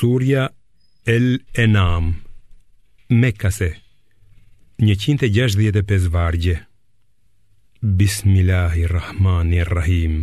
Surja 0.00 0.44
El 1.04 1.44
Enam 1.52 2.22
Mekase 3.08 3.82
165 4.76 6.06
vargje 6.08 6.68
Bismillahirrahmanirrahim 8.00 10.14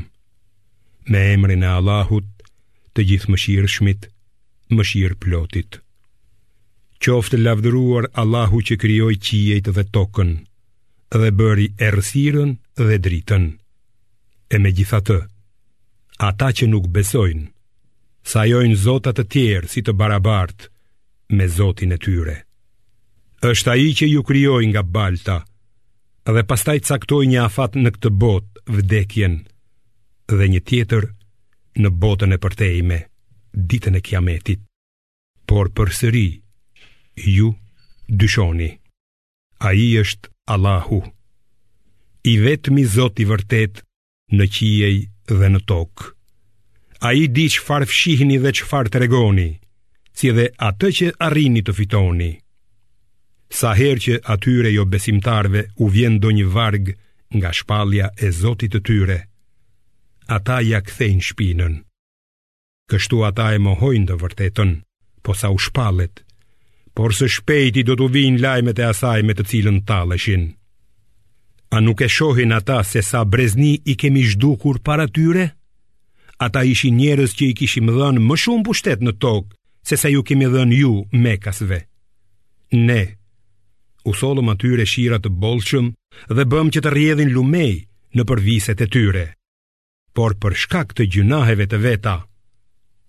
Me 1.13 1.21
emrin 1.35 1.63
e 1.63 1.65
Allahut 1.77 2.23
Të 2.95 3.01
gjithë 3.11 3.31
mëshirë 3.35 3.69
shmit 3.75 4.01
Mëshirë 4.79 5.17
plotit 5.25 5.71
Qoftë 7.07 7.37
lavdruar 7.45 8.05
Allahu 8.23 8.59
që 8.69 8.75
kryoj 8.85 9.13
qijet 9.27 9.65
dhe 9.77 9.83
tokën 9.97 10.31
Dhe 11.21 11.29
bëri 11.39 11.67
ersiren 11.91 12.51
dhe 12.81 12.95
dritën 13.05 13.45
E 14.49 14.55
me 14.63 14.69
gjitha 14.79 14.99
të 15.11 15.19
Ata 16.31 16.49
që 16.57 16.65
nuk 16.73 16.85
besojnë 16.97 17.45
sa 18.27 18.43
jojnë 18.47 18.75
zotat 18.83 19.15
të 19.21 19.27
tjerë 19.33 19.69
si 19.71 19.81
të 19.87 19.93
barabartë 20.01 20.69
me 21.39 21.45
zotin 21.51 21.95
e 21.95 21.99
tyre. 22.03 22.33
Êshtë 23.47 23.69
a 23.71 23.75
i 23.77 23.87
që 23.95 24.07
ju 24.11 24.23
kryoj 24.27 24.63
nga 24.71 24.83
balta, 24.95 25.37
dhe 26.35 26.43
pastaj 26.49 26.77
caktoj 26.89 27.23
një 27.31 27.39
afat 27.47 27.77
në 27.83 27.89
këtë 27.95 28.09
botë 28.23 28.63
vdekjen, 28.79 29.35
dhe 30.35 30.45
një 30.53 30.61
tjetër 30.69 31.05
në 31.81 31.89
botën 32.01 32.33
e 32.35 32.39
përtejme, 32.43 32.97
ditën 33.69 33.95
e 33.99 34.03
kiametit. 34.07 34.61
Por 35.47 35.71
për 35.77 35.87
sëri, 35.99 36.27
ju 37.37 37.53
dyshoni, 38.19 38.71
a 39.63 39.69
i 39.71 39.87
është 40.03 40.33
Allahu, 40.53 40.99
i 42.27 42.33
vetëmi 42.43 42.83
zot 42.97 43.23
i 43.23 43.29
vërtet 43.31 43.85
në 44.35 44.45
qiej 44.55 44.95
dhe 45.31 45.47
në 45.55 45.63
tokë 45.71 46.16
a 46.99 47.13
i 47.13 47.27
di 47.31 47.45
që 47.51 47.61
farë 47.65 47.87
fshihni 47.89 48.37
dhe 48.41 48.51
që 48.57 48.67
farë 48.69 48.91
të 48.93 49.01
regoni, 49.03 49.47
si 50.17 50.31
dhe 50.33 50.47
atë 50.69 50.89
që 50.99 51.09
arrini 51.27 51.61
të 51.63 51.75
fitoni. 51.77 52.31
Sa 53.53 53.71
her 53.77 54.01
që 54.03 54.17
atyre 54.33 54.71
jo 54.75 54.85
besimtarve 54.85 55.67
u 55.83 55.87
vjen 55.93 56.17
do 56.19 56.31
një 56.35 56.45
vargë 56.55 56.95
nga 57.37 57.51
shpalja 57.53 58.09
e 58.25 58.31
zotit 58.41 58.73
të 58.73 58.79
tyre, 58.87 59.19
ata 60.37 60.57
ja 60.63 60.81
kthejnë 60.83 61.25
shpinën. 61.29 61.75
Kështu 62.91 63.21
ata 63.27 63.51
e 63.55 63.59
mohojnë 63.67 64.07
të 64.09 64.15
vërtetën, 64.21 64.71
po 65.23 65.35
sa 65.35 65.51
u 65.53 65.59
shpalet, 65.59 66.23
por 66.97 67.13
së 67.15 67.27
shpejti 67.37 67.83
do 67.87 67.95
të 67.99 68.07
vinë 68.15 68.41
lajmet 68.43 68.79
e 68.81 68.87
asaj 68.89 69.21
me 69.27 69.35
të 69.37 69.45
cilën 69.51 69.79
taleshin. 69.87 70.47
A 71.75 71.81
nuk 71.83 71.99
e 72.01 72.07
shohin 72.07 72.55
ata 72.55 72.79
se 72.87 73.03
sa 73.03 73.21
brezni 73.27 73.73
i 73.91 73.95
kemi 73.99 74.23
zhdukur 74.31 74.79
para 74.79 75.07
tyre? 75.07 75.51
Ata 76.37 76.61
ishi 76.69 76.91
njerës 76.93 77.31
që 77.37 77.47
i 77.51 77.53
kishim 77.57 77.89
dhënë 77.93 78.21
më 78.21 78.35
shumë 78.43 78.63
pushtet 78.67 79.01
në 79.05 79.15
tokë, 79.23 79.55
se 79.89 79.97
sa 79.97 80.09
ju 80.11 80.19
kemi 80.25 80.45
dhënë 80.53 80.77
ju 80.79 80.91
me 81.23 81.33
kasve. 81.41 81.79
Ne, 82.77 82.99
usolëm 84.05 84.51
atyre 84.53 84.85
shirat 84.85 85.25
të 85.25 85.31
bolshëm 85.41 85.87
dhe 86.37 86.45
bëm 86.51 86.69
që 86.75 86.83
të 86.83 86.91
rjedhin 86.93 87.33
lumej 87.33 87.87
në 88.13 88.27
përviset 88.29 88.85
e 88.85 88.89
tyre. 88.95 89.25
Por 90.13 90.37
për 90.41 90.57
shkak 90.63 90.93
të 90.93 91.07
gjunaheve 91.15 91.65
të 91.71 91.81
veta, 91.87 92.15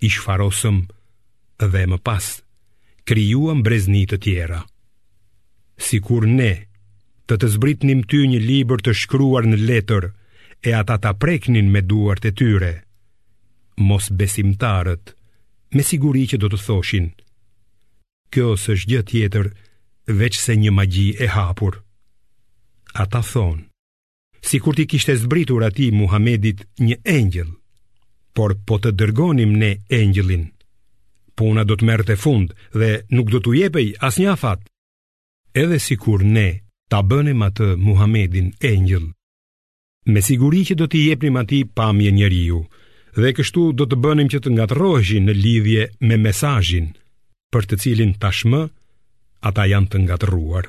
i 0.07 0.09
farosëm 0.17 0.81
dhe 1.61 1.85
më 1.93 1.99
pas, 2.09 2.27
krijuam 3.09 3.61
brezni 3.67 4.07
të 4.09 4.23
tjera. 4.25 4.63
Si 5.77 6.01
kur 6.07 6.25
ne, 6.41 6.53
të 7.29 7.35
të 7.37 7.53
zbritnim 7.57 8.01
ty 8.09 8.25
një 8.25 8.41
liber 8.49 8.81
të 8.83 8.97
shkruar 9.03 9.45
në 9.45 9.61
letër 9.69 10.09
e 10.65 10.73
ata 10.81 10.97
ta 11.05 11.13
preknin 11.13 11.69
me 11.73 11.83
duart 11.93 12.25
e 12.25 12.33
tyre, 12.41 12.73
mos 13.79 14.11
besimtarët 14.11 15.15
Me 15.75 15.83
siguri 15.85 16.25
që 16.31 16.39
do 16.43 16.49
të 16.51 16.59
thoshin 16.67 17.09
Kjo 18.33 18.53
së 18.65 18.77
gjë 18.91 19.03
tjetër 19.11 19.49
Veç 20.21 20.39
se 20.41 20.57
një 20.57 20.73
magji 20.79 21.07
e 21.25 21.29
hapur 21.35 21.79
Ata 23.03 23.23
thonë 23.33 23.65
Si 24.49 24.59
kur 24.63 24.75
ti 24.79 24.87
kishte 24.91 25.15
zbritur 25.23 25.65
ati 25.67 25.91
Muhamedit 25.93 26.65
një 26.87 26.97
engjel 27.19 27.51
Por 28.37 28.55
po 28.69 28.79
të 28.83 28.93
dërgonim 29.01 29.53
ne 29.63 29.71
engjelin 30.01 30.47
Puna 31.39 31.65
do 31.69 31.77
të 31.79 31.87
merë 31.89 32.09
të 32.11 32.17
fund 32.25 32.53
Dhe 32.81 32.91
nuk 33.17 33.31
do 33.35 33.41
të 33.43 33.57
jepej 33.61 33.89
as 34.09 34.19
një 34.23 34.33
afat 34.35 34.65
Edhe 35.63 35.79
si 35.87 35.97
kur 36.03 36.23
ne 36.37 36.49
Ta 36.91 37.03
bënim 37.11 37.43
atë 37.49 37.75
Muhamedin 37.87 38.51
engjel 38.73 39.07
Me 40.13 40.21
siguri 40.25 40.63
që 40.65 40.75
do 40.81 40.87
t'i 40.89 41.03
jepnim 41.11 41.37
ati 41.37 41.59
pamje 41.79 42.09
njeriu, 42.17 42.51
ju 42.51 42.61
dhe 43.23 43.33
kështu 43.37 43.63
do 43.79 43.85
të 43.89 43.97
bënim 44.05 44.29
që 44.31 44.39
të 44.43 44.51
ngatërrohej 44.57 45.19
në 45.27 45.35
lidhje 45.43 45.85
me 46.09 46.17
mesazhin 46.27 46.89
për 47.55 47.63
të 47.71 47.79
cilin 47.85 48.13
tashmë 48.23 48.61
ata 49.51 49.65
janë 49.73 49.91
të 49.93 50.01
ngatëruar. 50.07 50.67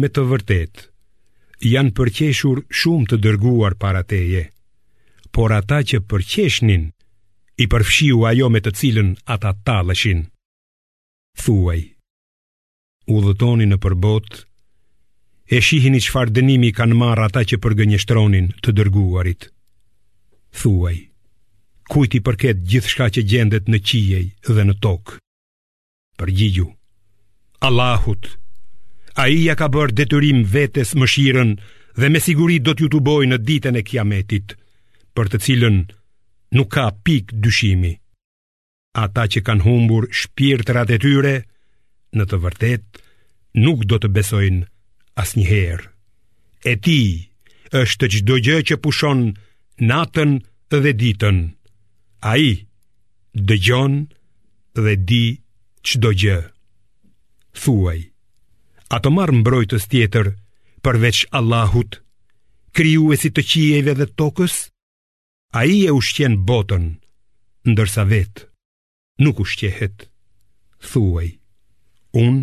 Me 0.00 0.08
të 0.10 0.22
vërtetë 0.30 1.70
janë 1.74 1.92
përqeshur 1.98 2.62
shumë 2.80 3.08
të 3.10 3.18
dërguar 3.26 3.74
para 3.82 4.02
teje, 4.12 4.42
por 5.34 5.54
ata 5.58 5.78
që 5.88 6.02
përqeshnin 6.10 6.88
i 7.62 7.64
përfshiu 7.72 8.24
ajo 8.30 8.48
me 8.50 8.62
të 8.62 8.72
cilën 8.80 9.14
ata 9.34 9.54
talëshin. 9.66 10.26
Thuaj, 11.42 11.80
u 13.14 13.16
dhëtoni 13.24 13.66
në 13.70 13.78
përbot, 13.84 14.30
e 15.54 15.60
shihin 15.66 15.98
i 15.98 16.02
qfar 16.06 16.32
dënimi 16.36 16.72
kanë 16.78 16.98
marë 17.04 17.28
ata 17.28 17.42
që 17.50 17.60
përgënjështronin 17.66 18.50
të 18.62 18.74
dërguarit. 18.78 19.48
Thuaj, 20.62 20.98
kujt 21.90 22.14
i 22.18 22.20
përket 22.26 22.60
gjithçka 22.70 23.08
që 23.14 23.22
gjendet 23.30 23.70
në 23.72 23.78
qiej 23.88 24.24
dhe 24.48 24.64
në 24.68 24.74
tokë. 24.84 25.16
Përgjigju. 26.20 26.66
Allahut. 27.66 28.24
Ai 29.22 29.34
ja 29.48 29.54
ka 29.58 29.66
bërë 29.74 29.96
detyrim 29.98 30.42
vetes 30.54 30.92
mëshirën 30.98 31.52
dhe 31.98 32.08
me 32.12 32.20
siguri 32.22 32.58
do 32.62 32.74
t'ju 32.74 33.00
boj 33.08 33.24
në 33.30 33.38
ditën 33.48 33.78
e 33.80 33.82
Kiametit, 33.88 34.54
për 35.14 35.26
të 35.32 35.38
cilën 35.44 35.76
nuk 36.56 36.68
ka 36.74 36.84
pikë 37.04 37.38
dyshimi. 37.44 37.94
Ata 39.04 39.24
që 39.32 39.40
kanë 39.46 39.64
humbur 39.66 40.06
shpirtrat 40.20 40.90
e 40.96 40.98
tyre, 41.02 41.34
në 42.14 42.24
të 42.28 42.36
vërtetë 42.44 43.02
nuk 43.64 43.82
do 43.90 43.96
të 44.00 44.08
besojnë 44.16 44.66
asnjëherë. 45.22 45.86
E 46.66 46.72
ti 46.84 47.00
është 47.80 48.06
çdo 48.14 48.36
gjë 48.46 48.58
që 48.68 48.74
pushon 48.84 49.32
natën 49.90 50.38
dhe 50.82 50.92
ditën. 51.02 51.38
A 52.26 52.34
i 52.36 52.50
dëgjon 53.32 53.92
dhe 54.74 54.94
di 55.08 55.38
qdo 55.86 56.10
gjë 56.18 56.38
Thuaj 57.54 58.00
A 58.94 58.98
të 59.02 59.12
marë 59.14 59.36
mbrojtës 59.38 59.86
tjetër 59.92 60.32
përveç 60.82 61.20
Allahut 61.38 62.00
Kryu 62.74 63.12
e 63.14 63.18
si 63.22 63.30
të 63.30 63.44
qieve 63.50 63.94
dhe 63.94 64.06
tokës 64.18 64.56
A 65.54 65.62
i 65.70 65.78
e 65.86 65.94
ushqen 65.94 66.34
botën 66.48 66.88
Ndërsa 67.70 68.02
vetë 68.10 68.46
nuk 69.22 69.44
ushqehet 69.46 70.08
Thuaj 70.90 71.28
Unë 72.18 72.42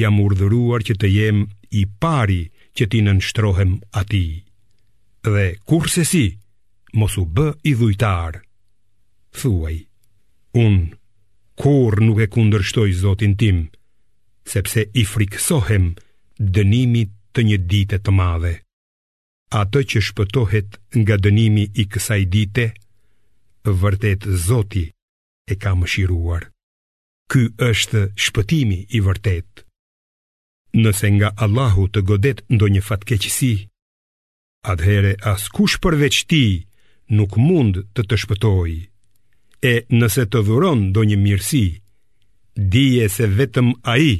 jam 0.00 0.18
urdhëruar 0.24 0.80
që 0.88 0.96
të 1.00 1.12
jem 1.12 1.44
i 1.68 1.84
pari 2.00 2.40
që 2.76 2.88
ti 2.88 3.04
nënshtrohem 3.04 3.76
ati 4.00 4.24
Dhe 5.28 5.46
kurse 5.68 6.04
si 6.08 6.24
mos 6.96 7.20
u 7.20 7.28
bë 7.36 7.48
i 7.70 7.76
dhujtarë 7.76 8.45
thuaj 9.40 9.76
Unë 10.64 10.86
kur 11.62 11.92
nuk 12.06 12.18
e 12.24 12.28
kundërshtoj 12.34 12.90
zotin 13.02 13.34
tim 13.40 13.58
Sepse 14.52 14.82
i 15.00 15.04
friksohem 15.12 15.84
dënimit 16.56 17.10
të 17.34 17.40
një 17.50 17.58
dite 17.72 17.98
të 18.04 18.12
madhe 18.20 18.54
Ato 19.62 19.82
që 19.90 19.98
shpëtohet 20.08 20.68
nga 21.00 21.16
dënimi 21.24 21.64
i 21.82 21.84
kësaj 21.92 22.22
dite 22.34 22.64
Vërtet 23.82 24.22
zoti 24.48 24.84
e 25.52 25.54
ka 25.62 25.72
më 25.78 25.86
shiruar 25.92 26.44
Ky 27.30 27.42
është 27.70 28.02
shpëtimi 28.24 28.78
i 28.96 29.02
vërtet 29.06 29.64
Nëse 30.82 31.08
nga 31.16 31.28
Allahu 31.44 31.86
të 31.94 32.00
godet 32.10 32.44
ndo 32.54 32.66
një 32.74 32.82
fatkeqësi 32.88 33.54
Adhere 34.72 35.12
as 35.32 35.44
kush 35.56 35.76
përveç 35.84 36.16
ti 36.30 36.44
nuk 37.16 37.36
mund 37.46 37.76
të 37.94 38.02
të 38.08 38.16
shpëtojë. 38.22 38.78
E 39.70 39.72
nëse 39.98 40.22
të 40.32 40.40
dhuron 40.46 40.82
do 40.94 41.02
një 41.08 41.16
mirësi, 41.18 41.64
dije 42.74 43.06
se 43.10 43.26
vetëm 43.38 43.70
a 43.92 43.94
i 44.02 44.12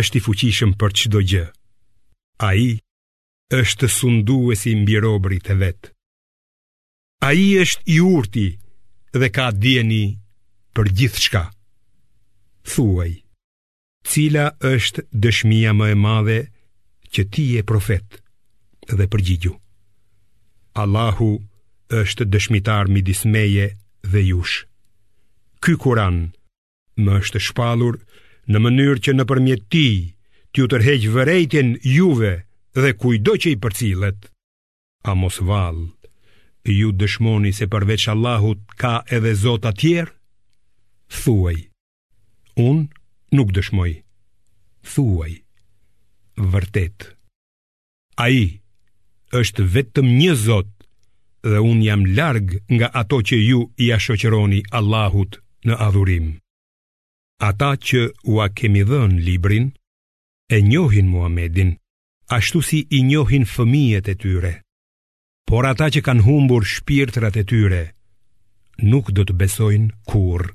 është 0.00 0.18
i 0.18 0.20
fuqishëm 0.26 0.70
për 0.80 0.94
qdo 1.00 1.20
gjë. 1.32 1.42
A 2.48 2.50
i 2.66 2.70
është 3.60 3.90
sundu 3.96 4.38
e 4.54 4.56
si 4.60 4.72
mbirobri 4.80 5.38
të 5.46 5.56
vetë. 5.62 5.90
A 7.28 7.32
i 7.36 7.48
është 7.62 7.82
i 7.96 7.96
urti 8.12 8.46
dhe 9.20 9.28
ka 9.36 9.50
djeni 9.64 10.02
për 10.74 10.86
gjithë 11.00 11.22
shka. 11.26 11.44
Thuaj, 12.72 13.12
cila 14.08 14.46
është 14.74 15.04
dëshmia 15.24 15.76
më 15.76 15.90
e 15.94 16.00
madhe 16.06 16.38
që 17.12 17.22
ti 17.34 17.44
e 17.60 17.66
profet 17.72 18.16
dhe 18.96 19.10
përgjigju. 19.12 19.52
Allahu 20.82 21.30
është 22.02 22.30
dëshmitar 22.32 22.88
mi 22.94 23.04
dismeje 23.10 23.68
dhe 24.12 24.20
jushë 24.32 24.69
ky 25.60 25.76
Kur'an 25.82 26.18
më 27.00 27.12
është 27.22 27.40
shpalur 27.48 28.00
në 28.50 28.58
mënyrë 28.64 29.00
që 29.04 29.12
në 29.14 29.24
përmjet 29.30 29.64
ti 29.72 29.86
t'ju 30.52 30.64
tërheq 30.72 31.04
vërejtjen 31.14 31.74
juve 31.94 32.32
dhe 32.80 32.90
kujdo 33.00 33.34
që 33.40 33.48
i 33.54 33.60
përcilet. 33.62 34.18
A 35.06 35.12
mos 35.16 35.40
val, 35.48 35.78
ju 36.78 36.88
dëshmoni 37.00 37.52
se 37.56 37.68
përveç 37.72 38.08
Allahut 38.12 38.60
ka 38.80 38.94
edhe 39.16 39.32
Zota 39.42 39.70
tjerë? 39.72 40.12
Thuaj, 41.22 41.56
unë 42.60 42.88
nuk 43.36 43.54
dëshmoj. 43.56 43.92
Thuaj, 44.92 45.32
vërtet. 46.52 46.98
A 48.24 48.28
i 48.42 48.60
është 49.40 49.66
vetëm 49.74 50.06
një 50.20 50.34
Zotë 50.46 50.76
dhe 51.50 51.62
unë 51.70 51.86
jam 51.88 52.02
largë 52.18 52.60
nga 52.76 52.90
ato 53.00 53.22
që 53.28 53.36
ju 53.48 53.60
i 53.84 53.90
ashoqeroni 53.96 54.62
Allahut 54.78 55.40
në 55.68 55.76
adhurim. 55.78 56.28
Ata 57.44 57.72
që 57.84 58.00
u 58.32 58.38
a 58.44 58.48
kemi 58.56 58.82
dhën 58.88 59.18
librin, 59.24 59.66
e 60.54 60.60
njohin 60.60 61.08
Muhamedin, 61.12 61.74
ashtu 62.32 62.60
si 62.62 62.80
i 62.98 63.02
njohin 63.10 63.44
fëmijet 63.44 64.08
e 64.08 64.14
tyre. 64.22 64.52
Por 65.48 65.66
ata 65.66 65.88
që 65.92 66.00
kanë 66.06 66.24
humbur 66.28 66.64
shpirtrat 66.74 67.36
e 67.36 67.44
tyre, 67.50 67.82
nuk 68.90 69.10
do 69.16 69.22
të 69.26 69.34
besojnë 69.40 69.92
kur. 70.10 70.46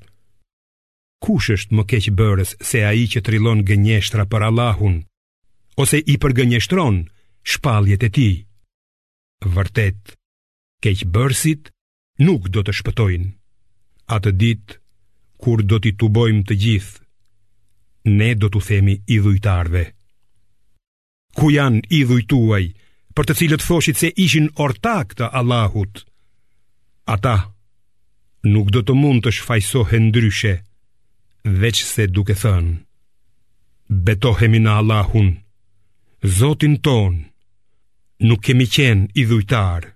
Kush 1.24 1.50
është 1.56 1.74
më 1.74 1.82
keqë 1.90 2.14
bërës 2.18 2.50
se 2.68 2.82
a 2.84 2.90
i 2.92 3.04
që 3.10 3.22
trilon 3.26 3.62
gënjeshtra 3.68 4.26
për 4.30 4.46
Allahun, 4.48 4.96
ose 5.82 5.98
i 6.12 6.16
përgënjeshtron 6.22 7.06
shpaljet 7.52 8.02
e 8.08 8.10
ti? 8.16 8.30
Vërtet, 9.54 10.16
keqë 10.84 11.08
bërësit 11.14 11.70
nuk 12.26 12.48
do 12.54 12.62
të 12.64 12.72
shpëtojnë. 12.78 13.30
Atë 14.16 14.32
ditë, 14.40 14.78
kur 15.42 15.60
do 15.70 15.78
t'i 15.82 15.92
tubojmë 16.00 16.42
të 16.48 16.56
gjithë. 16.64 17.00
Ne 18.18 18.30
do 18.40 18.48
t'u 18.52 18.60
themi 18.68 18.94
idhujtarve. 19.16 19.82
Ku 21.36 21.50
janë 21.52 21.82
idhujtuaj, 22.00 22.64
për 23.16 23.24
të 23.28 23.36
cilët 23.38 23.64
foshit 23.68 23.98
se 24.00 24.10
ishin 24.24 24.46
ortak 24.66 25.14
të 25.18 25.28
Allahut? 25.38 26.00
Ata 27.14 27.36
nuk 28.52 28.68
do 28.74 28.80
të 28.86 28.94
mund 29.00 29.24
të 29.24 29.32
shfajsohen 29.36 30.08
ndryshe, 30.10 30.54
veç 31.62 31.78
se 31.90 32.06
duke 32.14 32.36
thënë. 32.42 32.76
Betohemi 34.06 34.60
në 34.64 34.72
Allahun, 34.82 35.28
Zotin 36.38 36.74
tonë, 36.82 37.20
nuk 38.28 38.40
kemi 38.46 38.64
qenë 38.76 39.10
idhujtarë. 39.20 39.90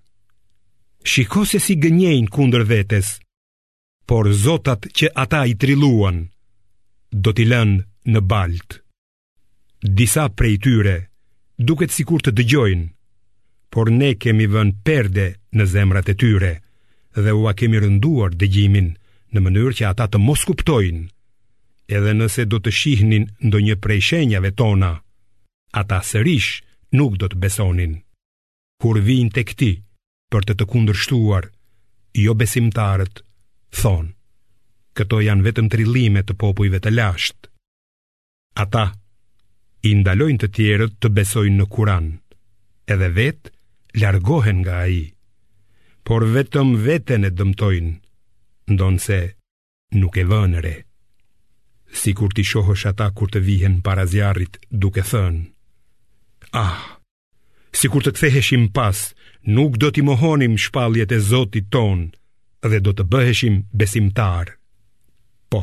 Shiko 1.10 1.46
se 1.48 1.58
si 1.64 1.78
gënjejnë 1.80 2.30
kundër 2.34 2.66
vetes– 2.70 3.14
por 4.10 4.26
zotat 4.42 4.88
që 4.98 5.06
ata 5.22 5.44
i 5.50 5.54
trilluan 5.60 6.16
do 7.22 7.30
t'i 7.30 7.44
lënë 7.46 7.76
në 8.10 8.20
balt. 8.30 8.70
Disa 9.98 10.24
prej 10.38 10.56
tyre 10.64 10.96
duket 11.68 11.94
sikur 11.94 12.18
të 12.18 12.32
dëgjojnë, 12.40 12.86
por 13.70 13.86
ne 14.00 14.10
kemi 14.18 14.48
vënë 14.50 14.74
perde 14.88 15.28
në 15.54 15.64
zemrat 15.74 16.10
e 16.10 16.16
tyre 16.18 16.50
dhe 17.22 17.36
ua 17.38 17.54
kemi 17.60 17.78
rënduar 17.84 18.34
dëgjimin 18.34 18.88
në 19.30 19.44
mënyrë 19.46 19.76
që 19.78 19.86
ata 19.92 20.08
të 20.10 20.18
mos 20.26 20.42
kuptojnë. 20.50 21.04
Edhe 21.94 22.16
nëse 22.18 22.48
do 22.50 22.58
të 22.60 22.74
shihnin 22.80 23.30
ndonjë 23.46 23.78
prej 23.84 24.00
shenjave 24.10 24.50
tona, 24.58 24.90
ata 25.80 26.02
sërish 26.10 26.50
nuk 26.98 27.14
do 27.22 27.30
të 27.30 27.38
besonin. 27.44 27.94
Kur 28.82 28.98
vinë 29.06 29.34
tek 29.38 29.54
ti 29.60 29.70
për 30.30 30.50
të 30.50 30.58
të 30.58 30.64
kundërshtuar, 30.72 31.50
jo 32.24 32.32
besimtarët 32.42 33.22
thonë, 33.78 34.10
këto 34.98 35.20
janë 35.24 35.46
vetëm 35.46 35.68
trillime 35.72 36.24
të 36.26 36.34
popujve 36.40 36.80
të 36.82 36.92
lashtë. 36.96 37.48
Ata 38.64 38.84
i 39.90 39.94
ndalojnë 40.00 40.40
të 40.42 40.50
tjerët 40.56 40.98
të 41.00 41.10
besojnë 41.16 41.58
në 41.60 41.66
Kur'an, 41.72 42.08
edhe 42.90 43.08
vetë 43.16 43.54
largohen 44.02 44.60
nga 44.64 44.80
ai, 44.84 45.00
por 46.04 46.26
vetëm 46.34 46.74
veten 46.84 47.24
e 47.24 47.30
dëmtojnë, 47.32 47.92
ndonse 48.74 49.20
nuk 49.98 50.18
e 50.18 50.24
vënëre. 50.30 50.76
Si 51.90 52.12
kur 52.14 52.30
ti 52.34 52.44
shohësh 52.46 52.84
ata 52.90 53.08
kur 53.16 53.30
të 53.32 53.40
vihen 53.42 53.80
para 53.86 54.04
zjarrit 54.06 54.58
duke 54.70 55.02
thënë, 55.10 55.46
Ah, 56.52 56.98
si 57.70 57.86
kur 57.86 58.02
të 58.02 58.10
ktheheshim 58.16 58.64
pas, 58.74 59.14
nuk 59.46 59.78
do 59.78 59.90
t'i 59.94 60.02
mohonim 60.02 60.56
shpaljet 60.58 61.12
e 61.14 61.18
Zotit 61.22 61.70
tonë, 61.70 62.10
dhe 62.68 62.80
do 62.84 62.92
të 62.96 63.04
bëheshim 63.08 63.60
besimtar. 63.72 64.56
Po, 65.48 65.60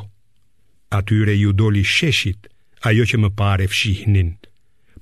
atyre 0.90 1.36
ju 1.38 1.52
doli 1.54 1.84
sheshit 1.86 2.48
ajo 2.90 3.04
që 3.10 3.22
më 3.22 3.30
pare 3.38 3.68
fshihnin, 3.70 4.34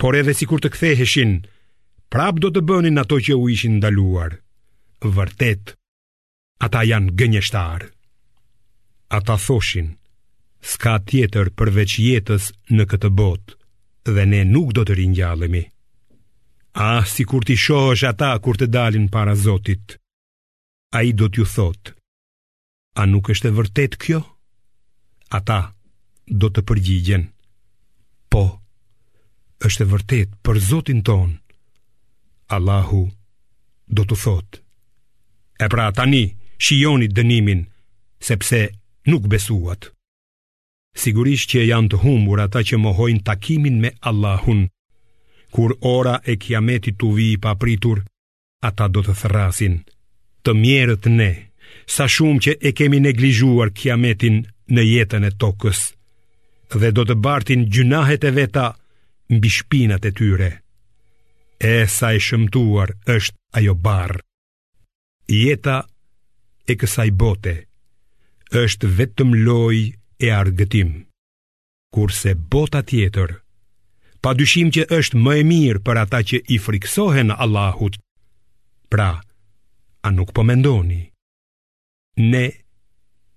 por 0.02 0.18
edhe 0.20 0.34
si 0.36 0.48
kur 0.50 0.60
të 0.64 0.74
ktheheshin, 0.76 1.36
prap 2.12 2.40
do 2.44 2.52
të 2.52 2.64
bënin 2.68 3.00
ato 3.00 3.20
që 3.26 3.34
u 3.40 3.48
ishin 3.54 3.78
ndaluar. 3.80 4.36
Vërtet, 5.16 5.72
ata 6.66 6.82
janë 6.90 7.14
gënjeshtar. 7.20 7.82
Ata 9.18 9.36
thoshin, 9.46 9.90
s'ka 10.70 10.96
tjetër 11.08 11.48
përveç 11.60 11.92
jetës 12.10 12.52
në 12.76 12.84
këtë 12.92 13.10
botë 13.20 14.16
dhe 14.16 14.24
ne 14.32 14.42
nuk 14.52 14.74
do 14.76 14.84
të 14.88 14.94
rinjallemi. 15.00 15.62
A, 15.66 16.88
ah, 16.98 17.04
si 17.08 17.24
kur 17.24 17.46
t'i 17.48 17.56
shohësh 17.56 18.04
ata 18.10 18.32
kur 18.44 18.58
të 18.60 18.68
dalin 18.76 19.06
para 19.14 19.36
Zotit– 19.46 19.96
a 20.96 21.02
i 21.04 21.12
do 21.20 21.26
t'ju 21.30 21.46
thot 21.56 21.94
A 23.00 23.02
nuk 23.12 23.28
është 23.34 23.48
e 23.50 23.54
vërtet 23.58 23.94
kjo? 24.04 24.22
ata 25.38 25.58
do 26.42 26.48
të 26.54 26.62
përgjigjen 26.68 27.24
Po, 28.32 28.44
është 29.68 29.82
e 29.86 29.90
vërtet 29.94 30.30
për 30.46 30.56
Zotin 30.70 31.00
ton 31.08 31.32
Allahu 32.58 33.02
do 33.96 34.02
t'u 34.08 34.16
thot 34.24 34.62
E 35.64 35.66
pra 35.74 35.90
tani 35.98 36.24
shionit 36.66 37.12
dënimin 37.18 37.66
Sepse 38.30 38.60
nuk 39.12 39.24
besuat 39.34 39.92
Sigurisht 41.04 41.50
që 41.52 41.68
janë 41.72 41.92
të 41.92 41.98
humbur 42.06 42.40
ata 42.46 42.64
që 42.70 42.80
mohojnë 42.86 43.26
takimin 43.28 43.76
me 43.84 43.90
Allahun 44.12 44.62
Kur 45.56 45.76
ora 45.96 46.16
e 46.32 46.38
kiametit 46.44 46.96
të 47.00 47.08
vi 47.18 47.26
i 47.34 47.42
papritur, 47.46 48.02
ata 48.70 48.86
do 48.94 49.00
të 49.08 49.14
thrasin 49.22 49.76
të 50.46 50.54
mjerët 50.54 51.08
ne, 51.10 51.32
sa 51.96 52.06
shumë 52.16 52.42
që 52.46 52.54
e 52.70 52.74
kemi 52.78 53.00
neglizhuar 53.02 53.72
kiametin 53.78 54.38
në 54.72 54.84
jetën 54.88 55.26
e 55.28 55.32
tokës, 55.44 55.80
dhe 56.82 56.90
do 56.98 57.04
të 57.10 57.16
bartin 57.26 57.66
gjunahet 57.74 58.24
e 58.30 58.32
veta 58.38 58.68
mbi 59.34 59.50
shpinat 59.58 60.06
e 60.10 60.12
tyre. 60.20 60.52
E 61.74 61.76
sa 61.90 62.14
e 62.14 62.20
shëmtuar 62.22 62.94
është 63.16 63.38
ajo 63.58 63.74
barë. 63.86 64.22
Jeta 65.32 65.78
e 66.70 66.74
kësaj 66.78 67.10
bote 67.22 67.54
është 68.66 68.90
vetëm 69.00 69.32
loj 69.48 69.78
e 70.22 70.28
argëtim, 70.42 70.92
kurse 71.96 72.36
bota 72.54 72.84
tjetër, 72.92 73.40
pa 74.22 74.36
dyshim 74.38 74.70
që 74.76 74.86
është 75.00 75.22
më 75.24 75.34
e 75.40 75.44
mirë 75.52 75.82
për 75.86 76.02
ata 76.04 76.20
që 76.30 76.42
i 76.56 76.60
friksohen 76.66 77.34
Allahut, 77.46 77.98
pra, 78.92 79.14
nështë, 79.22 79.34
a 80.06 80.10
nuk 80.14 80.30
po 80.32 80.44
mendoni? 80.46 81.02
Ne 82.16 82.46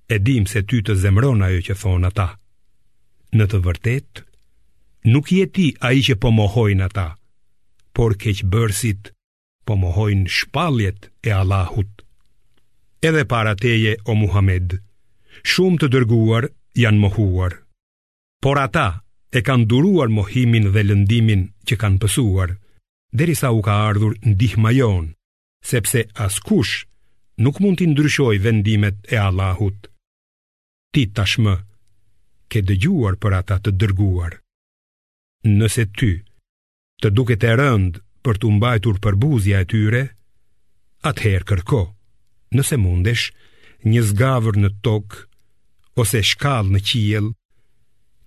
e 0.09 0.17
dim 0.27 0.45
se 0.51 0.61
ty 0.69 0.81
të 0.85 0.97
zemron 1.01 1.41
ajo 1.47 1.61
që 1.69 1.77
thonë 1.81 2.09
ata. 2.11 2.29
Në 3.37 3.45
të 3.51 3.59
vërtet, 3.67 4.11
nuk 5.13 5.29
je 5.33 5.47
ti 5.57 5.67
a 5.87 5.93
i 5.97 6.03
që 6.09 6.17
po 6.21 6.31
mohojnë 6.39 6.85
ata, 6.89 7.09
por 7.97 8.17
keqë 8.21 8.49
bërsit 8.53 9.11
po 9.69 9.77
mohojnë 9.83 10.31
shpaljet 10.37 11.09
e 11.29 11.35
Allahut. 11.39 11.91
Edhe 13.09 13.25
para 13.33 13.53
teje 13.63 13.97
o 14.11 14.17
Muhammed, 14.23 14.79
shumë 15.53 15.81
të 15.83 15.89
dërguar 15.95 16.49
janë 16.85 17.01
mohuar, 17.05 17.53
por 18.43 18.57
ata 18.65 18.89
e 19.39 19.45
kanë 19.49 19.69
duruar 19.73 20.09
mohimin 20.19 20.69
dhe 20.75 20.83
lëndimin 20.89 21.43
që 21.69 21.75
kanë 21.81 22.01
pësuar, 22.03 22.57
derisa 23.17 23.53
u 23.57 23.61
ka 23.67 23.77
ardhur 23.89 24.17
ndihma 24.25 24.73
jonë 24.79 25.15
sepse 25.61 26.09
askush 26.25 26.87
nuk 27.43 27.59
mund 27.63 27.77
t'i 27.79 27.87
ndryshoj 27.91 28.37
vendimet 28.45 28.97
e 29.13 29.17
Allahut. 29.29 29.81
Ti 30.93 31.03
tashmë, 31.17 31.55
ke 32.51 32.61
dëgjuar 32.69 33.17
për 33.23 33.33
ata 33.41 33.57
të 33.61 33.71
dërguar. 33.81 34.33
Nëse 35.59 35.85
ty 35.99 36.13
të 37.03 37.09
duket 37.17 37.45
e 37.45 37.53
rënd 37.61 38.01
për 38.27 38.41
të 38.41 38.47
mbajtur 38.57 38.97
përbuzja 39.05 39.59
e 39.63 39.67
tyre, 39.71 40.03
atëherë 41.11 41.47
kërko, 41.49 41.83
nëse 42.57 42.75
mundesh, 42.85 43.25
një 43.93 44.01
zgavër 44.09 44.57
në 44.59 44.71
tokë 44.85 45.19
ose 46.03 46.23
shkallë 46.31 46.73
në 46.75 46.81
qiell, 46.89 47.29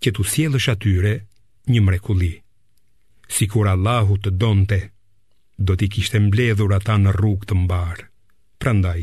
që 0.02 0.10
tu 0.16 0.24
sjellësh 0.32 0.70
atyre 0.72 1.14
një 1.72 1.82
mrekulli. 1.86 2.32
Sikur 3.36 3.68
Allahu 3.74 4.16
të 4.24 4.32
donte 4.42 4.80
do 5.66 5.74
t'i 5.78 5.88
kishte 5.94 6.20
mbledhur 6.22 6.74
ata 6.80 6.96
në 7.02 7.12
rrugë 7.18 7.48
të 7.50 7.56
mbarë. 7.64 8.06
Prandaj, 8.62 9.02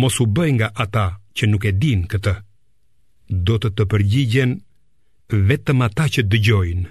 mos 0.00 0.16
u 0.22 0.26
bëj 0.36 0.50
nga 0.56 0.68
ata 0.84 1.06
që 1.36 1.44
nuk 1.52 1.64
e 1.70 1.72
din 1.82 2.00
këtë. 2.12 2.34
Do 3.46 3.54
të 3.60 3.68
të 3.76 3.84
përgjigjen 3.92 4.52
vetëm 5.48 5.84
ata 5.88 6.04
që 6.14 6.22
dëgjojnë. 6.32 6.88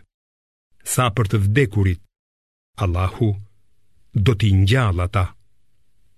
Sa 0.93 1.09
për 1.15 1.25
të 1.33 1.37
vdekurit, 1.45 2.01
Allahu 2.83 3.29
do 4.13 4.31
t'i 4.37 4.53
njallë 4.63 5.03
ata. 5.07 5.25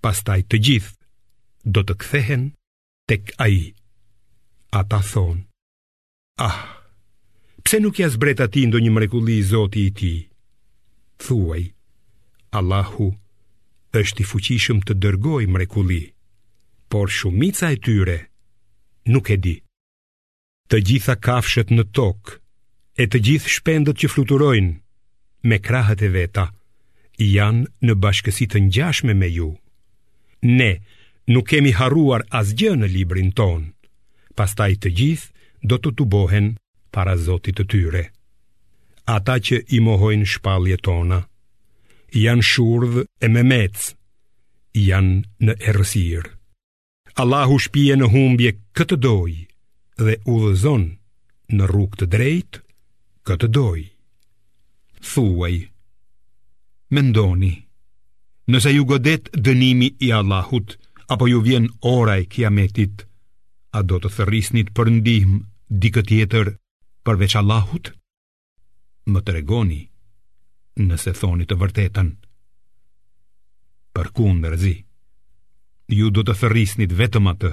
Pastaj 0.04 0.42
të 0.50 0.58
gjithë 0.66 0.94
do 1.76 1.82
të 1.88 1.94
kthehen 2.02 2.44
tek 3.10 3.34
ai. 3.46 3.58
Ata 4.80 5.00
thonë, 5.12 5.42
ah, 6.48 6.60
pse 7.66 7.80
nuk 7.82 8.00
jasë 8.04 8.22
bret 8.22 8.44
ati 8.46 8.68
ndo 8.70 8.78
një 8.80 8.92
mrekulli 8.94 9.40
i 9.40 9.48
zoti 9.54 9.82
i 9.88 9.92
ti? 9.98 10.14
Thuaj, 11.26 11.64
Allahu 12.52 13.08
është 13.94 14.24
i 14.24 14.26
fuqishëm 14.30 14.80
të 14.88 14.94
dërgoj 15.04 15.46
mrekuli, 15.54 16.02
por 16.90 17.12
shumica 17.18 17.70
e 17.70 17.78
tyre 17.86 18.18
nuk 19.14 19.30
e 19.30 19.38
di. 19.44 19.56
Të 20.70 20.80
gjitha 20.88 21.16
kafshët 21.26 21.70
në 21.74 21.84
tokë, 21.98 22.34
e 23.02 23.06
të 23.10 23.20
gjithë 23.28 23.52
shpendët 23.56 23.98
që 24.02 24.10
fluturojnë, 24.14 24.74
me 25.50 25.58
krahët 25.68 26.02
e 26.06 26.10
veta, 26.16 26.46
janë 27.36 27.68
në 27.88 27.94
bashkësi 28.04 28.46
të 28.52 28.60
gjashme 28.76 29.14
me 29.20 29.30
ju. 29.38 29.50
Ne 30.58 30.72
nuk 31.34 31.50
kemi 31.52 31.72
haruar 31.80 32.26
asgjë 32.42 32.74
në 32.82 32.90
librin 32.96 33.30
tonë, 33.40 33.70
pastaj 34.38 34.72
të 34.84 34.90
gjithë 35.00 35.68
do 35.70 35.78
të 35.78 35.94
të 36.00 36.10
bohen 36.16 36.52
para 36.96 37.18
zotit 37.28 37.58
të 37.62 37.66
tyre. 37.72 38.04
Ata 39.18 39.38
që 39.48 39.64
i 39.74 39.80
mohojnë 39.90 40.28
shpalje 40.36 40.78
tona, 40.88 41.24
janë 42.16 42.44
shurdh 42.44 43.04
e 43.24 43.28
memec, 43.30 43.94
janë 44.74 45.22
në 45.46 45.56
errësir. 45.70 46.26
Allahu 47.20 47.58
shpije 47.60 47.98
në 48.00 48.10
humbje 48.14 48.54
këtë 48.78 48.98
doj 49.04 49.32
dhe 50.00 50.16
u 50.30 50.38
dhëzon 50.44 50.86
në 51.56 51.68
rrug 51.70 51.98
të 52.00 52.08
drejt 52.08 52.62
këtë 53.28 53.50
doj. 53.56 53.82
Thuaj, 55.04 55.58
mendoni, 56.94 57.54
nëse 58.52 58.72
ju 58.76 58.86
godet 58.86 59.30
dënimi 59.36 59.94
i 60.00 60.12
Allahut, 60.16 60.76
apo 61.08 61.28
ju 61.28 61.40
vjen 61.42 61.70
ora 61.82 62.18
e 62.22 62.26
kiametit, 62.26 63.06
a 63.72 63.82
do 63.86 64.00
të 64.02 64.12
thërrisnit 64.16 64.74
për 64.74 64.90
ndihmë 65.00 65.44
dikë 65.84 66.04
tjetër 66.10 66.56
përveç 67.06 67.38
Allahut? 67.42 67.92
Më 69.10 69.22
të 69.26 69.36
regoni, 69.40 69.82
nëse 70.88 71.14
thoni 71.18 71.48
të 71.50 71.58
vërtetën. 71.62 72.10
Për 73.96 74.08
kundër 74.18 74.58
zi, 74.62 74.74
ju 75.96 76.10
do 76.14 76.24
të 76.24 76.36
thërrisnit 76.42 76.94
vetëm 77.00 77.28
atë, 77.34 77.52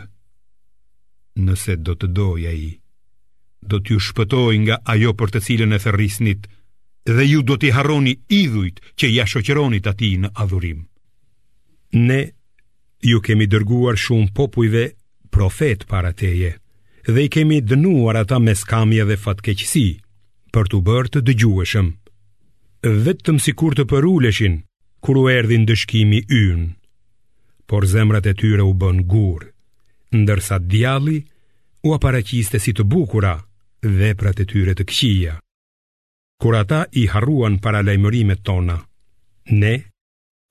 nëse 1.47 1.79
do 1.87 1.95
të 1.97 2.11
doja 2.19 2.53
i, 2.57 2.71
do 3.67 3.81
t'ju 3.83 3.99
shpëtoj 4.09 4.55
nga 4.67 4.77
ajo 4.93 5.15
për 5.19 5.33
të 5.35 5.43
cilën 5.47 5.73
e 5.75 5.81
thërrisnit, 5.85 6.47
dhe 7.11 7.25
ju 7.31 7.41
do 7.49 7.57
t'i 7.59 7.73
harroni 7.75 8.17
idhujt 8.39 8.81
që 8.99 9.11
ja 9.15 9.25
shoqeronit 9.31 9.87
ati 9.91 10.13
në 10.23 10.31
adhurim. 10.43 10.85
Ne, 11.99 12.23
ju 13.09 13.21
kemi 13.25 13.47
dërguar 13.47 13.97
shumë 13.99 14.33
popujve 14.37 14.87
profet 15.31 15.87
para 15.91 16.13
teje, 16.13 16.53
dhe 17.07 17.23
i 17.27 17.31
kemi 17.35 17.63
dënuar 17.63 18.19
ata 18.23 18.39
me 18.43 18.55
skamje 18.57 19.05
dhe 19.09 19.17
fatkeqësi, 19.25 19.87
për 20.53 20.69
t'u 20.71 20.79
bërë 20.87 21.13
të 21.15 21.25
dëgjueshëm 21.31 21.95
vetëm 22.95 23.39
si 23.43 23.53
kur 23.59 23.75
të 23.75 23.85
përuleshin, 23.91 24.61
kur 25.03 25.19
u 25.23 25.27
erdhin 25.31 25.67
dëshkimi 25.67 26.23
ynë. 26.31 26.69
Por 27.67 27.87
zemrat 27.91 28.27
e 28.31 28.35
tyre 28.39 28.63
u 28.63 28.73
bën 28.79 29.01
gurë, 29.11 29.49
ndërsa 30.23 30.59
djalli 30.63 31.19
u 31.87 31.95
aparaqiste 31.97 32.61
si 32.63 32.73
të 32.75 32.85
bukura 32.87 33.35
veprat 33.83 34.39
e 34.43 34.47
tyre 34.47 34.75
të 34.79 34.87
këqia. 34.89 35.35
Kur 36.43 36.55
ata 36.61 36.85
i 37.03 37.07
harruan 37.15 37.59
para 37.63 37.83
lajmërimet 37.87 38.43
tona, 38.47 38.77
ne 39.51 39.75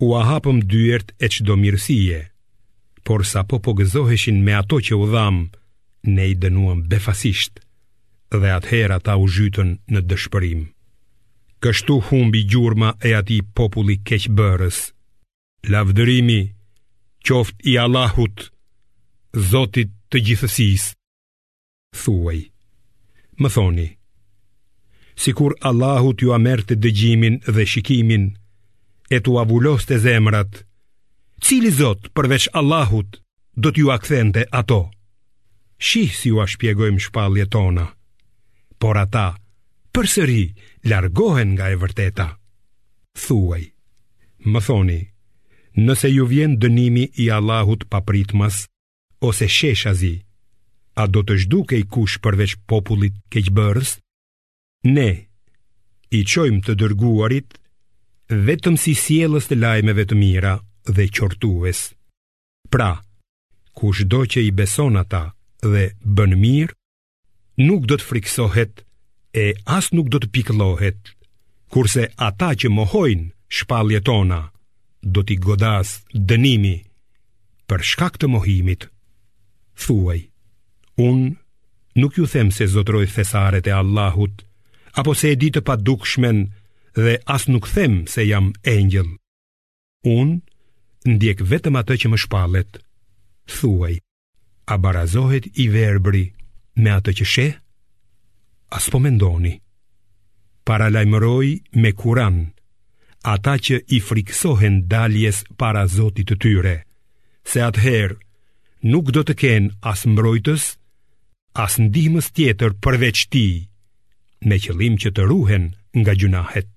u 0.04 0.12
ahapëm 0.20 0.60
dyert 0.72 1.14
e 1.24 1.28
çdo 1.34 1.56
mirësie, 1.62 2.20
por 3.06 3.24
sa 3.26 3.44
po 3.46 3.60
gëzoheshin 3.78 4.42
me 4.46 4.54
ato 4.58 4.80
që 4.82 4.94
u 4.98 5.06
dham, 5.14 5.38
ne 6.10 6.24
i 6.32 6.36
dënuam 6.36 6.86
befasisht 6.90 7.62
dhe 8.40 8.50
atëhera 8.58 8.98
ata 9.00 9.14
u 9.22 9.28
zhytën 9.30 9.70
në 9.92 10.00
dëshpërim 10.10 10.66
kështu 11.64 11.96
humbi 12.10 12.42
gjurma 12.52 12.90
e 13.08 13.14
ati 13.20 13.40
populli 13.58 13.96
keqëbërës. 14.08 14.78
Lavdërimi, 15.72 16.42
qoft 17.26 17.62
i 17.72 17.78
Allahut, 17.86 18.50
Zotit 19.52 19.90
të 20.12 20.18
gjithësis, 20.26 20.84
thuaj, 22.02 22.40
më 23.42 23.48
thoni, 23.56 23.88
si 25.22 25.34
kur 25.36 25.52
Allahut 25.70 26.24
ju 26.24 26.32
amerte 26.38 26.78
dëgjimin 26.80 27.36
dhe 27.56 27.66
shikimin, 27.72 28.24
e 29.16 29.18
tu 29.26 29.36
avullos 29.42 29.84
të 29.90 29.98
zemrat, 30.08 30.54
cili 31.44 31.72
Zot 31.82 32.08
përveç 32.16 32.48
Allahut 32.60 33.20
do 33.62 33.70
t'ju 33.76 33.92
akthente 33.98 34.48
ato? 34.60 34.82
Shih 35.88 36.16
si 36.20 36.30
ju 36.32 36.40
a 36.44 36.48
shpjegojmë 36.48 37.04
shpalje 37.10 37.46
tona, 37.54 37.86
por 38.80 38.96
ata, 39.04 39.28
për 39.96 40.08
sëri 40.12 40.40
largohen 40.92 41.54
nga 41.56 41.70
e 41.72 41.78
vërteta 41.80 42.26
Thuaj 43.24 43.64
Më 44.54 44.60
thoni 44.68 44.98
Nëse 45.86 46.10
ju 46.12 46.26
vjen 46.32 46.56
dënimi 46.60 47.06
i 47.24 47.30
Allahut 47.36 47.88
pritmas, 47.92 48.58
Ose 49.28 49.48
sheshazi 49.58 50.16
A 51.04 51.08
do 51.08 51.24
të 51.24 51.38
zhduke 51.44 51.80
i 51.80 51.88
kush 51.96 52.20
përveç 52.24 52.58
popullit 52.70 53.16
keqbërës? 53.32 53.94
Ne 54.96 55.08
I 56.12 56.20
qojmë 56.32 56.64
të 56.68 56.76
dërguarit 56.82 57.58
Vetëm 58.50 58.76
si 58.84 58.94
sielës 59.00 59.48
të 59.48 59.56
lajmeve 59.64 60.04
të 60.10 60.16
mira 60.20 60.58
dhe 60.96 61.08
qortues 61.18 61.86
Pra 62.74 62.92
Kush 63.80 64.04
do 64.12 64.26
që 64.32 64.44
i 64.44 64.52
beson 64.60 64.96
ata 65.02 65.22
dhe 65.66 65.84
bën 66.16 66.32
mirë, 66.40 66.74
nuk 67.68 67.82
do 67.90 67.98
të 68.00 68.06
friksohet 68.08 68.86
e 69.42 69.54
as 69.78 69.86
nuk 69.96 70.08
do 70.14 70.20
të 70.22 70.30
pikëllohet, 70.36 71.00
kurse 71.74 72.06
ata 72.28 72.52
që 72.60 72.72
mohojnë 72.72 73.32
shpalje 73.58 74.00
tona, 74.08 74.40
do 75.14 75.22
t'i 75.28 75.36
godas 75.48 76.00
dënimi 76.30 76.76
për 77.70 77.82
shkak 77.92 78.16
të 78.22 78.30
mohimit. 78.32 78.88
Thuaj, 79.84 80.22
unë 81.08 81.34
nuk 82.02 82.18
ju 82.20 82.26
them 82.32 82.50
se 82.58 82.66
zotroj 82.76 83.06
thesaret 83.16 83.68
e 83.68 83.74
Allahut, 83.82 84.40
apo 85.00 85.12
se 85.20 85.34
e 85.34 85.40
di 85.42 85.52
të 85.54 85.66
padukshmen 85.68 86.38
dhe 87.04 87.14
as 87.36 87.44
nuk 87.52 87.68
them 87.76 87.94
se 88.14 88.24
jam 88.32 88.48
engjëll. 88.76 89.12
Unë 90.08 91.12
ndjek 91.12 91.44
vetëm 91.52 91.76
atë 91.82 91.96
që 92.02 92.08
më 92.14 92.18
shpallet. 92.24 92.72
Thuaj, 93.56 93.96
a 94.74 94.76
barazohet 94.84 95.52
i 95.64 95.68
verbri 95.76 96.26
me 96.82 96.90
atë 96.98 97.12
që 97.20 97.26
sheh? 97.34 97.54
as 98.72 98.90
po 98.90 99.00
mendoni 99.00 99.62
Para 100.66 100.90
lajmëroj 100.90 101.48
me 101.82 101.92
kuran 101.94 102.54
Ata 103.26 103.58
që 103.58 103.78
i 103.96 104.00
friksohen 104.06 104.86
daljes 104.90 105.44
para 105.60 105.86
zotit 105.90 106.30
të 106.30 106.38
tyre 106.42 106.76
Se 107.46 107.62
atëherë 107.66 108.18
nuk 108.92 109.10
do 109.16 109.24
të 109.26 109.38
kenë 109.44 109.74
as 109.92 110.06
mbrojtës 110.10 110.64
As 111.66 111.78
ndihmës 111.82 112.32
tjetër 112.36 112.74
përveç 112.84 113.28
ti 113.34 113.46
Me 114.46 114.58
qëllim 114.62 114.98
që 115.02 115.14
të 115.16 115.28
ruhen 115.30 115.74
nga 115.98 116.14
gjunahet 116.18 116.70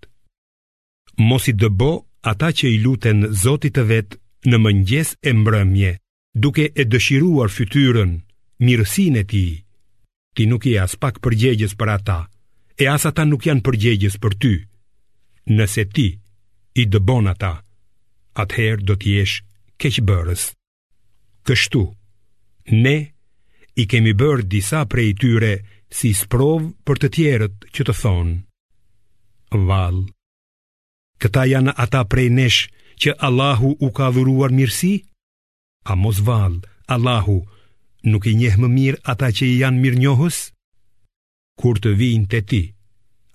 Mos 1.19 1.49
i 1.51 1.57
dëbo 1.57 1.95
ata 2.33 2.53
që 2.55 2.67
i 2.75 2.79
luten 2.85 3.31
zotit 3.43 3.75
të 3.75 3.83
vetë 3.91 4.21
në 4.53 4.57
mëngjes 4.65 5.09
e 5.29 5.33
mbrëmje 5.39 5.95
Duke 6.39 6.69
e 6.79 6.85
dëshiruar 6.87 7.49
fytyrën, 7.51 8.11
mirësin 8.63 9.17
e 9.19 9.25
ti 9.27 9.45
Ti 10.39 10.47
nuk 10.47 10.69
je 10.71 10.79
as 10.87 10.95
pak 11.03 11.19
përgjegjës 11.25 11.73
për 11.81 11.91
ata 11.99 12.19
E 12.79 12.87
as 12.87 13.03
ata 13.11 13.25
nuk 13.27 13.43
janë 13.49 13.65
përgjegjës 13.67 14.17
për 14.23 14.33
ty 14.43 14.53
Nëse 15.51 15.83
ti 15.97 16.05
i 16.79 16.83
dëbon 16.93 17.27
ata 17.33 17.57
Atëherë 18.39 18.87
do 18.87 18.95
t'jesh 19.03 19.99
bërës 20.09 20.43
Kështu 21.49 21.83
Ne 22.79 22.95
i 23.83 23.83
kemi 23.91 24.15
bërë 24.23 24.47
disa 24.55 24.85
prej 24.93 25.11
tyre 25.19 25.51
Si 25.99 26.15
sprov 26.21 26.71
për 26.87 26.97
të 27.03 27.09
tjerët 27.17 27.55
që 27.75 27.83
të 27.89 27.95
thonë 28.03 29.63
Val 29.67 29.99
Këta 31.19 31.49
janë 31.51 31.73
ata 31.87 32.07
prej 32.15 32.31
nesh 32.41 32.61
Që 33.03 33.11
Allahu 33.27 33.75
u 33.87 33.89
ka 33.99 34.07
dhuruar 34.15 34.55
mirësi? 34.55 34.95
A 35.91 35.99
mos 36.03 36.19
val 36.31 36.55
Allahu 36.55 36.59
u 36.63 36.63
ka 36.63 36.95
dhuruar 36.95 37.41
mirësi? 37.43 37.58
nuk 38.03 38.27
i 38.27 38.35
njeh 38.37 38.57
më 38.59 38.69
mirë 38.69 39.01
ata 39.11 39.31
që 39.33 39.45
i 39.47 39.59
janë 39.63 39.81
mirë 39.83 40.01
njohës? 40.03 40.39
Kur 41.59 41.79
të 41.83 41.93
vijnë 41.99 42.29
të 42.31 42.41
ti, 42.51 42.63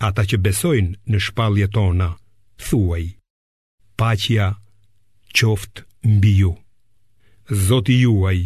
ata 0.03 0.23
që 0.27 0.37
besojnë 0.45 0.99
në 1.11 1.19
shpalje 1.19 1.67
tona, 1.75 2.11
thuaj, 2.67 3.03
pacja 3.99 4.53
qoftë 5.35 5.81
mbi 6.07 6.33
ju. 6.41 6.53
Zoti 7.67 7.97
juaj, 8.03 8.39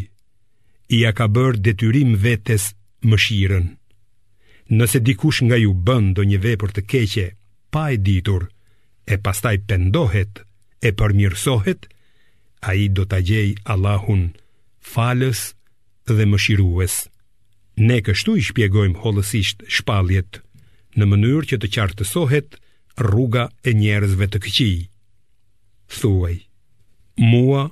i 0.89 0.99
a 1.05 1.11
ka 1.13 1.27
bërë 1.29 1.59
detyrim 1.65 2.15
vetes 2.23 2.71
më 3.05 3.17
shiren. 3.23 3.67
Nëse 4.73 4.99
dikush 4.99 5.43
nga 5.47 5.55
ju 5.59 5.71
bëndo 5.73 6.25
një 6.27 6.39
vepër 6.45 6.73
të 6.75 6.81
keqe, 6.91 7.27
pa 7.71 7.91
e 7.93 7.97
ditur, 8.03 8.49
e 9.05 9.15
pastaj 9.23 9.61
pendohet, 9.67 10.41
e 10.81 10.89
përmirësohet, 10.97 11.85
a 12.67 12.73
i 12.73 12.89
do 12.89 13.05
të 13.05 13.19
gjej 13.27 13.49
Allahun 13.71 14.31
falës 14.81 15.51
dhe 16.15 16.25
më 16.29 16.37
shirues. 16.43 16.93
Ne 17.87 17.97
kështu 18.05 18.35
i 18.39 18.43
shpjegojmë 18.47 18.99
holësisht 19.03 19.65
shpaljet, 19.77 20.39
në 20.97 21.05
mënyrë 21.11 21.47
që 21.51 21.57
të 21.61 21.67
qartësohet 21.75 22.55
rruga 23.07 23.47
e 23.69 23.73
njerëzve 23.81 24.27
të 24.31 24.39
këqij. 24.45 24.77
Thuaj, 25.99 26.35
mua 27.31 27.63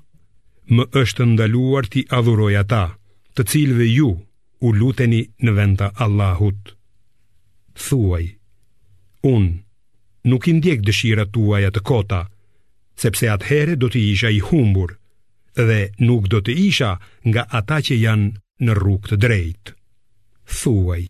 më 0.76 0.84
është 1.02 1.24
ndaluar 1.34 1.86
ti 1.94 2.06
adhuroj 2.18 2.54
ata, 2.64 2.86
të 3.36 3.42
cilve 3.52 3.86
ju 3.98 4.12
u 4.66 4.68
luteni 4.80 5.22
në 5.44 5.52
venda 5.58 5.88
Allahut. 6.06 6.62
Thuaj, 7.86 8.24
unë 9.34 9.52
nuk 10.30 10.44
i 10.50 10.54
ndjek 10.58 10.80
dëshira 10.88 11.26
tuaja 11.34 11.70
të 11.74 11.82
kota, 11.90 12.22
sepse 13.02 13.28
atëhere 13.30 13.76
do 13.82 13.90
t'i 13.92 14.02
isha 14.14 14.30
i 14.32 14.40
humburë, 14.48 14.96
dhe 15.56 15.90
nuk 16.04 16.28
do 16.32 16.40
të 16.44 16.52
isha 16.68 16.92
nga 17.32 17.44
ata 17.60 17.78
që 17.88 17.96
janë 18.04 18.30
në 18.68 18.72
rrugë 18.80 19.08
të 19.12 19.18
drejtë. 19.24 19.72
Thuaj, 20.62 21.02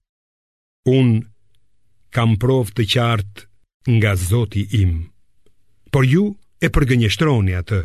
unë 0.98 1.20
kam 2.16 2.38
provë 2.42 2.75
të 2.78 2.84
qartë 2.94 3.42
nga 3.98 4.12
zoti 4.30 4.64
im, 4.82 4.94
por 5.92 6.06
ju 6.08 6.25
e 6.62 6.68
përgënjështroni 6.74 7.56
atë, 7.62 7.82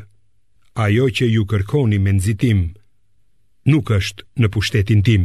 ajo 0.84 1.06
që 1.16 1.24
ju 1.34 1.42
kërkoni 1.50 1.98
me 2.00 2.12
nëzitim, 2.16 2.60
nuk 3.70 3.86
është 3.98 4.22
në 4.40 4.46
pushtetin 4.54 5.00
tim. 5.06 5.24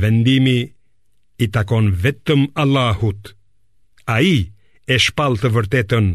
Vendimi 0.00 0.58
i 1.38 1.46
takon 1.54 1.92
vetëm 2.04 2.48
Allahut, 2.62 3.32
a 4.04 4.16
i 4.34 4.50
e 4.92 4.96
shpal 5.04 5.38
të 5.40 5.48
vërtetën, 5.54 6.06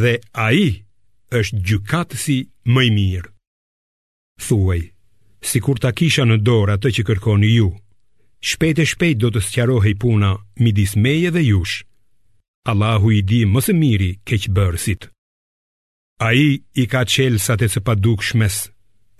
dhe 0.00 0.14
a 0.32 0.48
i 0.52 0.66
është 1.38 1.60
gjykatësi 1.68 2.38
më 2.72 2.82
i 2.88 2.94
mirë. 2.96 3.30
Thuaj, 4.38 4.82
si 5.40 5.58
kur 5.64 5.76
ta 5.82 5.90
kisha 5.98 6.24
në 6.28 6.38
dorë 6.46 6.76
atë 6.78 6.90
që 6.98 7.02
kërkoni 7.10 7.50
ju, 7.58 7.68
shpejt 8.48 8.80
e 8.82 8.86
shpejt 8.92 9.20
do 9.22 9.30
të 9.34 9.42
sëqarohi 9.46 9.92
puna 10.02 10.32
midis 10.62 10.94
meje 10.96 11.30
dhe 11.34 11.42
jush. 11.50 11.76
Allahu 12.70 13.10
i 13.18 13.22
di 13.22 13.42
mësë 13.48 13.74
miri 13.74 14.10
bërësit. 14.56 15.02
A 16.26 16.28
i 16.34 16.48
i 16.82 16.84
ka 16.92 17.02
qelë 17.14 17.38
sa 17.38 17.54
të 17.58 17.66
së 17.74 17.80
padukë 17.86 18.24
shmes, 18.28 18.56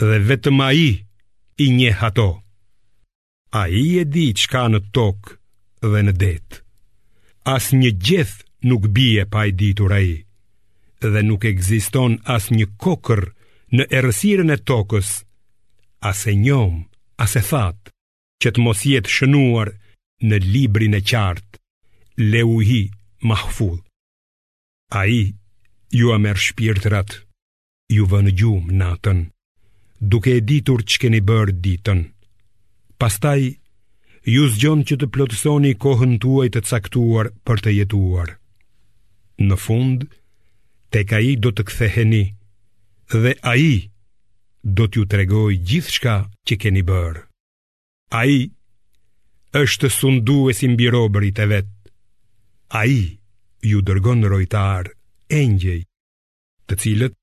dhe 0.02 0.18
vetëm 0.28 0.58
a 0.68 0.70
i 0.72 0.88
i 1.64 1.66
nje 1.78 1.92
hato. 2.00 2.30
A 3.60 3.62
i 3.80 3.84
e 4.00 4.04
di 4.14 4.26
që 4.38 4.46
ka 4.52 4.64
në 4.70 4.80
tokë 4.96 5.28
dhe 5.92 6.00
në 6.06 6.12
detë. 6.22 6.60
As 7.54 7.64
një 7.80 7.90
gjithë 8.06 8.44
nuk 8.70 8.82
bie 8.96 9.22
pa 9.32 9.46
i 9.48 9.52
ditur 9.60 9.92
a 9.98 10.00
i, 10.02 10.16
dhe 11.12 11.20
nuk 11.28 11.42
egziston 11.54 12.18
as 12.36 12.50
një 12.50 12.66
kokër 12.84 13.22
në 13.74 13.84
errësirën 13.92 14.54
e 14.54 14.56
tokës, 14.68 15.08
as 16.08 16.22
e 16.30 16.34
njom, 16.40 16.80
as 17.20 17.34
e 17.36 17.42
fat, 17.44 17.90
që 18.40 18.54
të 18.54 18.64
mos 18.64 18.84
jetë 18.86 19.12
shënuar 19.16 19.72
në 20.24 20.38
librin 20.44 20.94
e 20.96 21.02
qartë, 21.04 21.60
leuhi 22.32 22.84
mahful. 23.28 23.76
A 24.94 25.02
i 25.12 25.20
ju 25.92 26.12
a 26.14 26.18
merë 26.22 26.44
shpirtrat, 26.46 27.10
ju 27.92 28.06
vënë 28.08 28.32
gjum 28.36 28.62
gjumë 28.62 28.78
natën, 28.80 29.20
duke 30.00 30.32
e 30.32 30.40
ditur 30.48 30.82
që 30.84 31.02
keni 31.04 31.20
bërë 31.28 31.58
ditën. 31.64 32.00
Pastaj, 32.98 33.42
ju 34.32 34.48
zgjon 34.54 34.82
që 34.88 34.96
të 35.00 35.10
plotësoni 35.14 35.74
kohën 35.82 36.16
tuaj 36.22 36.48
të 36.54 36.64
caktuar 36.68 37.30
për 37.46 37.60
të 37.64 37.76
jetuar. 37.78 38.32
Në 39.44 39.56
fund, 39.64 40.08
te 40.90 41.04
ka 41.08 41.20
i 41.30 41.36
do 41.36 41.52
të 41.54 41.68
ktheheni, 41.68 42.24
dhe 43.10 43.32
a 43.42 43.56
i 43.56 43.72
do 44.76 44.84
t'ju 44.88 45.02
tregoj 45.12 45.54
gjithë 45.68 45.92
shka 45.96 46.16
që 46.46 46.54
keni 46.62 46.82
bërë. 46.88 47.22
A 48.20 48.22
i 48.26 48.38
është 49.62 49.88
sundu 49.92 50.38
e 50.50 50.56
si 50.58 50.68
mbirobërit 50.68 51.38
e 51.44 51.46
vetë. 51.52 51.74
A 52.80 52.84
i 52.84 53.00
ju 53.70 53.80
dërgonë 53.86 54.28
rojtarë, 54.32 54.90
e 55.40 55.42
njëj, 55.56 55.80
të 56.68 56.74
cilët 56.82 57.14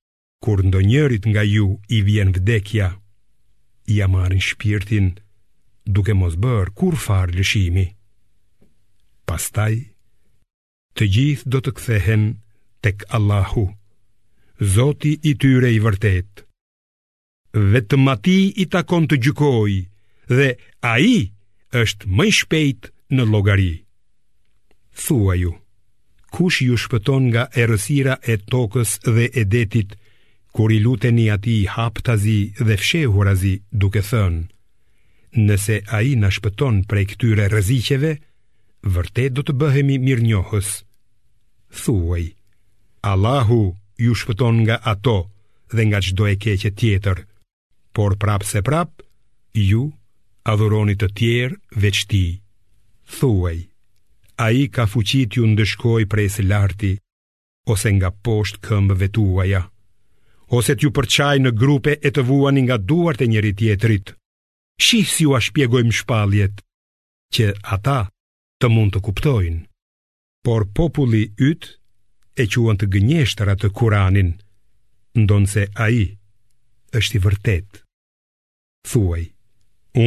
kur 0.43 0.61
ndo 0.65 0.81
njërit 0.81 1.23
nga 1.31 1.43
ju 1.45 1.67
i 1.95 2.01
vjen 2.07 2.33
vdekja, 2.35 2.89
i 3.93 4.01
amarin 4.03 4.41
shpirtin 4.41 5.13
duke 5.85 6.13
mos 6.17 6.33
bërë 6.43 6.73
kur 6.77 6.97
farë 7.05 7.37
lëshimi. 7.37 7.85
Pastaj, 9.29 9.75
të 10.97 11.03
gjithë 11.13 11.47
do 11.53 11.61
të 11.61 11.75
kthehen 11.77 12.23
tek 12.81 13.05
Allahu. 13.09 13.69
Zoti 14.63 15.17
i 15.27 15.33
tyre 15.35 15.67
i 15.73 15.79
vërtet 15.83 16.45
Vetëm 17.55 18.07
ati 18.07 18.37
i 18.63 18.65
takon 18.71 19.03
të 19.07 19.17
gjykoj 19.25 19.71
Dhe 20.31 20.47
a 20.79 20.93
i 21.03 21.17
është 21.75 22.07
më 22.07 22.27
shpejt 22.37 22.87
në 23.11 23.25
logari 23.33 23.73
Thua 25.03 25.35
ju 25.35 25.51
Kush 26.31 26.61
ju 26.67 26.77
shpëton 26.79 27.27
nga 27.35 27.43
erësira 27.59 28.15
e 28.31 28.35
tokës 28.51 28.95
dhe 29.11 29.27
e 29.39 29.43
detit 29.51 29.97
Kur 30.55 30.71
i 30.71 30.79
luteni 30.79 31.27
ati 31.35 31.57
i 31.59 31.67
haptazi 31.75 32.55
dhe 32.65 32.79
fshehurazi 32.79 33.55
duke 33.71 33.99
thënë 34.07 34.43
Nëse 35.49 35.81
a 35.91 35.99
i 36.07 36.15
në 36.15 36.31
shpëton 36.37 36.79
prej 36.89 37.09
këtyre 37.11 37.49
rëziqeve 37.51 38.15
Vërtet 38.95 39.35
do 39.35 39.43
të 39.43 39.53
bëhemi 39.61 39.99
mirë 40.07 40.29
njohës 40.31 40.71
Thuaj 41.83 42.29
Allahu 43.03 43.03
Allahu 43.15 43.63
ju 43.97 44.13
shpëton 44.19 44.55
nga 44.67 44.75
ato 44.91 45.17
dhe 45.75 45.83
nga 45.87 45.99
çdo 46.05 46.23
e 46.33 46.35
keqe 46.43 46.71
tjetër. 46.79 47.17
Por 47.95 48.11
prapse 48.21 48.59
prap 48.67 48.91
ju 49.69 49.83
adhuroni 50.51 50.95
të 50.99 51.07
tjerë 51.17 51.57
veç 51.81 51.97
ti. 52.09 52.25
Thuaj, 53.19 53.59
a 54.43 54.45
i 54.59 54.63
ka 54.75 54.83
fuqit 54.91 55.31
ju 55.37 55.43
ndëshkoj 55.51 56.03
prej 56.11 56.29
së 56.35 56.43
larti, 56.51 56.93
ose 57.71 57.89
nga 57.95 58.09
poshtë 58.25 58.61
këmbëve 58.65 59.07
tuaja, 59.15 59.61
ose 60.57 60.75
t'ju 60.75 60.89
përçaj 60.97 61.37
në 61.41 61.51
grupe 61.61 61.93
e 62.07 62.09
të 62.11 62.21
vuani 62.27 62.61
nga 62.65 62.77
duart 62.89 63.21
e 63.25 63.29
njëri 63.31 63.53
tjetrit. 63.57 64.07
Shih 64.85 65.07
si 65.07 65.23
ju 65.23 65.31
a 65.37 65.39
shpjegojmë 65.39 65.93
shpaljet, 65.99 66.55
që 67.33 67.45
ata 67.75 67.99
të 68.59 68.65
mund 68.73 68.91
të 68.93 68.99
kuptojnë. 69.07 69.61
Por 70.45 70.67
populli 70.77 71.29
ytë 71.47 71.67
e 72.35 72.45
quen 72.51 72.75
të 72.77 72.89
gënjeshtër 72.93 73.49
atë 73.53 73.69
kuranin, 73.77 74.33
ndonë 75.23 75.47
se 75.51 75.63
a 75.73 75.87
i 75.89 76.03
është 76.97 77.17
i 77.17 77.21
vërtet. 77.23 77.79
Thuaj, 78.89 79.23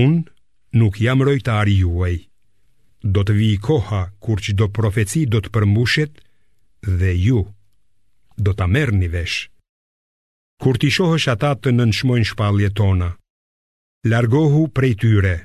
unë 0.00 0.26
nuk 0.80 1.00
jam 1.00 1.24
rojtari 1.26 1.78
juaj, 1.82 2.14
do 3.02 3.24
të 3.24 3.36
vi 3.38 3.46
i 3.56 3.60
koha 3.66 4.02
kur 4.24 4.42
që 4.44 4.52
do 4.60 4.68
profeci 4.78 5.24
do 5.32 5.40
të 5.40 5.52
përmushet 5.54 6.20
dhe 6.98 7.14
ju 7.24 7.40
do 8.44 8.52
të 8.54 8.62
amer 8.68 8.92
një 9.00 9.08
vesh. 9.16 9.38
Kur 10.62 10.76
t'i 10.78 10.92
shohësh 10.94 11.26
ata 11.32 11.54
të 11.56 11.72
nënshmojnë 11.78 12.28
shpalje 12.32 12.68
tona, 12.80 13.08
largohu 14.10 14.66
prej 14.76 14.92
tyre, 15.00 15.36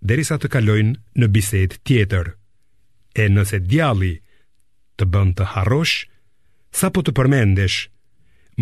derisa 0.00 0.36
të 0.40 0.50
kalojnë 0.54 0.98
në 1.20 1.28
biset 1.34 1.78
tjetër, 1.86 2.34
e 3.20 3.26
nëse 3.30 3.60
djali 3.70 4.12
të 4.16 4.28
të 5.00 5.08
bën 5.14 5.30
të 5.38 5.46
harrosh, 5.54 6.04
sa 6.78 6.90
po 6.92 7.00
të 7.04 7.14
përmendesh, 7.16 7.78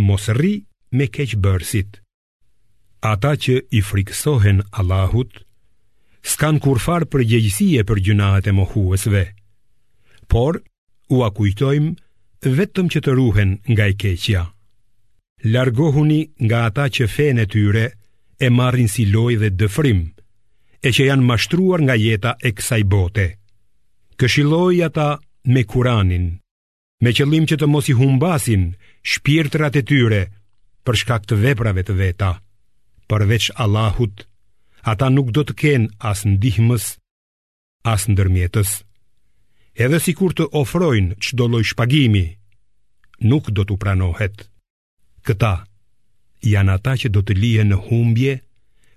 mos 0.07 0.29
rri 0.31 0.55
me 0.95 1.07
keq 1.15 1.35
bërësit. 1.43 1.99
Ata 3.13 3.33
që 3.43 3.55
i 3.79 3.83
frikësohen 3.89 4.63
Allahut, 4.81 5.33
s'kan 6.31 6.59
kur 6.63 6.79
farë 6.85 7.09
për 7.13 7.25
gjegjësie 7.31 7.83
për 7.89 8.01
gjunaat 8.07 8.49
e 8.51 8.53
mohuesve 8.57 9.23
por 10.33 10.59
u 11.15 11.21
akujtojmë 11.29 12.49
vetëm 12.59 12.89
që 12.93 13.01
të 13.07 13.13
ruhen 13.19 13.55
nga 13.73 13.87
i 13.93 13.95
keqja. 14.03 14.43
Largohuni 15.55 16.21
nga 16.47 16.65
ata 16.69 16.87
që 16.97 17.07
fene 17.15 17.47
tyre 17.55 17.85
e 18.43 18.51
marrin 18.59 18.91
si 18.93 19.07
loj 19.15 19.35
dhe 19.41 19.49
dëfrim, 19.61 20.01
e 20.87 20.89
që 20.95 21.07
janë 21.11 21.27
mashtruar 21.31 21.81
nga 21.87 21.95
jeta 22.07 22.33
e 22.47 22.51
kësaj 22.59 22.83
bote. 22.93 23.27
Këshiloj 24.21 24.75
ata 24.89 25.09
me 25.53 25.63
kuranin 25.65 26.27
Me 27.05 27.13
qëllim 27.17 27.47
që 27.49 27.57
të 27.61 27.67
mos 27.73 27.87
i 27.89 27.95
humbasin 27.99 28.65
shpirtrat 29.13 29.79
e 29.81 29.83
tyre 29.91 30.23
për 30.85 30.99
shkak 31.01 31.25
të 31.29 31.39
veprave 31.45 31.85
të 31.89 31.95
veta 32.03 32.31
Përveç 33.09 33.47
Allahut, 33.65 34.27
ata 34.93 35.09
nuk 35.15 35.31
do 35.37 35.45
të 35.49 35.55
ken 35.63 35.85
as 36.11 36.27
ndihmës, 36.29 36.89
as 37.93 38.05
ndërmjetës 38.13 38.75
Edhe 39.87 40.01
si 40.05 40.13
kur 40.19 40.35
të 40.37 40.51
ofrojnë 40.61 41.17
që 41.25 41.49
loj 41.53 41.65
shpagimi, 41.71 42.27
nuk 43.31 43.49
do 43.57 43.65
të 43.65 43.79
pranohet 43.83 44.45
Këta 45.25 45.55
janë 46.53 46.77
ata 46.77 46.93
që 47.05 47.09
do 47.17 47.25
të 47.25 47.39
lije 47.41 47.65
në 47.71 47.81
humbje 47.89 48.35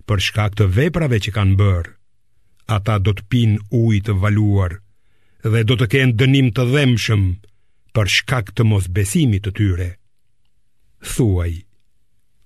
për 0.07 0.25
shkak 0.27 0.59
të 0.59 0.67
veprave 0.77 1.21
që 1.25 1.35
kanë 1.37 1.55
bërë 1.63 1.95
Ata 2.75 2.99
do 3.07 3.11
të 3.15 3.23
pin 3.31 3.59
ujtë 3.83 4.15
valuar 4.23 4.81
dhe 5.49 5.63
do 5.65 5.73
të 5.77 5.87
kenë 5.93 6.17
dënim 6.21 6.51
të 6.55 6.65
dhemshëm 6.71 7.21
për 7.97 8.09
shkak 8.15 8.51
të 8.55 8.65
mos 8.69 8.85
besimit 8.93 9.43
të 9.47 9.51
tyre. 9.57 9.87
Thuaj, 11.01 11.51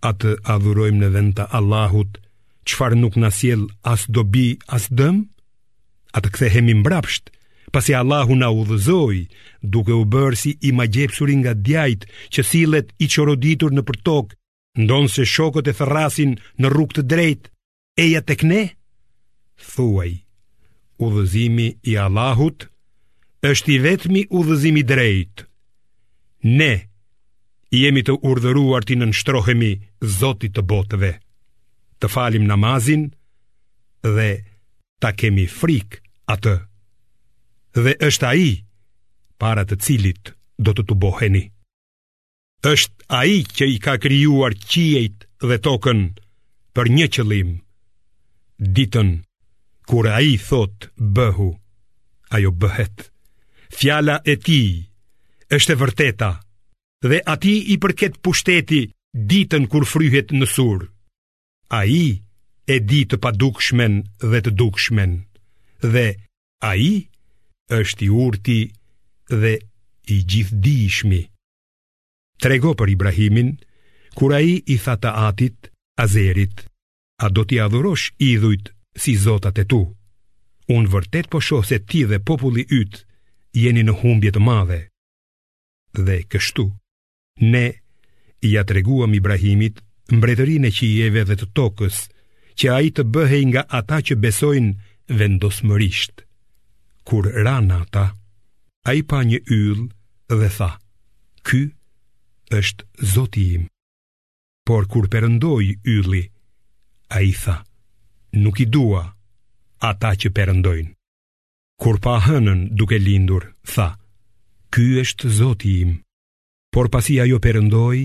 atë 0.05 0.31
adhurojmë 0.55 1.01
në 1.03 1.09
vend 1.15 1.33
të 1.37 1.47
Allahut, 1.57 2.19
qëfar 2.65 2.95
nuk 2.97 3.15
në 3.19 3.29
as 3.91 4.07
dobi 4.07 4.47
as 4.77 4.87
dëm? 4.89 5.25
Atë 6.15 6.29
kthehemi 6.35 6.73
mbrapsht, 6.79 7.29
pasi 7.75 7.93
Allahu 7.93 8.35
na 8.35 8.47
udhëzoi 8.55 9.27
duke 9.61 9.91
u 9.91 10.05
bërë 10.05 10.35
si 10.41 10.55
i 10.67 10.71
magjepsur 10.71 11.27
nga 11.39 11.53
djajt 11.53 12.07
që 12.33 12.41
sillet 12.43 12.87
i 13.03 13.07
çoroditur 13.07 13.71
në 13.75 13.83
tokë, 14.07 14.35
ndonse 14.79 15.23
shokët 15.27 15.67
e 15.67 15.73
therrasin 15.75 16.31
në 16.59 16.67
rrugë 16.71 16.95
të 16.95 17.01
drejtë, 17.11 17.49
eja 18.03 18.21
tek 18.23 18.43
ne? 18.43 18.61
Thuaj, 19.71 20.11
udhëzimi 20.99 21.67
i 21.91 21.97
Allahut 21.99 22.69
është 23.51 23.71
i 23.73 23.77
vetëmi 23.85 24.21
u 24.37 24.41
dhëzimi 24.47 24.81
drejt 24.91 25.43
Ne 26.59 26.69
jemi 27.75 28.01
të 28.07 28.13
urdhëruar 28.29 28.85
ti 28.87 28.95
në 28.97 29.09
nështrohemi 29.11 29.71
zotit 30.19 30.55
të 30.55 30.63
botëve 30.69 31.11
Të 32.01 32.09
falim 32.13 32.45
namazin 32.51 33.05
dhe 34.15 34.29
ta 35.01 35.11
kemi 35.21 35.45
frik 35.59 35.99
atë 36.35 36.55
Dhe 37.85 37.95
është 38.09 38.29
aji 38.31 38.51
para 39.43 39.65
të 39.67 39.79
cilit 39.85 40.33
do 40.65 40.71
të 40.75 40.87
të 40.89 40.97
boheni 41.05 41.45
është 42.71 43.05
aji 43.21 43.41
që 43.57 43.65
i 43.75 43.75
ka 43.85 43.93
kryuar 44.01 44.53
qiejt 44.71 45.27
dhe 45.49 45.57
tokën 45.67 45.99
për 46.75 46.85
një 46.97 47.07
qëlim 47.17 47.51
Ditën 48.77 49.09
kura 49.91 50.13
aji 50.21 50.37
thot 50.47 50.87
bëhu, 51.17 51.49
ajo 52.35 52.51
bëhetë 52.61 53.09
fjala 53.73 54.19
e 54.25 54.35
ti 54.39 54.61
është 55.53 55.71
e 55.75 55.79
vërteta 55.81 56.29
dhe 57.05 57.19
ati 57.33 57.53
i 57.73 57.77
përket 57.81 58.17
pushteti 58.25 58.83
ditën 59.15 59.67
kur 59.71 59.85
fryhet 59.87 60.33
në 60.35 60.47
sur. 60.49 60.87
A 61.69 61.85
i 61.87 62.19
e 62.69 62.75
di 62.81 63.05
të 63.09 63.19
padukshmen 63.21 64.01
dhe 64.21 64.41
të 64.45 64.51
dukshmen 64.59 65.19
dhe 65.83 66.05
a 66.65 66.75
i 66.77 66.91
është 67.77 68.05
i 68.05 68.09
urti 68.09 68.59
dhe 69.29 69.53
i 70.13 70.19
gjithdishmi. 70.29 71.21
Trego 72.41 72.73
për 72.77 72.89
Ibrahimin, 72.95 73.55
kur 74.17 74.33
a 74.37 74.41
i 74.43 74.59
i 74.69 74.77
tha 74.83 74.97
të 75.01 75.11
atit, 75.29 75.69
azerit, 75.97 76.65
a 77.23 77.29
do 77.31 77.45
t'i 77.47 77.59
adhurosh 77.63 78.11
idhujt 78.19 78.69
si 78.99 79.15
zotat 79.15 79.57
e 79.61 79.65
tu. 79.65 79.81
Unë 80.75 80.91
vërtet 80.93 81.29
po 81.31 81.39
shohë 81.41 81.67
se 81.69 81.79
ti 81.89 82.03
dhe 82.09 82.19
populli 82.27 82.65
ytë 82.81 83.04
jeni 83.55 83.83
në 83.87 83.93
humbje 84.01 84.31
të 84.35 84.41
madhe. 84.43 84.79
Dhe 85.95 86.17
kështu, 86.33 86.65
ne 87.53 87.63
ja 88.47 88.61
treguam 88.71 89.15
Ibrahimit 89.17 89.79
mbretërinë 90.17 90.69
e 90.69 90.75
qijeve 90.79 91.23
dhe 91.29 91.37
të 91.39 91.47
tokës, 91.57 92.01
që 92.59 92.67
ai 92.73 92.91
të 92.95 93.03
bëhej 93.15 93.43
nga 93.51 93.61
ata 93.79 93.97
që 94.07 94.15
besojnë 94.25 95.15
vendosmërisht. 95.19 96.15
Kur 97.07 97.23
ran 97.47 97.71
ata, 97.79 98.05
ai 98.91 98.99
pa 99.09 99.19
një 99.29 99.39
yll 99.59 99.81
dhe 100.39 100.49
tha: 100.57 100.69
"Ky 101.47 101.61
është 102.59 102.83
Zoti 103.13 103.45
im." 103.55 103.63
Por 104.67 104.87
kur 104.91 105.05
perëndoi 105.13 105.65
ylli, 105.95 106.23
ai 107.17 107.29
tha: 107.43 107.55
"Nuk 108.43 108.57
i 108.59 108.65
dua 108.75 109.03
ata 109.91 110.11
që 110.21 110.29
perëndojnë." 110.37 110.91
Kur 111.81 111.99
pa 111.99 112.19
hënën 112.23 112.69
duke 112.79 112.97
lindur, 112.99 113.43
tha, 113.73 113.87
ky 114.73 114.85
është 115.03 115.27
zoti 115.39 115.73
im. 115.83 115.91
Por 116.73 116.87
pasi 116.93 117.19
ajo 117.23 117.37
përëndoj, 117.43 117.97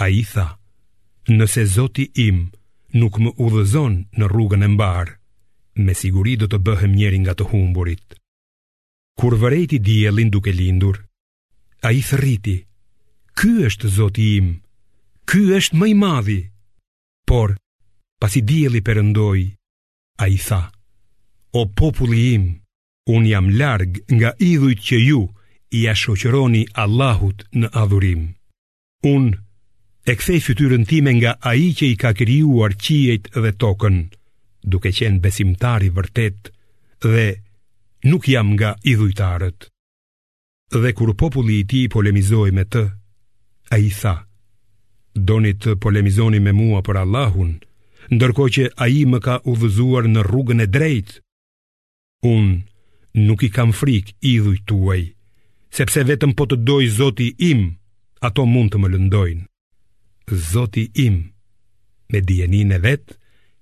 a 0.00 0.08
i 0.12 0.22
tha, 0.32 0.46
nëse 1.36 1.62
zoti 1.76 2.04
im 2.26 2.48
nuk 3.00 3.16
më 3.22 3.30
udhëzon 3.44 3.94
në 4.18 4.24
rrugën 4.30 4.66
e 4.66 4.70
mbarë, 4.74 5.14
me 5.84 5.92
siguri 5.96 6.36
do 6.40 6.46
të 6.48 6.60
bëhem 6.66 6.92
njeri 6.96 7.18
nga 7.24 7.34
të 7.36 7.44
humburit. 7.52 8.06
Kur 9.20 9.34
vërejti 9.42 9.80
djelin 9.80 10.30
duke 10.32 10.52
lindur, 10.52 11.00
a 11.82 11.88
i 11.96 12.02
thëriti, 12.04 12.56
ky 13.38 13.50
është 13.68 13.88
zoti 13.96 14.28
im, 14.38 14.48
ky 15.30 15.40
është 15.58 15.78
mëj 15.80 15.92
madhi. 16.02 16.40
Por, 17.28 17.56
pasi 18.20 18.44
djeli 18.44 18.84
përëndoj, 18.86 19.40
a 20.22 20.28
i 20.34 20.38
tha, 20.46 20.62
o 21.58 21.60
populli 21.78 22.20
im, 22.36 22.44
Unë 23.12 23.28
jam 23.28 23.48
largë 23.60 24.00
nga 24.16 24.30
idhujt 24.40 24.80
që 24.88 24.96
ju 25.06 25.22
i 25.76 25.80
ashoqëroni 25.92 26.62
Allahut 26.84 27.44
në 27.60 27.68
adhurim. 27.76 28.22
Unë 29.10 29.36
e 30.08 30.14
kthej 30.20 30.40
fytyrën 30.46 30.86
time 30.88 31.12
nga 31.18 31.34
a 31.48 31.52
i 31.64 31.68
që 31.76 31.84
i 31.92 31.98
ka 32.00 32.12
kriuar 32.16 32.72
qijet 32.84 33.28
dhe 33.42 33.50
tokën, 33.60 33.96
duke 34.72 34.90
qenë 34.96 35.20
besimtari 35.24 35.90
vërtet 35.96 36.50
dhe 37.12 37.26
nuk 38.08 38.28
jam 38.32 38.54
nga 38.56 38.70
idhujtarët. 38.92 39.68
Dhe 40.80 40.92
kur 40.96 41.12
populli 41.20 41.60
i 41.60 41.66
ti 41.70 41.84
polemizoj 41.92 42.50
me 42.56 42.64
të, 42.72 42.84
a 43.74 43.78
i 43.84 43.90
tha, 44.00 44.14
doni 45.28 45.52
të 45.60 45.76
polemizoni 45.84 46.40
me 46.46 46.52
mua 46.60 46.80
për 46.86 47.02
Allahun, 47.04 47.52
ndërko 48.16 48.44
që 48.56 48.64
a 48.84 48.88
i 48.98 49.04
më 49.12 49.18
ka 49.26 49.36
uvëzuar 49.52 50.08
në 50.14 50.24
rrugën 50.26 50.64
e 50.64 50.70
drejtë. 50.76 51.20
Unë, 52.32 52.56
nuk 53.14 53.42
i 53.46 53.50
kam 53.50 53.72
frik 53.72 54.14
idhuj 54.20 54.58
tuaj, 54.66 55.02
sepse 55.74 56.02
vetëm 56.06 56.32
po 56.34 56.46
të 56.50 56.56
doj 56.66 56.84
zoti 56.98 57.30
im, 57.50 57.68
ato 58.24 58.44
mund 58.46 58.72
të 58.74 58.80
më 58.82 58.90
lëndojnë. 58.94 59.46
Zoti 60.50 60.88
im, 61.06 61.20
me 62.10 62.18
djenin 62.22 62.72
e 62.74 62.78
vetë, 62.80 63.16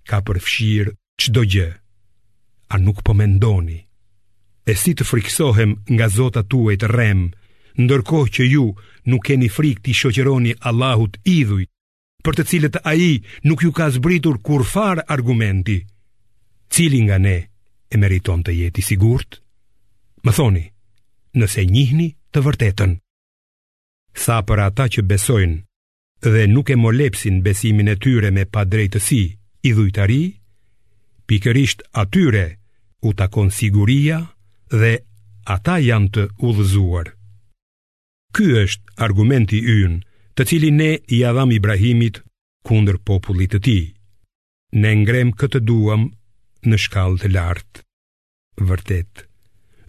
ka 0.08 0.22
përfshirë 0.26 0.94
qdo 1.22 1.42
gjë, 1.52 1.68
a 2.72 2.78
nuk 2.80 3.02
po 3.04 3.12
mendoni. 3.14 3.80
E 4.64 4.74
si 4.78 4.94
të 4.94 5.04
friksohem 5.04 5.76
nga 5.90 6.06
zota 6.08 6.42
tuaj 6.46 6.76
të 6.80 6.88
remë, 6.96 7.28
ndërkohë 7.82 8.32
që 8.38 8.42
ju 8.52 8.66
nuk 9.10 9.26
keni 9.26 9.50
frik 9.50 9.82
të 9.82 9.90
i 9.92 9.98
shoqeroni 10.00 10.52
Allahut 10.68 11.18
idhuj, 11.26 11.66
për 12.24 12.36
të 12.38 12.42
cilët 12.50 12.76
a 12.86 12.92
i 12.94 13.12
nuk 13.48 13.64
ju 13.66 13.72
ka 13.74 13.90
zbritur 13.90 14.38
kur 14.46 14.62
farë 14.64 15.04
argumenti, 15.10 15.82
cili 16.70 17.02
nga 17.08 17.18
ne 17.18 17.36
e 17.92 17.98
meriton 17.98 18.44
të 18.46 18.52
jeti 18.62 18.82
sigurtë. 18.86 19.41
Më 20.24 20.32
thoni, 20.38 20.64
nëse 21.40 21.62
njihni 21.66 22.06
të 22.32 22.42
vërtetën. 22.46 22.92
Tha 24.22 24.36
për 24.48 24.58
ata 24.68 24.84
që 24.94 25.02
besojnë 25.10 25.62
dhe 26.32 26.42
nuk 26.54 26.68
e 26.70 26.76
molepsin 26.84 27.40
besimin 27.46 27.90
e 27.90 27.96
tyre 28.04 28.30
me 28.36 28.44
padrejtësi, 28.54 29.22
i 29.68 29.70
dhujtari, 29.74 30.22
pikërisht 31.26 31.82
atyre 32.02 32.44
u 33.02 33.10
takon 33.20 33.50
siguria 33.58 34.20
dhe 34.80 34.92
ata 35.56 35.76
janë 35.88 36.10
të 36.14 36.24
udhëzuar. 36.46 37.06
Ky 38.34 38.46
është 38.64 38.94
argumenti 39.06 39.58
ynë 39.80 39.98
të 40.38 40.42
cilin 40.50 40.78
ne 40.82 40.90
i 41.16 41.18
adham 41.30 41.50
Ibrahimit 41.58 42.22
kundër 42.68 43.02
popullit 43.08 43.52
të 43.56 43.60
ti. 43.66 43.78
Ne 44.80 44.94
ngrem 45.02 45.34
këtë 45.40 45.64
duam 45.68 46.06
në 46.68 46.76
shkallë 46.86 47.20
të 47.24 47.32
lartë. 47.34 47.84
Vërtetë. 48.70 49.31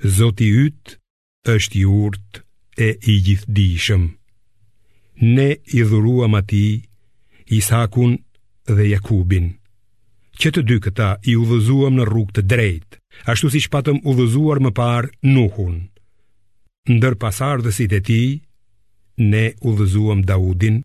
Zoti 0.04 0.50
yt 0.52 0.98
është 1.48 1.78
i 1.80 1.84
urt 1.88 2.42
e 2.76 2.90
i 3.08 3.14
gjithdijshëm. 3.24 4.02
Ne 5.24 5.48
i 5.74 5.84
dhuruam 5.88 6.36
atij 6.36 6.84
Isakun 7.48 8.18
dhe 8.68 8.84
Jakubin, 8.92 9.48
që 10.40 10.50
të 10.52 10.62
dy 10.68 10.78
këta 10.84 11.08
i 11.32 11.38
udhëzuam 11.40 11.96
në 11.96 12.10
rrugë 12.10 12.36
të 12.36 12.44
drejtë, 12.52 13.00
ashtu 13.32 13.54
siç 13.56 13.70
patëm 13.72 14.04
udhëzuar 14.04 14.60
më 14.66 14.72
par 14.76 15.08
Nuhun. 15.24 15.78
Ndër 16.92 17.16
pasardhësit 17.24 17.96
e 17.96 18.02
tij 18.10 18.28
ne 19.32 19.46
udhëzuam 19.64 20.26
Daudin, 20.28 20.84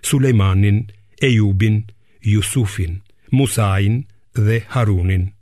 Sulejmanin, 0.00 0.86
Ejubin, 1.20 1.82
Jusufin, 2.24 3.02
Musain 3.28 4.06
dhe 4.32 4.64
Harunin. 4.72 5.32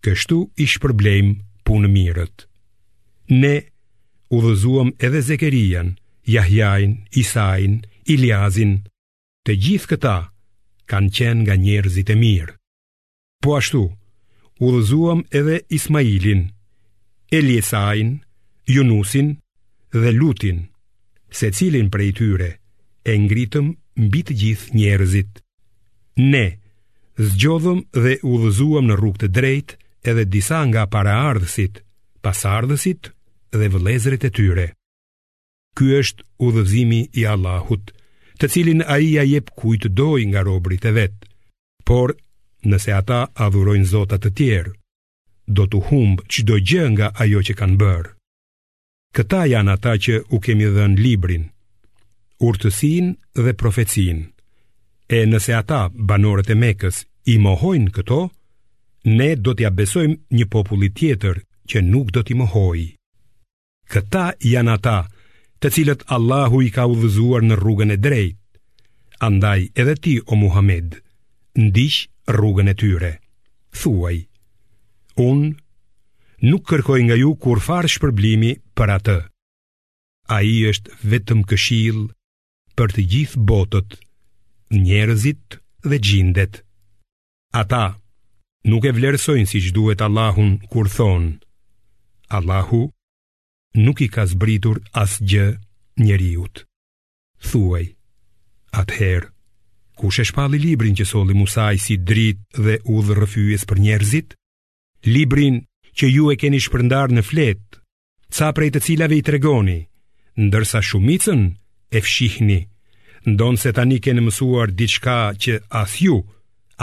Kështu 0.00 0.38
i 0.62 0.68
shpërblejm 0.68 1.42
punë 1.66 1.88
mirët. 1.90 2.45
Ne 3.28 3.56
u 4.30 4.40
dhëzuam 4.42 4.92
edhe 5.02 5.20
Zekerian, 5.22 5.96
Jahjajn, 6.30 6.96
Isajn, 7.10 7.80
Iliazin, 8.06 8.76
të 9.46 9.54
gjithë 9.54 9.88
këta 9.94 10.14
kanë 10.90 11.10
qenë 11.14 11.42
nga 11.42 11.56
njerëzit 11.58 12.10
e 12.10 12.16
mirë. 12.18 12.54
Po 13.42 13.56
ashtu, 13.58 13.80
u 14.62 14.66
dhëzuam 14.74 15.24
edhe 15.30 15.58
Ismailin, 15.74 16.44
Eliesajn, 17.34 18.20
Junusin 18.70 19.32
dhe 19.92 20.12
Lutin, 20.14 20.66
se 21.30 21.50
cilin 21.50 21.90
prej 21.90 22.12
tyre 22.18 22.50
e 23.02 23.12
ngritëm 23.18 23.74
mbi 24.06 24.22
të 24.26 24.34
gjithë 24.42 24.72
njerëzit. 24.78 25.32
Ne 26.30 26.46
zgjodhëm 27.18 27.82
dhe 28.02 28.14
u 28.30 28.38
dhëzuam 28.42 28.86
në 28.90 28.98
rrugë 28.98 29.20
të 29.24 29.28
drejtë 29.38 29.76
edhe 30.10 30.24
disa 30.34 30.62
nga 30.70 30.86
para 30.94 31.14
ardhësit, 31.30 31.82
pas 32.22 32.40
ardhësit 32.46 33.15
dhe 33.60 33.68
vëlezrit 33.74 34.24
e 34.28 34.30
tyre. 34.36 34.66
Ky 35.76 35.86
është 36.00 36.24
udhëzimi 36.46 37.00
i 37.20 37.26
Allahut, 37.32 37.90
të 38.40 38.48
cilin 38.52 38.80
a 38.84 38.96
i 39.08 39.12
a 39.20 39.24
jep 39.30 39.50
kujt 39.60 39.84
doj 39.98 40.20
nga 40.30 40.40
robrit 40.48 40.84
e 40.84 40.92
vetë, 40.98 41.24
por 41.88 42.08
nëse 42.70 42.90
ata 43.00 43.20
adhurojnë 43.46 43.88
zotat 43.94 44.22
të 44.24 44.30
tjerë, 44.38 44.72
do 45.56 45.64
të 45.70 45.82
humbë 45.88 46.24
që 46.32 46.40
do 46.48 46.56
gjë 46.68 46.84
nga 46.94 47.08
ajo 47.24 47.40
që 47.48 47.54
kanë 47.60 47.78
bërë. 47.82 48.10
Këta 49.16 49.40
janë 49.52 49.72
ata 49.76 49.92
që 50.04 50.14
u 50.34 50.40
kemi 50.44 50.68
dhenë 50.76 51.00
librin, 51.04 51.44
urtësin 52.48 53.06
dhe 53.44 53.52
profecin, 53.60 54.18
e 55.16 55.18
nëse 55.30 55.52
ata 55.62 55.80
banorët 56.08 56.50
e 56.52 56.56
mekës 56.62 56.96
i 57.34 57.38
mohojnë 57.46 57.94
këto, 57.96 58.18
ne 59.16 59.28
do 59.44 59.52
t'ja 59.54 59.70
besojmë 59.78 60.18
një 60.36 60.46
populli 60.54 60.88
tjetër 60.98 61.36
që 61.70 61.78
nuk 61.92 62.12
do 62.14 62.20
t'i 62.26 62.34
mohojë. 62.42 62.88
Këta 63.94 64.22
janë 64.42 64.72
ata 64.78 64.96
të 65.62 65.70
cilët 65.76 66.02
Allahu 66.16 66.60
i 66.66 66.70
ka 66.74 66.86
udhëzuar 66.90 67.44
në 67.46 67.58
rrugën 67.60 67.94
e 67.94 67.98
drejt. 68.06 68.38
Andaj 69.28 69.66
edhe 69.80 69.94
ti, 70.04 70.14
o 70.20 70.34
Muhammed, 70.36 70.98
ndish 71.56 72.00
rrugën 72.36 72.68
e 72.68 72.74
tyre. 72.82 73.12
Thuaj, 73.80 74.16
unë 75.26 75.52
nuk 76.50 76.66
kërkoj 76.68 77.00
nga 77.06 77.16
ju 77.22 77.30
kur 77.40 77.62
farë 77.66 77.90
shpërblimi 77.94 78.52
për 78.76 78.92
atë. 78.98 79.18
A 80.36 80.42
i 80.42 80.56
është 80.72 80.98
vetëm 81.12 81.40
këshil 81.48 82.02
për 82.76 82.92
të 82.96 83.06
gjithë 83.12 83.44
botët, 83.48 83.96
njerëzit 84.82 85.60
dhe 85.88 86.00
gjindet. 86.06 86.60
Ata 87.62 87.84
nuk 88.68 88.84
e 88.84 88.92
vlerësojnë 88.96 89.48
si 89.48 89.62
që 89.68 89.72
duhet 89.76 90.02
Allahun 90.04 90.56
kur 90.72 90.90
thonë, 90.96 91.36
Allahu, 92.36 92.82
nuk 93.74 94.00
i 94.00 94.08
ka 94.08 94.26
zbritur 94.26 94.82
as 94.94 95.18
gjë 95.18 95.56
njeriut. 95.98 96.66
Thuaj, 97.42 97.84
atëherë, 98.76 99.28
ku 99.96 100.10
shë 100.12 100.26
shpalli 100.30 100.60
librin 100.60 100.94
që 100.96 101.04
soli 101.08 101.34
musaj 101.34 101.74
si 101.80 101.96
drit 101.96 102.38
dhe 102.58 102.78
u 102.84 103.00
dhe 103.02 103.14
rëfyjes 103.22 103.64
për 103.68 103.78
njerëzit, 103.82 104.28
librin 105.08 105.60
që 105.96 106.06
ju 106.12 106.30
e 106.32 106.36
keni 106.36 106.58
shpërndar 106.60 107.12
në 107.14 107.22
flet, 107.24 107.64
ca 108.34 108.52
prej 108.52 108.70
të 108.74 108.80
cilave 108.84 109.18
i 109.18 109.24
tregoni, 109.26 109.78
ndërsa 110.38 110.82
shumicën 110.84 111.40
e 111.90 111.98
fshihni, 112.04 112.60
ndonë 113.26 113.58
se 113.60 113.72
tani 113.74 113.98
kene 114.04 114.20
mësuar 114.26 114.68
diçka 114.76 115.16
që 115.42 115.60
as 115.70 115.96
ju, 116.04 116.18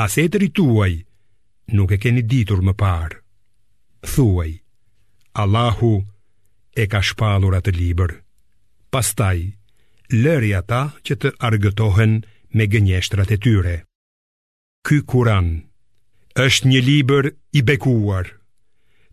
as 0.03 0.17
e 0.17 0.25
të 0.29 0.41
rituaj, 0.47 0.93
nuk 1.77 1.93
e 1.95 2.01
keni 2.01 2.25
ditur 2.25 2.63
më 2.65 2.73
parë. 2.81 3.17
Thuaj, 4.13 4.51
Allahu 5.43 5.93
nështë, 5.99 6.11
e 6.75 6.85
ka 6.89 6.99
shpalur 7.05 7.53
atë 7.59 7.71
liber 7.77 8.11
Pastaj, 8.93 9.39
lëri 10.13 10.51
ata 10.57 10.81
që 11.05 11.13
të 11.21 11.29
argëtohen 11.47 12.13
me 12.57 12.67
gënjeshtrat 12.73 13.31
e 13.35 13.37
tyre 13.45 13.75
Ky 14.87 14.97
kuran 15.11 15.49
është 16.43 16.69
një 16.73 16.81
liber 16.89 17.29
i 17.53 17.61
bekuar 17.69 18.25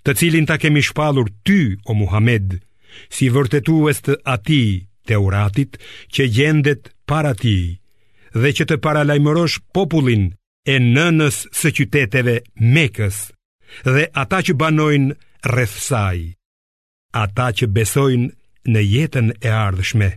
Të 0.04 0.14
cilin 0.16 0.48
ta 0.48 0.56
kemi 0.56 0.80
shpalur 0.80 1.28
ty, 1.44 1.76
o 1.84 1.92
Muhammed 1.92 2.60
Si 3.12 3.28
vërtetues 3.30 4.00
të 4.06 4.14
ati, 4.34 4.62
te 5.06 5.14
uratit, 5.20 5.76
që 6.14 6.24
gjendet 6.36 6.88
para 7.08 7.36
ti 7.38 7.76
Dhe 8.34 8.54
që 8.56 8.64
të 8.70 8.80
paralajmërosh 8.84 9.60
popullin 9.74 10.30
e 10.64 10.80
nënës 10.80 11.44
së 11.60 11.74
qyteteve 11.76 12.40
mekës 12.74 13.20
Dhe 13.86 14.08
ata 14.24 14.40
që 14.48 14.56
banojnë 14.62 15.14
rrethsaj 15.50 16.18
ata 17.12 17.50
që 17.56 17.66
besojnë 17.74 18.28
në 18.72 18.80
jetën 18.84 19.30
e 19.46 19.50
ardhshme, 19.54 20.08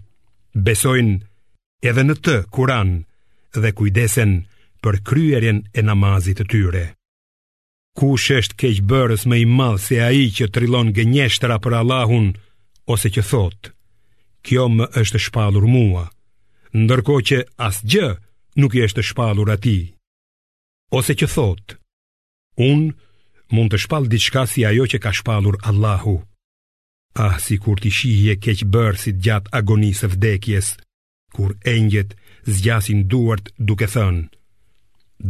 besojnë 0.54 1.20
edhe 1.90 2.04
në 2.06 2.16
të 2.26 2.36
kuran 2.54 2.92
dhe 3.58 3.72
kujdesen 3.78 4.34
për 4.84 5.00
kryerjen 5.08 5.64
e 5.74 5.82
namazit 5.82 6.38
të 6.42 6.46
tyre. 6.52 6.86
Kush 7.98 8.32
është 8.40 8.82
bërës 8.90 9.26
më 9.30 9.38
i 9.46 9.46
madhë 9.58 9.82
se 9.86 9.96
a 10.02 10.10
i 10.12 10.26
që 10.34 10.48
trilon 10.56 10.90
gënjeshtra 10.98 11.60
për 11.62 11.74
Allahun, 11.82 12.32
ose 12.90 13.10
që 13.14 13.22
thotë, 13.30 13.70
kjo 14.46 14.66
më 14.74 14.86
është 15.02 15.20
shpalur 15.28 15.68
mua, 15.70 16.08
ndërko 16.74 17.16
që 17.30 17.38
asë 17.68 17.88
gjë 17.94 18.10
nuk 18.62 18.74
i 18.78 18.84
është 18.88 19.04
shpalur 19.12 19.50
ati. 19.56 19.78
Ose 20.98 21.14
që 21.14 21.28
thotë, 21.34 21.76
unë 22.58 22.94
mund 23.54 23.72
të 23.74 23.78
shpalë 23.86 24.10
diçka 24.14 24.44
si 24.50 24.66
ajo 24.66 24.90
që 24.90 24.98
ka 25.06 25.14
shpalur 25.14 25.62
Allahu. 25.70 26.18
Ah, 27.14 27.38
si 27.44 27.56
kur 27.62 27.78
t'i 27.80 27.92
shihje 27.98 28.34
keq 28.44 28.60
bërë 28.74 28.98
si 29.02 29.12
gjatë 29.24 29.52
agonisë 29.60 30.08
vdekjes, 30.14 30.68
kur 31.36 31.52
engjet 31.74 32.16
zgjasin 32.56 33.02
duart 33.12 33.52
duke 33.68 33.88
thënë. 33.94 34.26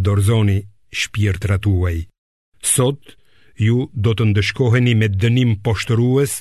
Dorzoni, 0.06 0.60
shpirë 1.02 1.42
të 1.44 1.50
ratuaj. 1.52 1.98
Sot, 2.74 3.04
ju 3.66 3.80
do 4.06 4.16
të 4.16 4.30
ndëshkoheni 4.32 4.94
me 5.00 5.10
dënim 5.22 5.52
poshtërues 5.66 6.38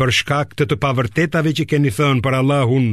për 0.00 0.10
shkak 0.18 0.56
të 0.56 0.64
të 0.70 0.76
pavërtetave 0.84 1.52
që 1.58 1.68
keni 1.72 1.92
thënë 1.98 2.24
për 2.24 2.36
Allahun 2.40 2.88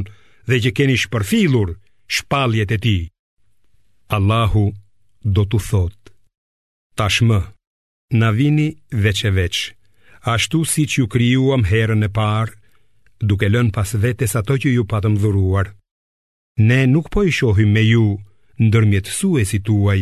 dhe 0.48 0.56
që 0.64 0.70
keni 0.76 1.00
shpërfilur 1.04 1.72
shpaljet 2.18 2.76
e 2.76 2.78
ti. 2.84 2.96
Allahu 4.16 4.66
do 5.36 5.42
t'u 5.50 5.58
thotë. 5.70 6.12
Tashmë, 7.00 7.40
na 8.20 8.28
vini 8.40 8.68
veç 9.06 9.24
e 9.24 9.32
veç 9.40 9.56
ashtu 10.24 10.60
si 10.64 10.84
që 10.88 10.98
ju 11.02 11.06
kryuam 11.12 11.64
herën 11.68 12.06
e 12.08 12.10
parë, 12.16 12.54
duke 13.28 13.48
lën 13.52 13.68
pas 13.74 13.90
vetes 14.02 14.32
ato 14.40 14.56
që 14.56 14.68
ju 14.72 14.84
patëm 14.88 15.18
dhuruar. 15.20 15.66
Ne 16.68 16.86
nuk 16.88 17.10
po 17.12 17.24
i 17.28 17.32
shohim 17.36 17.72
me 17.74 17.82
ju 17.84 18.04
ndërmjetësu 18.64 19.30
e 19.40 19.44
si 19.50 19.58
tuaj, 19.66 20.00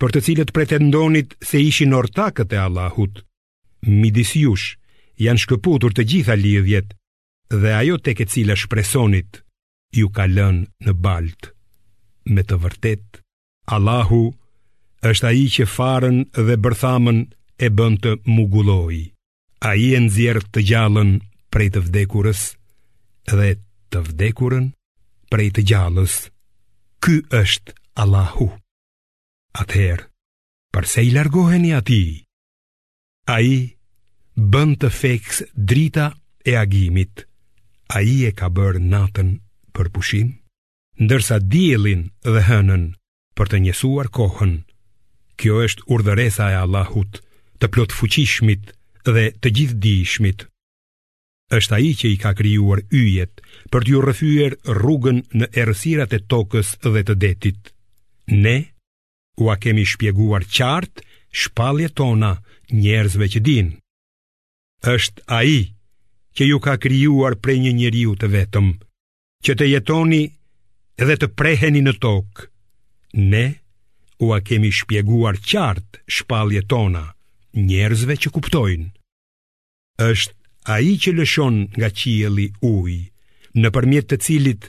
për 0.00 0.12
të 0.12 0.20
cilët 0.26 0.50
pretendonit 0.52 1.36
se 1.48 1.60
ishin 1.70 1.96
ortakët 1.96 2.52
e 2.52 2.58
Allahut. 2.66 3.22
Midis 4.00 4.34
jush 4.36 4.76
janë 5.24 5.42
shkëputur 5.44 5.94
të 5.96 6.04
gjitha 6.10 6.34
lidhjet, 6.36 6.92
dhe 7.62 7.72
ajo 7.80 7.96
të 8.02 8.12
ke 8.18 8.26
cila 8.32 8.56
shpresonit 8.60 9.40
ju 9.96 10.10
ka 10.16 10.26
lën 10.28 10.66
në 10.84 10.92
balt. 11.04 11.52
Me 12.34 12.42
të 12.44 12.58
vërtet, 12.64 13.22
Allahu 13.76 14.22
është 15.10 15.26
a 15.26 15.32
i 15.42 15.46
që 15.56 15.70
farën 15.76 16.18
dhe 16.46 16.56
bërthamën 16.64 17.18
e 17.66 17.72
bënd 17.78 17.96
të 18.04 18.12
mugulojë. 18.36 19.04
A 19.66 19.74
i 19.74 19.90
e 19.96 19.98
nëzjerë 19.98 20.44
të 20.54 20.62
gjallën 20.68 21.08
prej 21.50 21.70
të 21.74 21.80
vdekurës 21.88 22.42
Dhe 23.32 23.48
të 23.90 24.02
vdekurën 24.08 24.68
prej 25.32 25.48
të 25.56 25.64
gjallës 25.70 26.12
Ky 27.02 27.16
është 27.38 27.74
Allahu 28.04 28.46
Atëherë, 29.62 30.06
përse 30.76 31.02
i 31.02 31.10
largoheni 31.16 31.72
ati 31.80 31.98
A 33.34 33.40
i 33.50 33.56
bënd 34.54 34.78
të 34.84 34.92
feks 35.00 35.42
drita 35.72 36.06
e 36.46 36.54
agimit 36.62 37.24
A 37.98 38.04
i 38.06 38.18
e 38.28 38.32
ka 38.38 38.46
bërë 38.60 38.84
natën 38.92 39.34
për 39.74 39.90
pushim 39.98 40.30
Ndërsa 41.02 41.40
dielin 41.42 42.06
dhe 42.22 42.46
hënën 42.52 42.86
për 43.36 43.46
të 43.50 43.64
njësuar 43.66 44.14
kohën 44.18 44.56
Kjo 45.40 45.58
është 45.66 45.90
urdëresa 45.96 46.54
e 46.54 46.60
Allahut 46.62 47.18
të 47.58 47.72
plot 47.74 47.90
fuqishmit 47.98 48.75
dhe 49.14 49.26
të 49.42 49.50
gjithë 49.58 49.78
dishmit 49.84 50.42
është 51.56 51.76
ai 51.78 51.90
që 51.98 52.08
i 52.10 52.16
ka 52.22 52.32
krijuar 52.34 52.80
yjet 52.90 53.42
për 53.70 53.84
t'ju 53.86 54.00
rrëfyer 54.02 54.56
rrugën 54.78 55.20
në 55.42 55.46
errësirat 55.62 56.16
e 56.16 56.22
tokës 56.32 56.72
dhe 56.82 57.02
të 57.06 57.14
detit. 57.22 57.70
Ne 58.42 58.56
ua 59.44 59.54
kemi 59.62 59.84
shpjeguar 59.86 60.42
qartë 60.56 61.04
shpalljet 61.42 61.94
tona 62.00 62.32
njerëzve 62.74 63.28
që 63.34 63.42
dinë. 63.48 63.76
Është 64.94 65.22
ai 65.38 65.54
që 66.36 66.50
ju 66.50 66.58
ka 66.66 66.74
krijuar 66.82 67.38
prej 67.42 67.56
një 67.62 67.72
njeriu 67.78 68.16
të 68.18 68.26
vetëm, 68.34 68.66
që 69.44 69.52
të 69.56 69.68
jetoni 69.70 70.24
dhe 71.06 71.14
të 71.18 71.30
preheni 71.38 71.84
në 71.86 71.94
tokë. 72.02 72.48
Ne 73.30 73.46
ua 74.26 74.42
kemi 74.42 74.74
shpjeguar 74.80 75.38
qartë 75.46 76.02
shpalljet 76.18 76.66
tona 76.66 77.06
njerëzve 77.56 78.18
që 78.20 78.34
kuptojnë 78.34 78.90
është 80.04 80.32
a 80.72 80.78
i 80.84 80.96
që 81.02 81.12
lëshon 81.16 81.56
nga 81.78 81.88
qieli 81.98 82.50
uj, 82.66 82.96
në 83.60 83.68
përmjet 83.74 84.08
të 84.10 84.16
cilit 84.26 84.66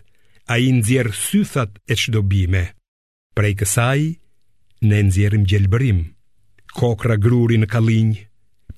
a 0.47 0.55
i 0.63 0.69
nëzjerë 0.71 1.11
sythat 1.19 1.71
e 1.91 1.97
qdo 1.99 2.21
bime. 2.23 2.61
Prej 3.35 3.53
kësaj, 3.59 3.99
ne 4.89 4.99
nëzjerim 5.09 5.43
gjelbërim, 5.49 5.99
kokra 6.79 7.17
gruri 7.17 7.57
në 7.59 7.67
kalinj, 7.71 8.13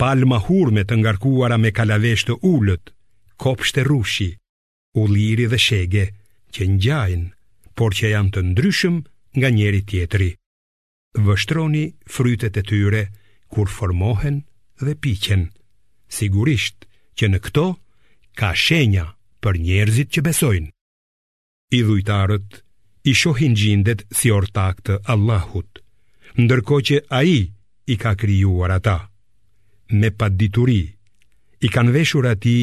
palma 0.02 0.40
hurme 0.48 0.84
të 0.90 0.98
ngarkuara 1.04 1.58
me 1.62 1.72
kalavesh 1.76 2.26
të 2.28 2.40
ullët, 2.52 2.90
kopsht 3.36 3.78
e 3.78 3.84
rushi, 3.84 4.32
ulliri 4.98 5.46
dhe 5.52 5.60
shege, 5.60 6.06
që 6.56 6.66
njajnë, 6.72 7.30
por 7.78 7.94
që 7.94 8.12
janë 8.16 8.34
të 8.36 8.46
ndryshëm 8.52 8.98
nga 9.38 9.50
njeri 9.54 9.84
tjetëri. 9.90 10.32
Vështroni 11.26 11.86
frytet 12.16 12.58
e 12.58 12.64
tyre, 12.70 13.04
kur 13.54 13.70
formohen 13.78 14.42
dhe 14.84 14.96
piqen 15.04 15.48
sigurisht 16.18 16.88
që 17.20 17.30
në 17.30 17.40
këto 17.46 17.66
ka 18.40 18.52
shenja 18.64 19.06
për 19.44 19.60
njerëzit 19.66 20.10
që 20.18 20.26
besojnë. 20.28 20.70
I 21.78 21.80
dhujtarët 21.86 22.60
i 23.10 23.14
shohin 23.16 23.56
gjindet 23.56 24.04
si 24.18 24.32
ortak 24.34 24.82
të 24.88 25.00
Allahut, 25.14 25.80
ndërko 26.40 26.82
që 26.90 26.98
a 27.14 27.22
i 27.24 27.38
i 27.86 27.96
ka 28.02 28.16
krijuar 28.18 28.72
ata. 28.78 28.98
Me 30.00 30.10
padituri, 30.12 30.82
i 31.66 31.68
kanë 31.74 31.94
veshur 31.96 32.28
ati 32.34 32.58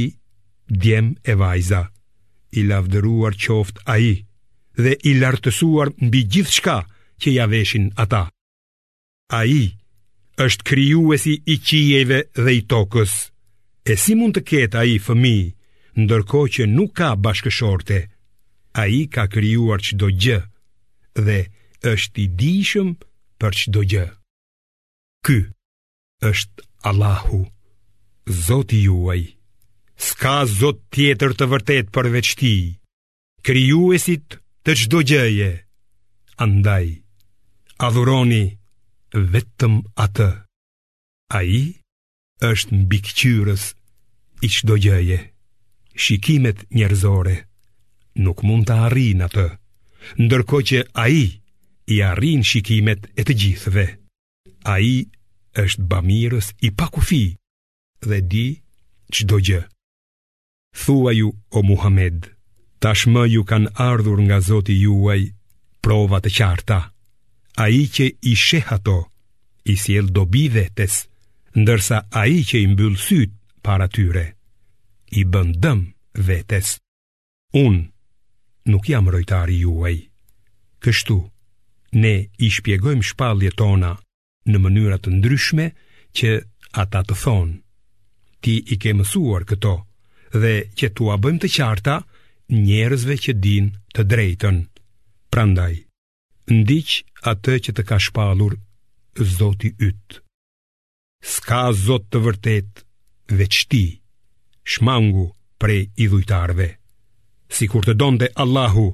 djem 0.68 1.14
e 1.30 1.35
vajza, 1.35 1.82
i 2.59 2.62
lavdëruar 2.68 3.35
qoft 3.46 3.80
a 3.85 3.96
i, 4.00 4.14
dhe 4.82 4.92
i 5.11 5.16
lartësuar 5.20 5.88
mbi 6.06 6.20
gjithë 6.32 6.54
shka 6.59 6.78
që 7.22 7.28
ja 7.38 7.46
veshin 7.50 7.88
ata. 8.04 8.24
A 9.32 9.40
i 9.59 9.62
është 10.46 10.66
krijuesi 10.68 11.40
i 11.46 11.56
qijeve 11.66 12.20
dhe 12.44 12.52
i 12.61 12.62
tokës. 12.70 13.14
E 13.87 13.94
si 14.03 14.16
mund 14.18 14.35
të 14.35 14.40
ketë 14.51 14.79
ai 14.81 14.94
fëmi, 15.07 15.37
ndërko 16.03 16.40
që 16.55 16.64
nuk 16.66 16.90
ka 16.99 17.12
bashkëshorte, 17.25 17.99
a 18.83 18.83
i 18.90 19.05
ka 19.14 19.29
kryuar 19.31 19.81
që 19.87 19.92
do 20.01 20.09
gjë 20.22 20.38
dhe 21.27 21.37
është 21.92 22.18
i 22.25 22.27
dishëm 22.40 22.88
për 23.40 23.53
që 23.59 23.66
do 23.75 23.85
gjë. 23.92 24.07
Ky 25.25 25.37
është 26.31 26.66
Allahu, 26.90 27.40
Zoti 28.46 28.83
juaj, 28.88 29.22
s'ka 30.09 30.35
Zot 30.59 30.83
tjetër 30.92 31.38
të 31.38 31.46
vërtet 31.53 31.94
për 31.94 32.11
veçti, 32.16 32.53
kryuesit 33.46 34.40
të 34.66 34.70
që 34.83 34.87
do 34.94 35.01
gjëje, 35.12 35.51
andaj, 36.44 36.87
adhuroni 37.87 38.44
vetëm 39.33 39.79
atë, 40.07 40.31
a 41.38 41.46
i? 41.61 41.64
është 42.44 42.75
mbi 42.77 42.99
bikqyrës 43.01 43.62
i 44.44 44.49
qdo 44.53 44.75
gjëje, 44.85 45.18
shikimet 46.05 46.64
njerëzore 46.77 47.37
nuk 48.25 48.42
mund 48.44 48.66
të 48.68 48.75
arrinë 48.87 49.25
atë, 49.27 49.44
ndërko 50.25 50.59
që 50.68 50.81
a 50.92 51.07
i 51.09 51.22
i 51.88 51.96
arrinë 52.11 52.44
shikimet 52.51 53.09
e 53.16 53.22
të 53.25 53.33
gjithëve. 53.40 53.87
A 54.66 54.77
i 54.92 55.07
është 55.64 55.87
bamirës 55.90 56.51
i 56.61 56.70
pakufi, 56.79 57.22
dhe 58.09 58.20
di 58.33 58.46
qdo 59.16 59.38
gjë. 59.46 59.62
Thua 60.83 61.12
ju 61.16 61.33
o 61.57 61.62
Muhammed, 61.62 62.29
tashmë 62.83 63.22
ju 63.33 63.44
kan 63.44 63.64
ardhur 63.90 64.18
nga 64.29 64.38
zoti 64.49 64.77
juaj 64.85 65.22
provat 65.83 66.25
e 66.29 66.35
qarta, 66.38 66.81
a 67.57 67.64
i 67.68 67.83
që 67.94 68.05
i 68.31 68.37
sheh 68.44 68.66
ato, 68.77 68.99
i 69.72 69.77
siel 69.83 70.07
dobi 70.16 70.49
vetës, 70.57 70.94
ndërsa 71.57 71.99
a 72.21 72.27
i 72.29 72.40
që 72.49 72.57
i 72.64 72.66
mbyllë 72.75 73.01
syt 73.01 73.33
para 73.64 73.87
tyre, 73.88 74.25
i 75.21 75.25
bëndëm 75.33 75.81
vetes. 76.27 76.75
Unë 77.61 77.83
nuk 78.73 78.90
jam 78.92 79.09
rojtari 79.14 79.57
juaj. 79.64 79.95
Kështu, 80.85 81.16
ne 82.03 82.14
i 82.45 82.51
shpjegojmë 82.57 83.07
shpalje 83.11 83.55
tona 83.57 83.95
në 84.51 84.59
mënyrat 84.64 85.07
të 85.07 85.14
ndryshme 85.16 85.71
që 86.19 86.35
ata 86.85 87.01
të 87.09 87.16
thonë. 87.23 87.57
Ti 88.42 88.55
i 88.75 88.77
ke 88.83 88.92
mësuar 88.95 89.49
këto 89.49 89.73
dhe 90.42 90.53
që 90.79 90.92
tua 90.97 91.16
bëjmë 91.23 91.40
të 91.45 91.51
qarta 91.57 91.97
njerëzve 92.69 93.16
që 93.25 93.33
din 93.47 93.73
të 93.97 94.05
drejtën. 94.12 94.59
Prandaj, 95.33 95.75
ndiq 96.61 96.99
atë 97.33 97.55
që 97.64 97.71
të 97.81 97.88
ka 97.88 97.97
shpalur 98.07 98.59
Zoti 99.37 99.73
ytë. 99.88 100.25
Ska 101.24 101.72
zot 101.72 102.11
të 102.12 102.20
vërtet 102.24 102.83
veç 103.38 103.64
ti 103.70 103.85
Shmangu 104.66 105.31
prej 105.59 105.88
idhujtarve 105.96 106.68
Si 107.48 107.68
kur 107.70 107.87
të 107.87 107.94
donde 107.94 108.29
Allahu 108.42 108.87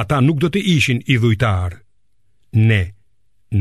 Ata 0.00 0.20
nuk 0.22 0.38
do 0.42 0.48
të 0.50 0.62
ishin 0.76 1.02
idhujtar 1.10 1.76
Ne 2.68 2.82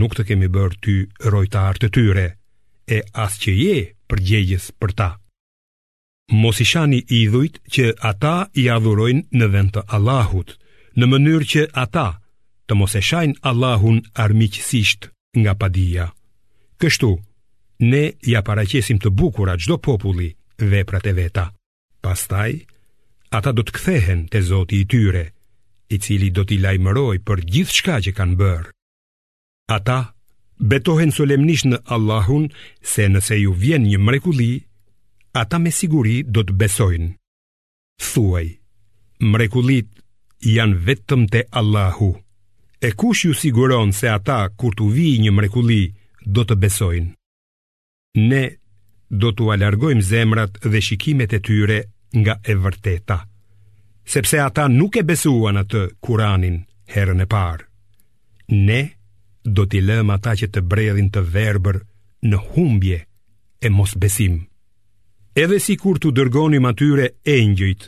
nuk 0.01 0.13
të 0.17 0.23
kemi 0.31 0.47
bërë 0.53 0.79
ty 0.83 0.95
rojtar 1.33 1.77
të 1.81 1.89
tyre 1.95 2.27
E 2.89 2.99
as 3.25 3.35
që 3.41 3.51
je 3.63 3.77
për 4.09 4.23
gjegjes 4.29 4.71
për 4.81 4.93
ta 5.01 5.09
Mos 6.31 6.59
i 6.61 6.65
shani 6.69 6.99
idhujt 7.17 7.55
që 7.73 7.89
ata 8.05 8.49
i 8.61 8.67
adhurojnë 8.69 9.33
në 9.39 9.45
vend 9.53 9.71
të 9.75 9.83
Allahut 9.97 10.53
Në 10.99 11.07
mënyrë 11.09 11.47
që 11.53 11.63
ata 11.85 12.07
të 12.69 12.75
mos 12.77 12.93
e 12.93 13.01
shajnë 13.09 13.39
Allahun 13.49 14.01
armiqësisht 14.25 15.09
nga 15.41 15.53
padia 15.61 16.05
Kështu, 16.79 17.09
ne 17.79 18.11
ja 18.27 18.41
paraqesim 18.43 18.97
të 18.99 19.09
bukura 19.15 19.55
çdo 19.57 19.77
populli 19.81 20.29
veprat 20.59 21.07
e 21.07 21.13
veta. 21.15 21.47
Pastaj 22.03 22.53
ata 23.31 23.51
do 23.55 23.61
të 23.63 23.71
kthehen 23.75 24.21
te 24.31 24.41
Zoti 24.41 24.75
i 24.83 24.87
tyre, 24.89 25.25
i 25.93 25.99
cili 26.01 26.29
do 26.35 26.43
t'i 26.43 26.57
lajmëroj 26.59 27.17
për 27.27 27.37
gjithçka 27.53 27.99
që 28.07 28.11
kanë 28.17 28.37
bërë. 28.39 28.69
Ata 29.75 30.15
betohen 30.59 31.11
solemnisht 31.15 31.65
në 31.71 31.77
Allahun 31.95 32.49
se 32.81 33.05
nëse 33.07 33.37
ju 33.41 33.53
vjen 33.53 33.85
një 33.87 33.99
mrekulli, 34.01 34.53
ata 35.41 35.59
me 35.61 35.71
siguri 35.71 36.23
do 36.23 36.41
të 36.43 36.53
besojnë. 36.63 37.09
Thuaj, 38.11 38.47
mrekullit 39.23 39.87
janë 40.45 40.77
vetëm 40.89 41.27
te 41.31 41.41
Allahu. 41.59 42.11
E 42.81 42.91
kush 42.95 43.25
ju 43.25 43.33
siguron 43.35 43.91
se 43.93 44.07
ata 44.09 44.39
kur 44.59 44.73
të 44.75 44.91
vi 44.95 45.09
një 45.19 45.31
mrekulli 45.35 45.81
do 46.25 46.47
të 46.47 46.55
besojnë? 46.63 47.18
Ne 48.13 48.43
do 49.11 49.31
t'u 49.37 49.49
alargojmë 49.53 50.01
zemrat 50.05 50.57
dhe 50.65 50.81
shikimet 50.81 51.33
e 51.33 51.39
tyre 51.45 51.77
nga 52.17 52.33
e 52.49 52.53
vërteta, 52.57 53.17
sepse 54.05 54.39
ata 54.41 54.65
nuk 54.69 54.97
e 55.01 55.03
besuan 55.05 55.57
atë 55.61 55.81
kuranin 56.01 56.57
herën 56.93 57.21
e 57.23 57.27
parë. 57.29 57.65
Ne 58.65 58.81
do 59.45 59.65
t'i 59.69 59.81
lëmë 59.85 60.13
ata 60.17 60.33
që 60.41 60.47
të 60.53 60.61
bredhin 60.71 61.09
të 61.13 61.21
verbër 61.33 61.81
në 62.29 62.37
humbje 62.53 62.97
e 63.65 63.69
mos 63.69 63.93
besim. 64.01 64.39
Edhe 65.37 65.59
si 65.61 65.77
kur 65.77 66.01
t'u 66.01 66.09
dërgonim 66.17 66.65
atyre 66.65 67.05
e 67.29 67.35
njëjtë, 67.49 67.87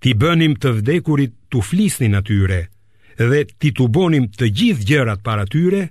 t'i 0.00 0.14
bënim 0.22 0.54
të 0.58 0.70
vdekurit 0.78 1.34
t'u 1.50 1.60
flisnin 1.66 2.14
atyre 2.18 2.60
dhe 3.18 3.42
t'i 3.58 3.70
t'u 3.74 3.86
bonim 3.90 4.30
të 4.30 4.50
gjithë 4.58 4.86
gjërat 4.90 5.20
para 5.26 5.44
tyre, 5.50 5.88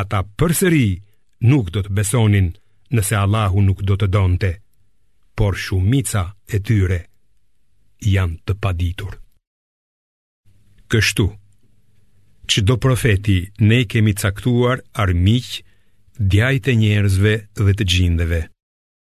ata 0.00 0.24
përsëri 0.38 0.88
nuk 1.52 1.68
do 1.74 1.84
të 1.84 1.92
besonin 1.94 2.48
atyre 2.52 2.66
nëse 2.94 3.16
Allahu 3.16 3.60
nuk 3.64 3.82
do 3.86 3.96
të 3.98 4.08
donte, 4.12 4.50
por 5.38 5.56
shumica 5.60 6.24
e 6.46 6.60
tyre 6.66 7.00
janë 8.04 8.36
të 8.48 8.54
paditur. 8.62 9.16
Kështu, 10.88 11.26
që 12.48 12.62
do 12.64 12.78
profeti 12.80 13.38
ne 13.68 13.82
kemi 13.90 14.14
caktuar 14.16 14.80
armiq, 15.02 15.50
djajt 16.18 16.70
e 16.72 16.74
njerëzve 16.82 17.34
dhe 17.64 17.74
të 17.78 17.88
gjindeve, 17.92 18.40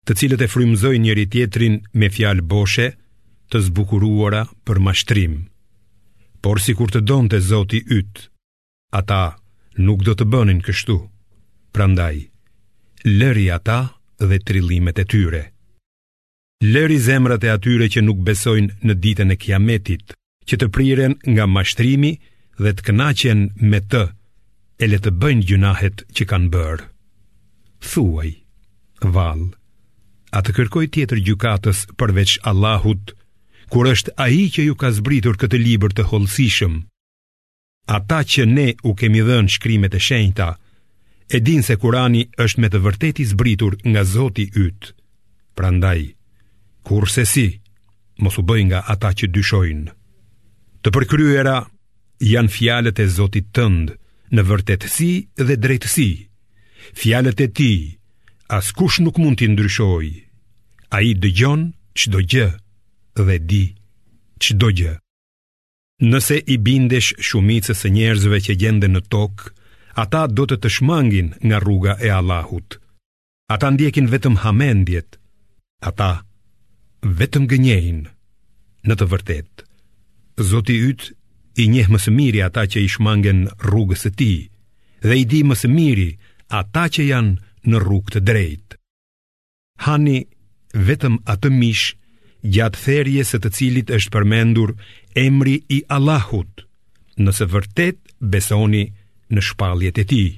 të 0.08 0.18
cilët 0.20 0.46
e 0.46 0.52
frymzoj 0.54 0.96
njëri 1.06 1.28
tjetrin 1.34 1.76
me 2.00 2.10
fjalë 2.16 2.48
boshe, 2.52 2.88
të 3.52 3.62
zbukuruara 3.68 4.46
për 4.66 4.80
mashtrim. 4.88 5.36
Por 6.44 6.60
si 6.64 6.74
kur 6.78 6.92
të 6.92 7.04
donë 7.08 7.30
të 7.34 7.44
zoti 7.52 7.84
ytë, 8.00 8.28
ata 9.00 9.22
nuk 9.86 10.02
do 10.08 10.16
të 10.16 10.26
bënin 10.34 10.64
kështu, 10.66 10.98
prandaj, 11.76 12.32
lëri 13.04 13.50
ata 13.52 14.00
dhe 14.18 14.38
trillimet 14.40 14.98
e 15.00 15.04
tyre. 15.06 15.44
Lëri 16.64 16.98
zemrat 17.04 17.44
e 17.44 17.50
atyre 17.52 17.90
që 17.92 18.02
nuk 18.08 18.24
besojnë 18.24 18.78
në 18.88 18.94
ditën 19.04 19.34
e 19.34 19.40
kiametit, 19.40 20.14
që 20.48 20.56
të 20.60 20.68
priren 20.76 21.14
nga 21.28 21.44
mashtrimi 21.52 22.14
dhe 22.60 22.72
të 22.74 22.86
kënaqen 22.88 23.42
me 23.72 23.80
të, 23.92 24.04
e 24.80 24.86
le 24.88 25.00
të 25.04 25.12
bëjnë 25.20 25.46
gjunahet 25.50 26.06
që 26.16 26.24
kanë 26.32 26.52
bërë. 26.54 26.88
Thuaj, 27.92 28.30
val, 29.16 29.44
a 30.32 30.40
të 30.40 30.56
kërkoj 30.56 30.86
tjetër 30.96 31.20
gjukatës 31.28 31.84
përveç 32.00 32.38
Allahut, 32.48 33.12
kur 33.72 33.88
është 33.92 34.16
a 34.16 34.30
i 34.32 34.48
që 34.54 34.70
ju 34.70 34.76
ka 34.80 34.94
zbritur 34.96 35.36
këtë 35.40 35.60
liber 35.60 35.92
të 35.92 36.08
holësishëm, 36.12 36.80
ata 37.98 38.24
që 38.32 38.44
ne 38.48 38.68
u 38.88 38.96
kemi 38.96 39.20
dhënë 39.28 39.52
shkrimet 39.52 40.00
e 40.00 40.00
shenjta, 40.00 40.48
e 41.36 41.40
din 41.42 41.62
se 41.68 41.76
Kurani 41.82 42.22
është 42.46 42.62
me 42.62 42.68
të 42.70 42.80
vërtet 42.86 43.20
i 43.24 43.26
zbritur 43.34 43.74
nga 43.92 44.04
Zoti 44.14 44.46
ytë. 44.66 44.90
Pra 45.58 45.70
ndaj, 45.74 46.02
kur 46.86 47.10
se 47.10 47.24
si, 47.34 47.48
mos 48.22 48.36
u 48.42 48.44
bëj 48.50 48.62
nga 48.70 48.80
ata 48.94 49.10
që 49.18 49.32
dyshojnë. 49.34 49.90
Të 50.86 50.90
përkryera 50.94 51.56
janë 52.34 52.54
fjalet 52.56 53.02
e 53.04 53.08
Zotit 53.18 53.48
tëndë 53.56 53.96
në 54.36 54.42
vërtetësi 54.50 55.12
dhe 55.48 55.56
drejtësi. 55.64 56.12
Fjalet 57.00 57.40
e 57.46 57.48
ti, 57.58 57.72
as 58.58 58.68
kush 58.78 59.00
nuk 59.02 59.18
mund 59.22 59.40
t'i 59.42 59.50
ndryshoj. 59.50 60.08
A 60.96 61.02
i 61.02 61.12
dëgjon 61.24 61.62
që 61.98 62.06
do 62.14 62.20
gjë 62.32 62.48
dhe 63.26 63.38
di 63.50 63.66
që 64.44 64.52
do 64.62 64.70
gjë. 64.78 64.94
Nëse 66.14 66.38
i 66.54 66.56
bindesh 66.68 67.10
shumicës 67.26 67.80
e 67.88 67.90
njerëzve 67.96 68.38
që 68.46 68.54
gjende 68.62 68.88
në 68.92 69.02
tokë, 69.14 69.44
ata 69.94 70.26
do 70.34 70.46
të 70.50 70.58
të 70.64 70.70
shmangin 70.78 71.28
nga 71.46 71.58
rruga 71.62 71.94
e 72.06 72.10
Allahut. 72.20 72.78
Ata 73.54 73.68
ndjekin 73.72 74.08
vetëm 74.14 74.36
hamendjet, 74.46 75.10
ata 75.90 76.12
vetëm 77.20 77.46
gënjehin 77.52 78.02
Në 78.88 78.94
të 79.00 79.06
vërtet, 79.12 79.52
Zoti 80.50 80.76
ytë 80.90 81.08
i 81.62 81.68
njeh 81.72 81.88
më 81.94 81.98
së 82.04 82.12
miri 82.12 82.42
ata 82.44 82.64
që 82.68 82.80
i 82.84 82.90
shmangen 82.94 83.40
rrugës 83.66 84.04
e 84.10 84.12
ti, 84.20 84.34
dhe 85.08 85.16
i 85.22 85.26
di 85.32 85.40
më 85.48 85.56
së 85.62 85.70
miri 85.78 86.10
ata 86.60 86.84
që 86.94 87.04
janë 87.12 87.34
në 87.70 87.78
rrugë 87.86 88.12
të 88.14 88.20
drejtë. 88.30 88.76
Hani 89.86 90.18
vetëm 90.90 91.16
atë 91.34 91.50
mish 91.60 91.86
gjatë 92.54 92.82
therje 92.86 93.24
së 93.32 93.38
të 93.44 93.50
cilit 93.56 93.94
është 93.98 94.12
përmendur 94.18 94.76
emri 95.16 95.56
i 95.70 95.80
Allahut, 95.96 96.52
nëse 97.24 97.46
vërtet 97.56 97.98
besoni 98.20 98.84
nështë 98.90 99.02
në 99.32 99.42
shpalljet 99.42 100.00
e 100.02 100.06
tij. 100.10 100.30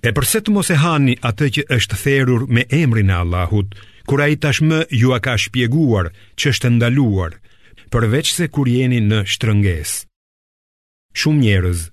E 0.00 0.10
përse 0.16 0.40
të 0.40 0.52
mos 0.54 0.70
e 0.72 0.78
hani 0.80 1.16
atë 1.20 1.48
që 1.56 1.62
është 1.76 1.98
therur 2.02 2.46
me 2.48 2.64
emrin 2.72 3.12
e 3.12 3.16
Allahut, 3.20 3.74
kur 4.08 4.22
ai 4.24 4.36
tashmë 4.42 4.86
ju 5.00 5.12
a 5.16 5.20
ka 5.20 5.34
shpjeguar 5.36 6.08
që 6.40 6.52
është 6.54 6.68
ndaluar, 6.76 7.36
përveç 7.92 8.28
se 8.36 8.48
kur 8.48 8.68
jeni 8.70 9.02
në 9.04 9.24
shtrënges. 9.32 10.06
Shumë 11.12 11.40
njerëz 11.44 11.88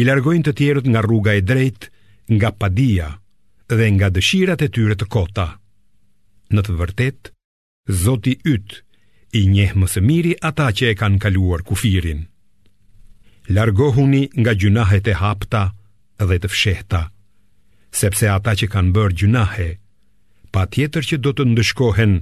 i 0.00 0.06
largojnë 0.08 0.46
të 0.48 0.52
tjerët 0.58 0.86
nga 0.88 1.04
rruga 1.04 1.34
e 1.36 1.42
drejtë, 1.44 1.90
nga 2.32 2.48
padia 2.56 3.08
dhe 3.68 3.86
nga 3.96 4.08
dëshirat 4.14 4.62
e 4.64 4.68
tyre 4.72 4.94
të 4.96 5.06
kota. 5.12 5.48
Në 6.54 6.60
të 6.64 6.78
vërtetë, 6.80 7.26
Zoti 8.04 8.36
ytë 8.46 8.76
i 9.38 9.48
njeh 9.50 9.72
më 9.74 9.86
së 9.90 10.00
miri 10.06 10.34
ata 10.46 10.68
që 10.76 10.92
e 10.94 10.94
kanë 11.00 11.18
kaluar 11.24 11.64
kufirin. 11.66 12.20
Largohuni 13.48 14.28
nga 14.38 14.52
gjunahet 14.54 15.06
e 15.10 15.14
hapta 15.18 15.72
dhe 16.28 16.38
të 16.38 16.48
fshehta 16.52 17.02
Sepse 17.92 18.30
ata 18.30 18.54
që 18.56 18.66
kanë 18.70 18.94
bërë 18.94 19.16
gjunahe 19.22 19.68
Pa 20.54 20.62
tjetër 20.70 21.02
që 21.10 21.16
do 21.24 21.30
të 21.34 21.46
ndëshkohen 21.50 22.12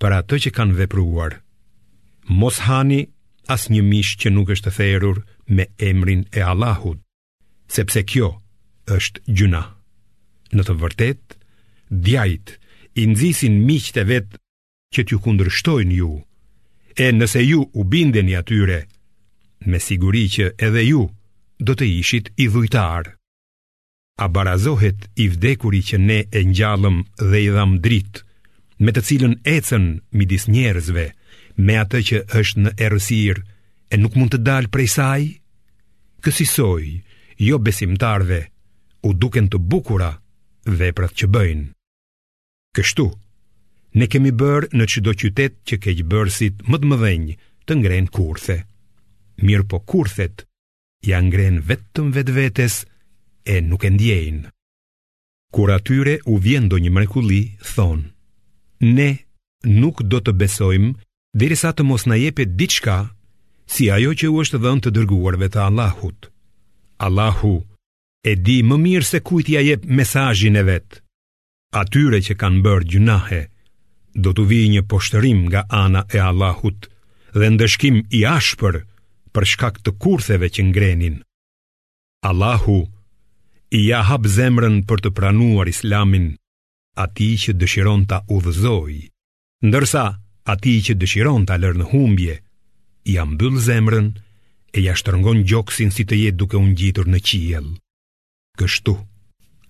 për 0.00 0.10
atë 0.22 0.36
që 0.46 0.50
kanë 0.54 0.76
vepruar 0.78 1.34
Mos 2.30 2.60
hani 2.68 3.00
as 3.50 3.66
një 3.72 3.82
mish 3.90 4.14
që 4.22 4.30
nuk 4.30 4.52
është 4.54 4.70
therur 4.78 5.18
me 5.50 5.66
emrin 5.90 6.22
e 6.30 6.40
Allahut 6.46 7.02
Sepse 7.68 8.04
kjo 8.10 8.30
është 8.96 9.24
gjuna 9.36 9.64
Në 10.54 10.62
të 10.64 10.74
vërtet, 10.80 11.24
djajt, 12.06 12.54
inzisin 13.02 13.58
mish 13.66 13.90
të 13.92 14.06
vetë 14.14 14.38
që 14.94 15.02
t'ju 15.04 15.18
kundrështojnë 15.26 15.98
ju 15.98 16.12
E 16.94 17.10
nëse 17.12 17.42
ju 17.44 17.64
u 17.74 17.82
bindeni 17.84 18.34
atyre, 18.38 18.80
me 19.66 19.78
siguri 19.82 20.28
që 20.30 20.52
edhe 20.62 20.82
ju 20.88 21.00
do 21.58 21.74
të 21.74 21.86
ishit 21.98 22.30
i 22.36 22.46
dhujtar. 22.48 23.14
A 24.22 24.26
barazohet 24.28 25.06
i 25.18 25.28
vdekuri 25.30 25.82
që 25.82 25.98
ne 26.02 26.18
e 26.30 26.40
ngjallëm 26.50 26.98
dhe 27.30 27.38
i 27.44 27.50
dham 27.54 27.78
dritë, 27.82 28.22
me 28.78 28.92
të 28.94 29.02
cilën 29.08 29.34
ecën 29.56 29.86
midis 30.14 30.46
njerëzve, 30.50 31.06
me 31.64 31.76
atë 31.82 31.98
që 32.10 32.18
është 32.40 32.62
në 32.64 32.70
errësirë 32.86 33.42
e 33.94 34.00
nuk 34.02 34.14
mund 34.18 34.30
të 34.34 34.42
dalë 34.46 34.70
prej 34.74 34.88
saj? 34.94 35.22
Kësisoj, 36.22 36.84
jo 37.48 37.58
besimtarve, 37.62 38.40
u 39.06 39.14
duken 39.14 39.50
të 39.50 39.58
bukura 39.70 40.10
veprat 40.66 41.14
që 41.18 41.30
bëjnë. 41.34 41.66
Kështu, 42.74 43.06
ne 43.98 44.06
kemi 44.06 44.30
bërë 44.34 44.70
në 44.74 44.86
qdo 44.92 45.14
qytet 45.20 45.58
që 45.66 45.78
keqë 45.82 46.06
bërësit 46.10 46.66
më 46.68 46.76
të 46.78 46.90
mëdhenjë 46.90 47.38
të 47.66 47.78
ngrenë 47.78 48.12
kurthe 48.14 48.58
mirë 49.46 49.64
po 49.70 49.78
kurthet, 49.80 50.44
janë 51.06 51.28
ngren 51.30 51.58
vetëm 51.68 52.08
vetë 52.14 52.68
e 53.44 53.56
nuk 53.64 53.84
e 53.84 53.90
ndjejnë. 53.94 54.50
Kur 55.54 55.70
atyre 55.72 56.18
u 56.28 56.36
vjen 56.44 56.66
një 56.68 56.90
mrekulli, 56.92 57.42
thonë, 57.74 58.06
ne 58.96 59.10
nuk 59.64 60.02
do 60.02 60.18
të 60.22 60.32
besojmë 60.40 60.92
dhe 61.38 61.56
sa 61.56 61.70
të 61.72 61.82
mos 61.88 62.04
na 62.06 62.14
jepe 62.18 62.44
diçka 62.46 63.08
si 63.66 63.90
ajo 63.90 64.12
që 64.14 64.26
u 64.28 64.34
është 64.42 64.58
dhënë 64.64 64.82
të 64.84 64.90
dërguarve 64.96 65.48
të 65.50 65.58
Allahut. 65.68 66.28
Allahu 66.98 67.54
e 68.26 68.32
di 68.36 68.62
më 68.66 68.76
mirë 68.84 69.06
se 69.10 69.18
kujt 69.20 69.48
ja 69.48 69.60
jep 69.62 69.84
mesazhin 69.86 70.56
e 70.58 70.64
vet. 70.66 70.88
Atyre 71.72 72.20
që 72.26 72.34
kanë 72.40 72.62
bërë 72.64 72.88
gjunahe, 72.90 73.40
do 74.14 74.32
të 74.32 74.42
vijë 74.50 74.70
një 74.74 74.82
poshtërim 74.90 75.40
nga 75.48 75.62
ana 75.68 76.02
e 76.12 76.18
Allahut 76.28 76.88
dhe 77.38 77.48
ndëshkim 77.54 78.02
i 78.18 78.24
ashpër 78.26 78.84
për 79.38 79.46
shkak 79.54 79.76
të 79.86 79.92
kurtheve 80.02 80.46
që 80.54 80.62
ngrenin. 80.68 81.16
Allahu 82.28 82.78
i 83.78 83.82
ia 83.88 84.00
hap 84.08 84.24
zemrën 84.34 84.80
për 84.88 84.98
të 85.04 85.10
pranuar 85.16 85.70
Islamin 85.70 86.26
atij 87.04 87.32
që 87.44 87.52
dëshiron 87.60 88.02
ta 88.10 88.18
udhëzojë, 88.34 88.98
ndërsa 89.68 90.04
atij 90.54 90.78
që 90.86 90.92
dëshiron 91.02 91.46
ta 91.46 91.54
lërë 91.62 91.78
në 91.80 91.86
humbje 91.92 92.34
i 92.40 92.42
ia 93.14 93.22
mbyll 93.30 93.56
zemrën 93.70 94.08
e 94.74 94.76
ia 94.84 94.94
shtrëngon 94.98 95.44
gjoksin 95.48 95.90
si 95.94 96.02
të 96.08 96.18
jetë 96.24 96.38
duke 96.40 96.58
u 96.58 96.64
ngjitur 96.66 97.06
në 97.10 97.20
qiell. 97.28 97.68
Kështu 98.58 98.94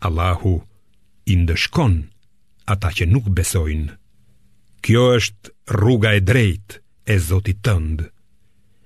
Allahu 0.06 0.54
i 1.28 1.34
ndëshkon 1.42 1.94
ata 2.72 2.88
që 2.96 3.04
nuk 3.12 3.26
besojnë. 3.38 3.92
Kjo 4.84 5.02
është 5.20 5.52
rruga 5.76 6.10
e 6.18 6.24
drejtë 6.28 6.74
e 7.12 7.14
Zotit 7.28 7.60
tënd 7.68 7.98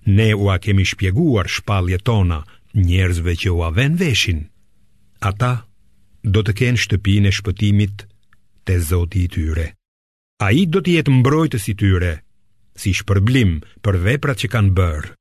ne 0.07 0.34
u 0.34 0.48
a 0.48 0.59
kemi 0.59 0.84
shpjeguar 0.84 1.46
shpalje 1.48 1.98
tona 1.98 2.42
njerëzve 2.74 3.32
që 3.40 3.48
u 3.50 3.59
a 3.62 3.68
ven 3.68 3.94
veshin. 4.00 4.40
Ata 5.20 5.55
do 6.24 6.42
të 6.42 6.53
kenë 6.59 6.82
shtëpin 6.82 7.28
e 7.28 7.32
shpëtimit 7.38 8.07
të 8.66 8.78
zoti 8.88 9.22
i 9.24 9.28
tyre. 9.34 9.66
A 10.46 10.50
i 10.59 10.62
do 10.66 10.80
të 10.82 10.96
jetë 10.98 11.14
mbrojtës 11.20 11.64
i 11.70 11.74
tyre, 11.78 12.12
si 12.76 12.94
shpërblim 12.98 13.61
për 13.82 13.98
veprat 14.07 14.38
që 14.42 14.48
kanë 14.55 14.74
bërë. 14.78 15.12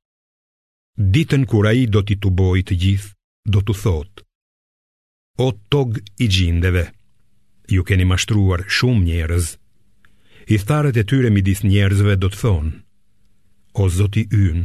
Ditën 1.14 1.46
kur 1.50 1.66
a 1.66 1.72
i 1.78 1.86
do 1.86 2.02
t'i 2.04 2.18
tuboj 2.22 2.58
të 2.66 2.74
gjithë, 2.82 3.12
do 3.52 3.60
t'u 3.62 3.72
thotë. 3.82 4.24
O 5.38 5.46
tog 5.72 5.96
i 6.20 6.26
gjindeve, 6.28 6.88
ju 7.72 7.84
keni 7.84 8.04
mashtruar 8.04 8.66
shumë 8.68 9.04
njerëz. 9.06 9.46
I 10.52 10.58
tharët 10.58 10.98
e 10.98 11.06
tyre 11.08 11.30
midis 11.30 11.62
njerëzve 11.64 12.18
do 12.20 12.28
të 12.32 12.40
thonë 12.42 12.72
o 13.72 13.88
zoti 13.88 14.26
yn, 14.36 14.64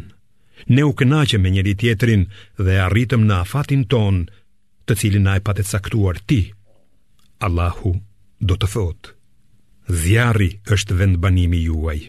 ne 0.73 0.83
u 0.87 0.91
kënaqëm 0.99 1.41
me 1.41 1.49
njëri 1.53 1.73
tjetrin 1.79 2.23
dhe 2.65 2.73
arritëm 2.87 3.23
në 3.27 3.35
afatin 3.45 3.83
ton, 3.91 4.15
të 4.85 4.93
cilin 4.99 5.23
na 5.27 5.33
e 5.39 5.43
patë 5.47 5.63
caktuar 5.71 6.17
ti. 6.27 6.41
Allahu 7.45 7.91
do 8.47 8.55
të 8.57 8.67
thotë: 8.73 9.09
Zjarri 10.01 10.49
është 10.75 10.93
vend 10.99 11.15
banimi 11.23 11.59
juaj. 11.67 11.99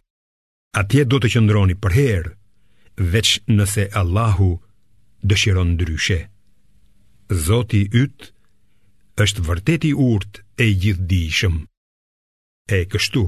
Atje 0.81 1.03
do 1.11 1.17
të 1.21 1.31
qëndroni 1.33 1.75
për 1.83 1.93
herë, 1.99 2.33
veç 3.13 3.29
nëse 3.57 3.85
Allahu 4.01 4.51
dëshiron 5.31 5.73
ndryshe. 5.77 6.19
Zoti 7.47 7.83
yt 8.03 8.33
është 9.23 9.43
vërtet 9.49 9.85
i 9.91 9.93
urtë 10.09 10.39
e 10.65 10.67
gjithdijshëm. 10.81 11.57
E 12.77 12.79
kështu 12.93 13.25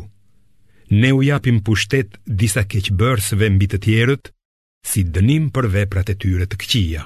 ne 0.91 1.13
u 1.15 1.23
japim 1.23 1.63
pushtet 1.65 2.15
disa 2.27 2.65
keqbërësve 2.67 3.51
mbi 3.55 3.67
të 3.71 3.79
tjerët, 3.85 4.31
si 4.87 5.05
dënim 5.05 5.51
për 5.55 5.69
veprat 5.75 6.11
e 6.11 6.17
tyre 6.19 6.47
të 6.51 6.59
këqija. 6.63 7.03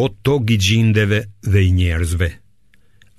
O 0.00 0.04
to 0.22 0.38
gjindeve 0.46 1.20
dhe 1.44 1.60
i 1.64 1.72
njerëzve, 1.76 2.28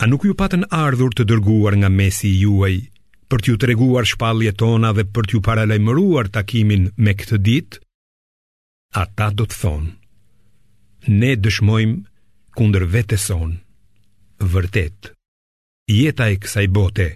a 0.02 0.08
nuk 0.12 0.26
ju 0.28 0.34
patën 0.40 0.66
ardhur 0.72 1.14
të 1.16 1.24
dërguar 1.30 1.78
nga 1.82 1.90
mesi 1.90 2.28
i 2.34 2.42
juaj 2.44 2.76
për 3.30 3.40
t'ju 3.44 3.56
treguar 3.62 4.06
shpalje 4.08 4.52
tona 4.60 4.90
dhe 4.98 5.06
për 5.14 5.30
t'ju 5.30 5.40
paralajmëruar 5.46 6.28
takimin 6.36 6.90
me 6.98 7.14
këtë 7.20 7.38
ditë? 7.46 7.80
Ata 9.02 9.30
do 9.36 9.46
të 9.48 9.56
thonë, 9.62 9.92
ne 11.22 11.32
dëshmojmë 11.44 12.02
kundër 12.56 12.84
vetes 12.94 13.24
son. 13.30 13.56
Vërtet, 14.40 15.14
jeta 15.92 16.28
e 16.32 16.36
kësaj 16.44 16.68
bote 16.76 17.08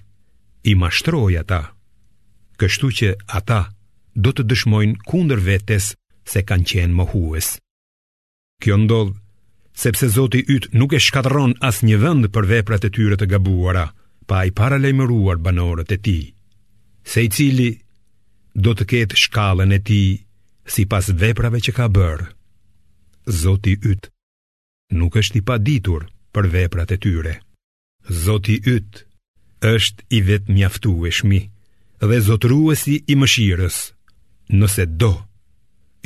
i 0.71 0.75
mashtroi 0.80 1.36
ata 1.41 1.63
kështu 2.60 2.88
që 2.99 3.10
ata 3.39 3.62
do 4.26 4.34
të 4.36 4.43
dëshmojnë 4.51 4.99
kundër 5.10 5.39
vetes 5.47 5.89
se 6.30 6.43
kanë 6.49 6.68
qenë 6.72 6.97
mohues. 6.99 7.53
Kjo 8.62 8.76
ndodh 8.84 9.16
sepse 9.80 10.10
Zoti 10.12 10.41
i 10.43 10.47
yt 10.60 10.70
nuk 10.76 10.93
e 10.93 10.99
shkatërron 11.05 11.55
as 11.70 11.80
një 11.88 11.97
vend 12.03 12.30
për 12.36 12.49
veprat 12.53 12.88
e 12.88 12.91
tyre 12.95 13.16
të 13.20 13.30
gabuara, 13.32 13.86
pa 14.30 14.41
i 14.47 14.51
paralajmëruar 14.60 15.39
banorët 15.45 15.95
e 15.95 15.97
tij, 16.05 16.26
se 17.10 17.24
i 17.26 17.30
cili 17.34 17.70
do 18.66 18.76
të 18.76 18.84
ketë 18.91 19.20
shkallën 19.24 19.72
e 19.78 19.80
tij 19.88 20.10
sipas 20.74 21.07
veprave 21.24 21.64
që 21.66 21.74
ka 21.78 21.88
bërë. 21.95 22.28
Zoti 23.41 23.74
i 23.78 23.80
yt 23.93 24.12
nuk 24.99 25.16
është 25.22 25.39
i 25.39 25.45
paditur 25.49 26.05
për 26.36 26.45
veprat 26.53 26.91
e 26.93 26.97
tyre. 27.03 27.34
Zoti 28.24 28.57
i 28.60 28.76
yt 28.76 29.05
është 29.72 30.01
i 30.18 30.20
vetmjaftueshëm 30.30 31.32
dhe 32.08 32.20
zotruesi 32.26 32.97
i 33.12 33.16
mëshirës 33.20 33.78
Nëse 34.56 34.86
do 35.02 35.10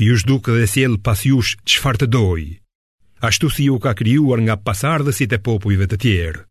Ju 0.03 0.15
shduk 0.21 0.49
dhe 0.49 0.65
siel 0.67 0.97
pas 1.05 1.19
jush 1.27 1.51
qfar 1.69 1.99
të 2.01 2.07
doj 2.15 2.43
Ashtu 3.27 3.47
si 3.53 3.67
ju 3.69 3.77
ka 3.83 3.93
kryuar 3.99 4.41
nga 4.43 4.55
pasardhësit 4.65 5.35
e 5.37 5.43
popujve 5.45 5.85
të 5.91 5.97
tjerë 6.05 6.41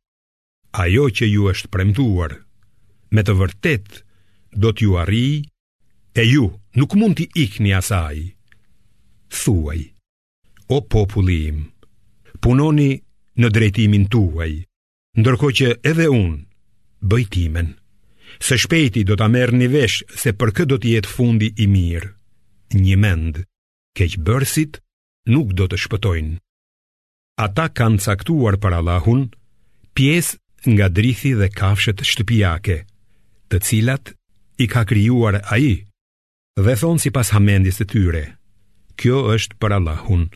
Ajo 0.82 1.09
që 1.16 1.24
ju 1.34 1.49
është 1.53 1.72
premtuar 1.74 2.32
Me 3.12 3.26
të 3.26 3.32
vërtet 3.40 3.88
do 4.62 4.70
t'ju 4.72 4.95
arri 5.03 5.26
E 6.14 6.22
ju 6.30 6.47
nuk 6.78 6.95
mund 6.99 7.16
t'i 7.18 7.26
ikni 7.45 7.74
asaj 7.80 8.16
Thuaj 9.43 9.80
O 10.70 10.78
popullim 10.93 11.59
Punoni 12.43 12.93
në 13.43 13.49
drejtimin 13.55 14.07
tuaj 14.12 14.53
Ndërko 15.20 15.47
që 15.59 15.68
edhe 15.90 16.07
unë 16.14 16.38
bëjtimen 17.11 17.74
se 18.43 18.59
shpejti 18.59 19.05
do 19.07 19.14
ta 19.20 19.28
merr 19.32 19.53
një 19.55 19.68
vesh 19.72 19.99
se 20.22 20.32
për 20.40 20.51
kë 20.57 20.64
do 20.70 20.76
të 20.82 20.93
jetë 20.97 21.11
fundi 21.14 21.49
i 21.64 21.68
mirë. 21.70 22.09
Një 22.74 22.97
mend, 23.05 23.34
keqbërësit 23.99 24.80
nuk 25.34 25.53
do 25.59 25.68
të 25.70 25.78
shpëtojnë. 25.84 26.34
Ata 27.47 27.68
kanë 27.80 28.03
caktuar 28.07 28.59
për 28.62 28.76
Allahun 28.80 29.22
pjesë 29.97 30.72
nga 30.74 30.88
drithi 30.97 31.32
dhe 31.38 31.49
kafshët 31.59 32.03
shtëpiake, 32.11 32.76
të 33.51 33.57
cilat 33.68 34.12
i 34.59 34.66
ka 34.74 34.82
krijuar 34.90 35.38
ai. 35.55 35.86
Dhe 36.59 36.74
thonë 36.82 37.03
si 37.05 37.14
pas 37.16 37.30
hamendis 37.34 37.78
të 37.80 37.84
tyre 37.95 38.24
Kjo 39.01 39.22
është 39.32 39.57
për 39.62 39.72
Allahun 39.78 40.26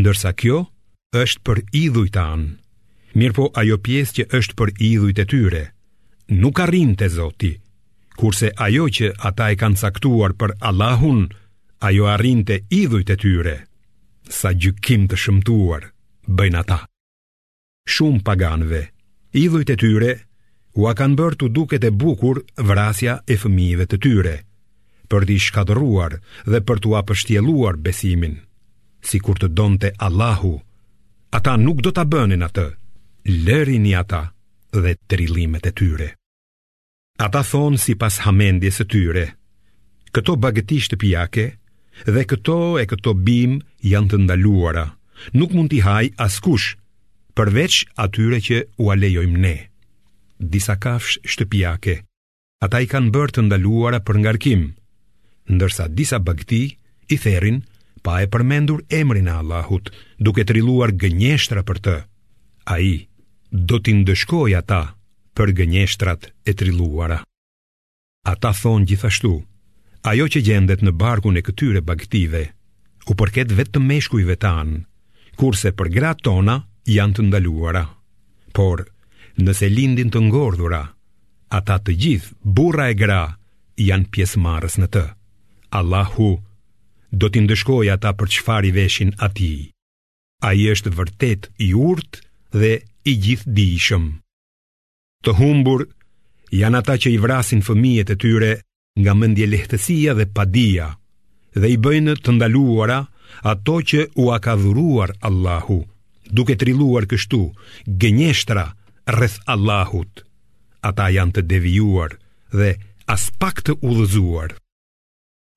Ndërsa 0.00 0.30
kjo 0.40 0.56
është 1.20 1.42
për 1.44 1.58
idhuj 1.82 2.06
tanë 2.16 3.18
Mirë 3.20 3.36
po 3.38 3.50
ajo 3.60 3.76
pjesë 3.84 4.14
që 4.16 4.24
është 4.38 4.56
për 4.60 4.70
idhuj 4.88 5.12
të 5.18 5.24
tyre 5.34 5.60
nuk 6.30 6.60
arrin 6.62 6.92
të 6.94 7.06
zoti 7.10 7.50
Kurse 8.20 8.50
ajo 8.56 8.86
që 8.94 9.08
ata 9.26 9.48
e 9.50 9.56
kanë 9.58 9.80
caktuar 9.80 10.34
për 10.38 10.52
Allahun 10.68 11.24
Ajo 11.88 12.06
arrin 12.12 12.44
të 12.46 12.60
idhujt 12.76 13.10
e 13.10 13.16
tyre 13.22 13.54
Sa 14.30 14.52
gjykim 14.54 15.08
të 15.10 15.18
shëmtuar 15.18 15.88
bëjnë 16.30 16.60
ata 16.62 16.76
Shumë 17.90 18.22
paganve 18.28 18.82
Idhujt 19.42 19.74
e 19.74 19.78
tyre 19.78 20.10
a 20.90 20.92
kanë 20.96 21.16
bërë 21.18 21.36
të 21.40 21.46
duket 21.52 21.82
e 21.84 21.90
bukur 21.92 22.38
vrasja 22.56 23.18
e 23.32 23.36
fëmive 23.42 23.84
të 23.90 23.96
tyre 24.04 24.36
Për 25.12 25.26
t'i 25.28 25.36
shkadruar 25.48 26.14
dhe 26.46 26.60
për 26.68 26.78
t'u 26.84 26.94
apështjeluar 27.00 27.76
besimin 27.88 28.38
Si 29.02 29.18
kur 29.20 29.36
të 29.40 29.50
donte 29.58 29.90
Allahu 30.06 30.54
Ata 31.38 31.56
nuk 31.58 31.82
do 31.84 31.90
t'a 31.90 32.06
bënin 32.06 32.46
atë 32.46 32.68
Lërin 33.48 33.84
i 33.90 33.92
ata 34.02 34.22
dhe 34.72 34.94
trilimet 35.10 35.66
e 35.66 35.74
tyre 35.76 36.08
Ata 37.20 37.42
thonë 37.44 37.76
si 37.78 37.92
pas 38.00 38.14
hamendjes 38.24 38.78
e 38.80 38.84
tyre, 38.88 39.24
këto 40.16 40.38
bagëti 40.42 40.78
të 40.88 40.96
pijake 41.02 41.42
dhe 42.14 42.22
këto 42.30 42.54
e 42.80 42.84
këto 42.88 43.12
bim 43.26 43.58
janë 43.84 44.08
të 44.10 44.18
ndaluara, 44.22 44.86
nuk 45.36 45.50
mund 45.52 45.68
t'i 45.70 45.82
haj 45.84 46.06
askush, 46.26 46.68
përveç 47.36 47.82
atyre 48.04 48.38
që 48.46 48.58
u 48.82 48.88
alejojmë 48.94 49.40
ne. 49.44 49.54
Disa 50.54 50.78
kafsh 50.80 51.18
shtëpiake, 51.34 51.96
ata 52.64 52.80
i 52.80 52.88
kanë 52.88 53.12
bërë 53.14 53.34
të 53.36 53.44
ndaluara 53.50 54.00
për 54.06 54.20
ngarkim, 54.24 54.62
ndërsa 55.52 55.90
disa 55.96 56.22
bagti 56.26 56.62
i 57.12 57.18
therin 57.20 57.60
pa 58.02 58.16
e 58.24 58.30
përmendur 58.32 58.80
emrin 59.00 59.28
a 59.28 59.36
Allahut, 59.42 59.92
duke 60.24 60.46
të 60.48 60.56
riluar 60.56 60.96
gënjeshtra 61.04 61.66
për 61.68 61.78
të. 61.84 61.96
A 62.72 62.80
i, 62.80 62.96
do 63.52 63.76
t'i 63.84 63.92
ndëshkoj 64.00 64.56
ata, 64.62 64.80
për 65.36 65.50
gënjeshtrat 65.58 66.24
e 66.50 66.54
trilluara. 66.60 67.18
Ata 68.32 68.50
thonë 68.60 68.86
gjithashtu, 68.90 69.32
ajo 70.10 70.26
që 70.34 70.42
gjendet 70.48 70.82
në 70.84 70.92
barkun 71.02 71.38
e 71.40 71.44
këtyre 71.46 71.82
bagtive, 71.90 72.42
u 73.10 73.16
përket 73.18 73.52
vetë 73.58 73.80
meshkujve 73.90 74.36
tanë, 74.44 74.80
kurse 75.40 75.72
për 75.78 75.88
gra 75.96 76.12
tona 76.28 76.58
janë 76.94 77.16
të 77.16 77.26
ndaluara. 77.30 77.84
Por, 78.56 78.84
nëse 79.46 79.70
lindin 79.72 80.10
të 80.12 80.22
ngordhura, 80.28 80.82
ata 81.60 81.78
të 81.80 81.96
gjithë, 82.02 82.34
burra 82.58 82.90
e 82.92 82.94
gra, 83.02 83.22
janë 83.86 84.10
pjesë 84.14 84.40
marës 84.44 84.76
në 84.82 84.88
të. 84.94 85.04
Allahu, 85.80 86.30
do 87.20 87.26
t'i 87.30 87.40
ndëshkoj 87.46 87.86
ata 87.94 88.10
për 88.18 88.30
qëfar 88.34 88.66
i 88.68 88.74
veshin 88.76 89.14
ati. 89.26 89.52
A 90.42 90.50
i 90.56 90.66
është 90.74 90.92
vërtet 90.98 91.50
i 91.60 91.70
urtë 91.88 92.26
dhe 92.60 92.72
i 93.04 93.14
gjithë 93.24 93.50
Të 95.20 95.34
humbur 95.36 95.82
janë 96.54 96.78
ata 96.80 96.94
që 96.96 97.10
i 97.12 97.18
vrasin 97.20 97.60
fëmijët 97.64 98.12
e 98.14 98.16
tyre 98.22 98.52
nga 99.00 99.12
mendje 99.20 99.46
lehtësia 99.52 100.14
dhe 100.16 100.24
padia 100.36 100.86
dhe 101.60 101.68
i 101.68 101.76
bëjnë 101.84 102.14
të 102.24 102.34
ndaluara 102.38 102.96
ato 103.52 103.74
që 103.90 104.00
u 104.22 104.30
a 104.34 104.38
ka 104.44 104.54
dhuruar 104.60 105.12
Allahu, 105.28 105.80
duke 106.36 106.56
trilluar 106.56 107.04
kështu 107.10 107.42
gënjeshtra 108.00 108.64
rreth 109.14 109.38
Allahut. 109.54 110.24
Ata 110.88 111.10
janë 111.12 111.36
të 111.36 111.42
devijuar 111.52 112.16
dhe 112.56 112.70
as 113.12 113.28
pak 113.40 113.60
të 113.66 113.76
udhëzuar. 113.84 114.56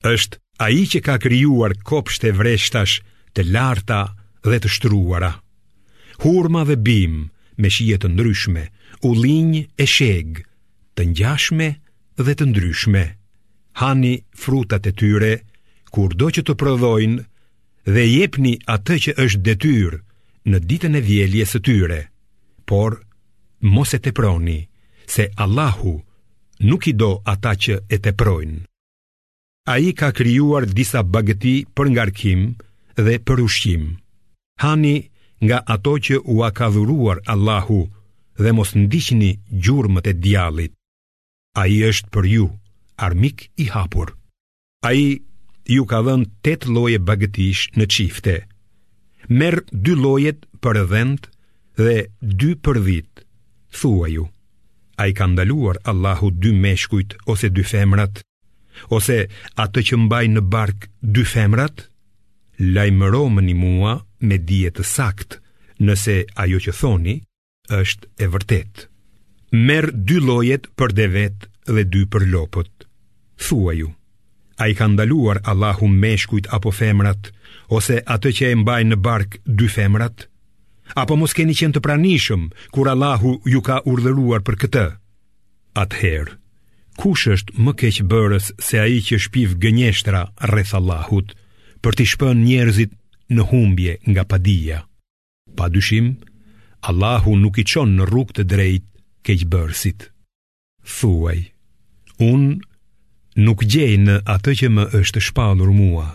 Është 0.03 0.39
ai 0.66 0.84
që 0.91 0.99
ka 1.07 1.16
krijuar 1.24 1.78
kopshte 1.88 2.34
vreshtash 2.36 2.99
të 3.34 3.47
larta 3.55 4.01
dhe 4.43 4.59
të 4.59 4.70
shtruara. 4.76 5.32
Hurma 6.24 6.68
dhe 6.68 6.76
bim 6.88 7.16
me 7.57 7.70
shije 7.72 7.97
të 8.03 8.11
ndryshme, 8.11 8.68
u 9.08 9.12
linjë 9.20 9.62
e 9.80 9.86
shegë, 9.89 10.43
të 10.95 11.04
njashme 11.12 11.66
dhe 12.24 12.34
të 12.39 12.45
ndryshme. 12.51 13.01
Hani 13.82 14.14
frutat 14.43 14.88
e 14.88 14.93
tyre, 14.99 15.34
kur 15.93 16.14
do 16.20 16.30
që 16.36 16.41
të 16.47 16.56
prodhojnë, 16.62 17.24
dhe 17.93 18.04
jepni 18.08 18.54
atë 18.76 18.95
që 19.06 19.14
është 19.26 19.43
detyrë 19.47 19.99
në 20.49 20.60
ditën 20.70 20.95
e 20.99 21.01
vjeljes 21.10 21.51
së 21.56 21.64
tyre. 21.68 21.99
Por, 22.70 23.01
mos 23.74 23.91
e 23.93 23.99
teproni, 24.06 24.60
se 25.14 25.28
Allahu 25.45 25.93
nuk 26.70 26.88
i 26.88 26.93
do 27.01 27.12
ata 27.34 27.54
që 27.64 27.74
e 27.89 27.97
teprojnë. 28.06 28.60
A 29.74 29.80
i 29.84 29.91
ka 29.99 30.12
kryuar 30.16 30.64
disa 30.80 31.04
bagëti 31.08 31.56
për 31.76 31.89
ngarkim 31.95 32.41
dhe 33.04 33.20
për 33.28 33.41
ushqim. 33.49 33.84
Hani 34.64 34.95
nga 35.43 35.60
ato 35.76 35.95
që 36.06 36.20
u 36.34 36.39
a 36.47 36.51
ka 36.58 36.70
dhuruar 36.72 37.20
Allahu 37.36 37.82
nështë, 37.84 38.01
dhe 38.42 38.52
mos 38.58 38.70
ndiqni 38.82 39.32
gjurmët 39.64 40.08
e 40.12 40.14
djallit. 40.24 40.74
Ai 41.62 41.74
është 41.90 42.08
për 42.14 42.24
ju 42.34 42.46
armik 43.06 43.40
i 43.64 43.70
hapur. 43.74 44.08
Ai 44.90 45.04
ju 45.76 45.84
ka 45.92 46.00
dhënë 46.06 46.28
tetë 46.46 46.72
lloje 46.74 47.00
bagëtish 47.08 47.64
në 47.78 47.86
çifte. 47.96 48.36
Merr 49.40 49.60
dy 49.86 49.94
llojet 50.02 50.40
për 50.64 50.76
dhënt 50.92 51.24
dhe 51.80 51.98
dy 52.40 52.52
për 52.64 52.78
dhit. 52.86 53.12
thua 53.80 54.08
ju, 54.14 54.24
a 55.02 55.08
i 55.10 55.14
ka 55.18 55.26
ndaluar 55.28 55.76
Allahu 55.90 56.28
dy 56.42 56.52
meshkujt 56.64 57.16
ose 57.32 57.48
dy 57.50 57.64
femrat, 57.66 58.16
ose 58.96 59.18
atë 59.64 59.80
që 59.88 59.96
mbaj 60.04 60.26
në 60.32 60.42
bark 60.54 60.90
dy 61.16 61.24
femrat, 61.34 61.78
lajmëro 62.76 63.24
më 63.34 63.42
një 63.48 63.56
mua 63.64 63.94
me 64.28 64.38
dijet 64.48 64.78
sakt, 64.96 65.40
nëse 65.86 66.16
ajo 66.44 66.60
që 66.66 66.72
thoni 66.82 67.16
është 67.72 68.07
e 68.24 68.28
vërtet. 68.28 68.74
Merë 69.55 69.93
dy 70.09 70.18
lojet 70.20 70.68
për 70.78 70.91
devet 70.97 71.47
dhe 71.70 71.84
dy 71.88 72.03
për 72.11 72.26
lopët. 72.34 72.72
Thua 73.39 73.74
ju, 73.78 73.93
a 74.57 74.68
i 74.68 74.76
ka 74.76 74.88
ndaluar 74.89 75.39
Allahu 75.43 75.88
meshkujt 75.88 76.47
apo 76.51 76.72
femrat, 76.72 77.32
ose 77.70 78.01
atë 78.03 78.32
që 78.38 78.49
e 78.51 78.59
mbaj 78.64 78.82
në 78.89 78.97
bark 79.05 79.38
dy 79.45 79.68
femrat? 79.70 80.28
Apo 80.99 81.16
mos 81.18 81.34
keni 81.34 81.55
qenë 81.55 81.78
të 81.78 81.82
pranishëm, 81.86 82.49
kur 82.76 82.89
Allahu 82.91 83.38
ju 83.49 83.61
ka 83.66 83.80
urdhëruar 83.88 84.43
për 84.45 84.55
këtë? 84.64 84.86
Atëherë, 85.84 86.36
kush 86.99 87.30
është 87.38 87.55
më 87.64 87.72
keqë 87.82 88.05
bërës 88.11 88.51
se 88.61 88.80
a 88.80 88.86
i 88.86 88.99
që 89.01 89.18
shpiv 89.26 89.55
gënjeshtra 89.64 90.28
rreth 90.51 90.76
Allahut, 90.78 91.32
për 91.82 91.97
t'i 91.97 92.09
shpën 92.11 92.43
njerëzit 92.45 92.91
në 93.34 93.47
humbje 93.51 93.95
nga 94.11 94.28
padia? 94.30 94.84
Pa 95.57 95.70
dyshim, 95.74 96.18
Allahu 96.84 97.32
nuk 97.40 97.56
i 97.62 97.64
qonë 97.72 97.94
në 97.98 98.06
rrug 98.10 98.32
të 98.36 98.44
drejt 98.52 98.86
keqëbërësit. 99.28 100.10
Thuaj, 101.00 101.38
unë 102.20 103.44
nuk 103.46 103.62
gjej 103.72 103.94
në 104.04 104.18
atë 104.34 104.56
që 104.62 104.70
më 104.78 104.84
është 105.00 105.22
shpalur 105.30 105.72
mua, 105.78 106.10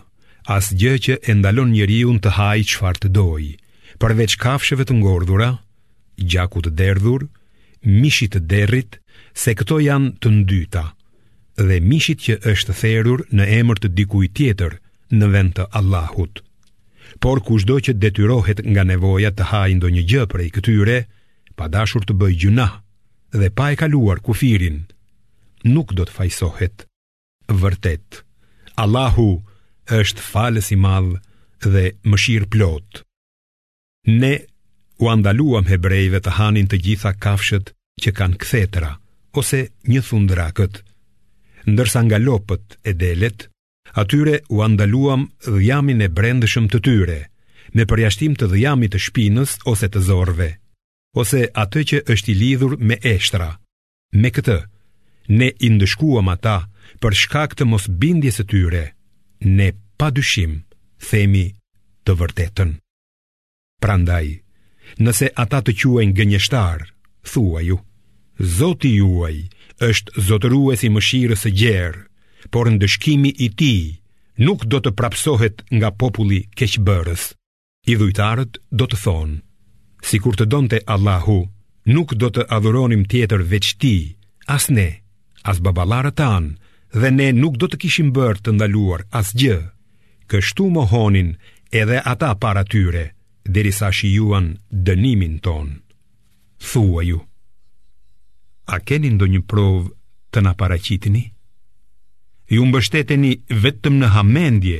as 0.57 0.69
gjë 0.83 0.95
që 1.07 1.15
e 1.33 1.35
ndalon 1.39 1.73
njeriu 1.73 2.13
të 2.21 2.35
hajë 2.39 2.77
farë 2.81 3.03
të 3.05 3.11
doj, 3.17 3.45
përveç 4.03 4.37
kafshëve 4.45 4.85
të 4.89 4.97
ngordhura, 4.99 5.49
gjakut 6.33 6.69
të 6.69 6.73
derdhur, 6.83 7.25
mishit 8.03 8.37
të 8.37 8.43
derrit, 8.53 9.01
se 9.43 9.57
këto 9.59 9.79
janë 9.89 10.11
të 10.21 10.35
ndyta, 10.37 10.85
dhe 11.69 11.81
mishit 11.89 12.21
që 12.27 12.37
është 12.53 12.77
therur 12.83 13.25
në 13.33 13.49
emër 13.61 13.81
të 13.83 13.93
dikujt 13.99 14.37
tjetër 14.39 14.77
në 15.17 15.31
vend 15.35 15.57
të 15.57 15.67
Allahut 15.81 16.43
por 17.23 17.41
kushdo 17.47 17.79
që 17.85 17.95
detyrohet 18.03 18.61
nga 18.71 18.85
nevoja 18.87 19.31
të 19.35 19.49
hajë 19.51 19.77
ndonjë 19.79 20.03
gjë 20.11 20.25
prej 20.33 20.49
këtyre, 20.55 20.99
pa 21.59 21.67
dashur 21.73 22.05
të 22.07 22.15
bëj 22.21 22.35
gjuna 22.43 22.69
dhe 23.41 23.49
pa 23.57 23.73
e 23.73 23.77
kaluar 23.81 24.21
kufirin, 24.25 24.85
nuk 25.75 25.93
do 25.97 26.07
të 26.07 26.15
fajsohet. 26.19 26.87
Vërtet, 27.61 28.23
Allahu 28.81 29.29
është 30.01 30.23
falës 30.31 30.71
i 30.75 30.79
madh 30.85 31.17
dhe 31.73 31.85
mëshirë 32.11 32.51
plot. 32.53 33.03
Ne 34.23 34.35
u 35.03 35.11
andaluam 35.13 35.67
hebrejve 35.69 36.21
të 36.23 36.37
hanin 36.39 36.69
të 36.71 36.79
gjitha 36.85 37.13
kafshët 37.25 37.75
që 38.03 38.15
kanë 38.19 38.39
kthetra 38.43 38.93
ose 39.39 39.65
një 39.91 40.03
thundrakët, 40.09 40.81
ndërsa 41.73 42.01
nga 42.07 42.19
lopët 42.23 42.79
e 42.85 42.93
delet 43.03 43.49
Atyre 43.95 44.39
u 44.49 44.63
andaluam 44.63 45.29
dhjamin 45.47 46.03
e 46.03 46.09
brendëshëm 46.13 46.67
të 46.73 46.81
tyre, 46.85 47.19
me 47.75 47.87
përjashtim 47.89 48.35
të 48.39 48.49
dhjamit 48.53 48.93
të 48.95 49.01
shpinës 49.07 49.59
ose 49.69 49.89
të 49.93 50.03
zorve, 50.09 50.49
ose 51.19 51.45
atë 51.63 51.83
që 51.91 52.01
është 52.15 52.31
i 52.33 52.39
lidhur 52.41 52.77
me 52.81 52.99
eshtra. 53.13 53.51
Me 54.13 54.29
këtë, 54.33 54.59
ne 55.29 55.51
indëshkuam 55.69 56.29
ata 56.33 56.57
për 57.05 57.15
shkak 57.23 57.57
të 57.59 57.65
mos 57.69 57.89
bindjes 58.01 58.41
e 58.43 58.45
tyre, 58.51 58.85
ne 59.45 59.71
pa 59.99 60.09
dyshim, 60.17 60.63
themi 61.09 61.47
të 62.05 62.17
vërtetën. 62.21 62.73
Prandaj, 63.83 64.39
nëse 65.05 65.29
ata 65.45 65.61
të 65.63 65.77
quajnë 65.81 66.17
gënjeshtar, 66.19 66.89
thua 67.25 67.63
ju, 67.65 67.77
Zoti 68.39 68.93
juaj 69.01 69.37
është 69.83 70.23
zotëruesi 70.29 70.89
mëshirës 70.95 71.43
e 71.49 71.51
gjerë, 71.59 72.05
por 72.55 72.69
në 72.71 72.79
dëshkimi 72.83 73.33
i 73.45 73.49
ti 73.61 73.73
nuk 74.47 74.63
do 74.71 74.79
të 74.81 74.93
prapsohet 74.99 75.65
nga 75.75 75.91
populli 76.01 76.43
keqëbërës. 76.59 77.23
I 77.91 77.97
dhujtarët 77.99 78.59
do 78.79 78.85
të 78.89 78.97
thonë, 79.05 79.37
si 80.09 80.17
kur 80.23 80.37
të 80.37 80.47
donë 80.53 80.71
të 80.73 80.79
Allahu, 80.95 81.39
nuk 81.95 82.13
do 82.21 82.29
të 82.35 82.45
adhuronim 82.57 83.07
tjetër 83.11 83.43
veç 83.53 83.69
ti, 83.81 83.95
as 84.55 84.69
ne, 84.75 84.89
as 85.51 85.63
babalarët 85.65 86.19
tanë, 86.21 86.53
dhe 87.01 87.11
ne 87.19 87.29
nuk 87.41 87.57
do 87.61 87.69
të 87.69 87.81
kishim 87.83 88.09
bërë 88.17 88.43
të 88.45 88.51
ndaluar 88.57 89.07
as 89.21 89.33
gjë. 89.41 89.59
Kështu 90.31 90.67
më 90.75 90.83
honin 90.93 91.31
edhe 91.81 91.99
ata 92.13 92.31
para 92.43 92.61
tyre, 92.71 93.07
derisa 93.55 93.89
shijuan 93.99 94.55
dënimin 94.87 95.39
tonë. 95.45 95.75
Thua 96.69 97.03
ju, 97.09 97.19
a 98.75 98.77
keni 98.87 99.09
ndo 99.15 99.25
një 99.33 99.41
provë 99.49 99.89
të 100.33 100.39
na 100.45 100.53
paracitini? 100.61 101.25
ju 102.49 102.65
mbështeteni 102.67 103.33
vetëm 103.65 103.99
në 104.01 104.09
hamendje 104.15 104.79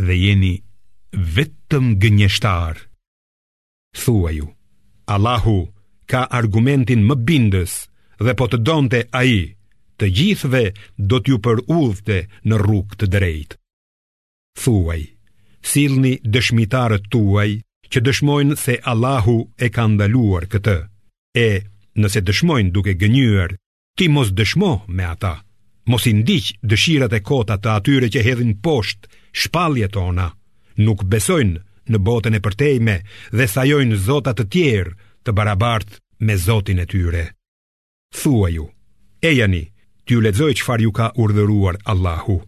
dhe 0.00 0.14
jeni 0.16 0.54
vetëm 1.36 1.90
gënjeshtar. 2.00 2.78
Thua 4.02 4.30
ju, 4.32 4.46
Allahu 5.12 5.58
ka 6.10 6.24
argumentin 6.40 7.02
më 7.06 7.16
bindës 7.28 7.74
dhe 8.24 8.32
po 8.38 8.46
të 8.48 8.58
donte 8.66 9.00
a 9.12 9.22
i, 9.28 9.40
të 9.98 10.06
gjithve 10.16 10.62
do 11.10 11.18
t'ju 11.20 11.36
për 11.44 11.58
uvte 11.76 12.16
në 12.48 12.54
rrug 12.62 12.94
të 12.96 13.06
drejt. 13.12 13.50
Thuaj, 14.62 15.02
silni 15.70 16.14
dëshmitarët 16.32 17.10
tuaj 17.12 17.50
që 17.90 17.98
dëshmojnë 18.06 18.56
se 18.64 18.74
Allahu 18.92 19.36
e 19.64 19.68
ka 19.74 19.84
ndaluar 19.92 20.48
këtë, 20.52 20.78
e 21.44 21.48
nëse 22.00 22.24
dëshmojnë 22.24 22.72
duke 22.74 22.96
gënyër, 23.00 23.56
ti 23.98 24.08
mos 24.08 24.30
dëshmo 24.32 24.72
me 24.96 25.04
ata 25.12 25.34
mos 25.90 26.06
i 26.08 26.14
ndiq 26.22 26.48
dëshirat 26.70 27.12
e 27.18 27.20
kota 27.26 27.56
të 27.58 27.70
atyre 27.78 28.08
që 28.14 28.22
hedhin 28.26 28.52
poshtë 28.64 29.10
shpalljet 29.42 29.96
ona. 30.06 30.28
Nuk 30.86 31.02
besojnë 31.12 31.60
në 31.90 31.98
botën 32.06 32.36
e 32.38 32.42
përtejme 32.46 32.94
dhe 33.36 33.46
sajojnë 33.54 33.98
zotat 34.06 34.36
të 34.38 34.46
tjerë 34.54 34.92
të 35.26 35.30
barabartë 35.36 35.96
me 36.26 36.34
zotin 36.46 36.78
e 36.84 36.86
tyre. 36.92 37.24
Thua 38.20 38.48
ju, 38.54 38.68
e 39.26 39.30
jani, 39.38 39.64
ty 40.06 40.12
u 40.18 40.22
ledzoj 40.22 40.52
që 40.60 40.66
far 40.68 40.80
ju 40.84 40.92
ka 40.98 41.10
urdhëruar 41.22 41.80
Allahu, 41.90 42.38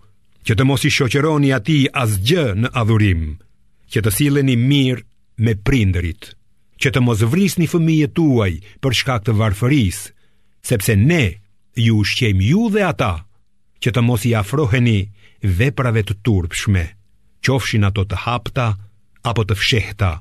që 0.46 0.52
të 0.58 0.66
mos 0.66 0.86
i 0.86 0.92
shoqeroni 0.96 1.50
ati 1.56 1.78
asgjë 2.02 2.46
në 2.62 2.68
adhurim, 2.80 3.24
që 3.90 3.98
të 4.02 4.10
sileni 4.16 4.56
mirë 4.68 5.02
me 5.44 5.56
prinderit, 5.66 6.32
që 6.80 6.92
të 6.94 7.02
mos 7.06 7.22
vrisni 7.32 7.66
një 7.66 7.72
fëmije 7.74 8.08
tuaj 8.18 8.52
për 8.82 8.98
shkak 9.02 9.26
të 9.26 9.34
varfëris, 9.40 10.00
sepse 10.68 10.94
ne 11.10 11.24
ju 11.86 11.98
shqem 12.10 12.38
ju 12.50 12.68
dhe 12.74 12.82
ata 12.92 13.12
të 13.18 13.31
që 13.82 13.90
të 13.90 14.02
mos 14.06 14.24
i 14.30 14.34
afroheni 14.38 14.98
veprave 15.60 16.02
të 16.06 16.14
turpshme, 16.24 16.84
qofshin 17.42 17.88
ato 17.88 18.04
të 18.06 18.20
hapta 18.24 18.68
apo 19.28 19.44
të 19.46 19.56
fshehta, 19.58 20.12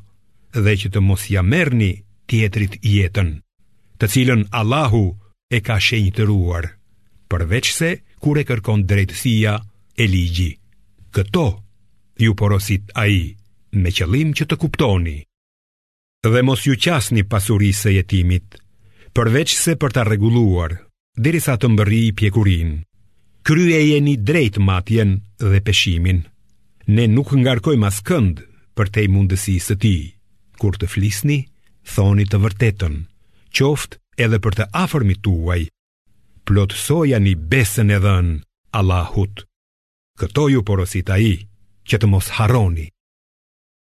dhe 0.66 0.74
që 0.82 0.90
të 0.92 1.00
mos 1.06 1.30
i 1.32 1.38
amerni 1.42 1.92
tjetrit 2.30 2.74
jetën, 2.82 3.30
të 4.02 4.06
cilën 4.14 4.48
Allahu 4.60 5.04
e 5.54 5.62
ka 5.62 5.78
ruar, 6.30 6.64
përveç 7.30 7.68
se 7.80 7.90
kur 8.22 8.38
e 8.42 8.44
kërkon 8.50 8.86
drejtësia 8.90 9.54
e 9.98 10.04
ligji. 10.08 10.58
Këto 11.12 11.46
ju 12.24 12.36
porosit 12.36 12.92
ai 12.96 13.36
me 13.74 13.90
qëllim 13.92 14.34
që 14.38 14.44
të 14.48 14.56
kuptoni. 14.58 15.20
Dhe 16.24 16.42
mos 16.42 16.62
ju 16.66 16.74
qasni 16.84 17.22
pasurisë 17.24 17.88
e 17.90 17.94
jetimit, 18.00 18.48
përveç 19.16 19.50
se 19.64 19.72
për 19.82 19.92
ta 19.96 20.02
rregulluar, 20.08 20.72
derisa 21.18 21.56
të 21.58 21.68
mbërrijë 21.74 22.16
pjekurinë 22.20 22.78
krye 23.42 23.78
e 23.82 23.88
jeni 23.90 24.16
drejt 24.18 24.56
matjen 24.58 25.22
dhe 25.38 25.60
peshimin. 25.66 26.20
Ne 26.96 27.06
nuk 27.10 27.32
ngarkoj 27.42 27.76
mas 27.82 28.02
kënd 28.08 28.42
për 28.78 28.88
te 28.94 29.06
mundësi 29.14 29.56
së 29.62 29.76
ti, 29.82 29.96
kur 30.62 30.78
të 30.78 30.90
flisni, 30.94 31.40
thoni 31.94 32.26
të 32.30 32.38
vërtetën, 32.44 32.96
qoftë 33.58 33.98
edhe 34.24 34.40
për 34.44 34.54
të 34.60 34.66
afërmi 34.84 35.16
tuaj, 35.26 35.62
plotësoja 36.48 37.20
një 37.22 37.34
besën 37.52 37.90
e 37.98 38.00
dhenë, 38.06 38.36
Allahut. 38.78 39.44
Këto 40.20 40.46
ju 40.54 40.62
porosit 40.64 41.10
a 41.10 41.18
i, 41.20 41.34
që 41.90 41.96
të 42.00 42.08
mos 42.08 42.30
haroni. 42.38 42.88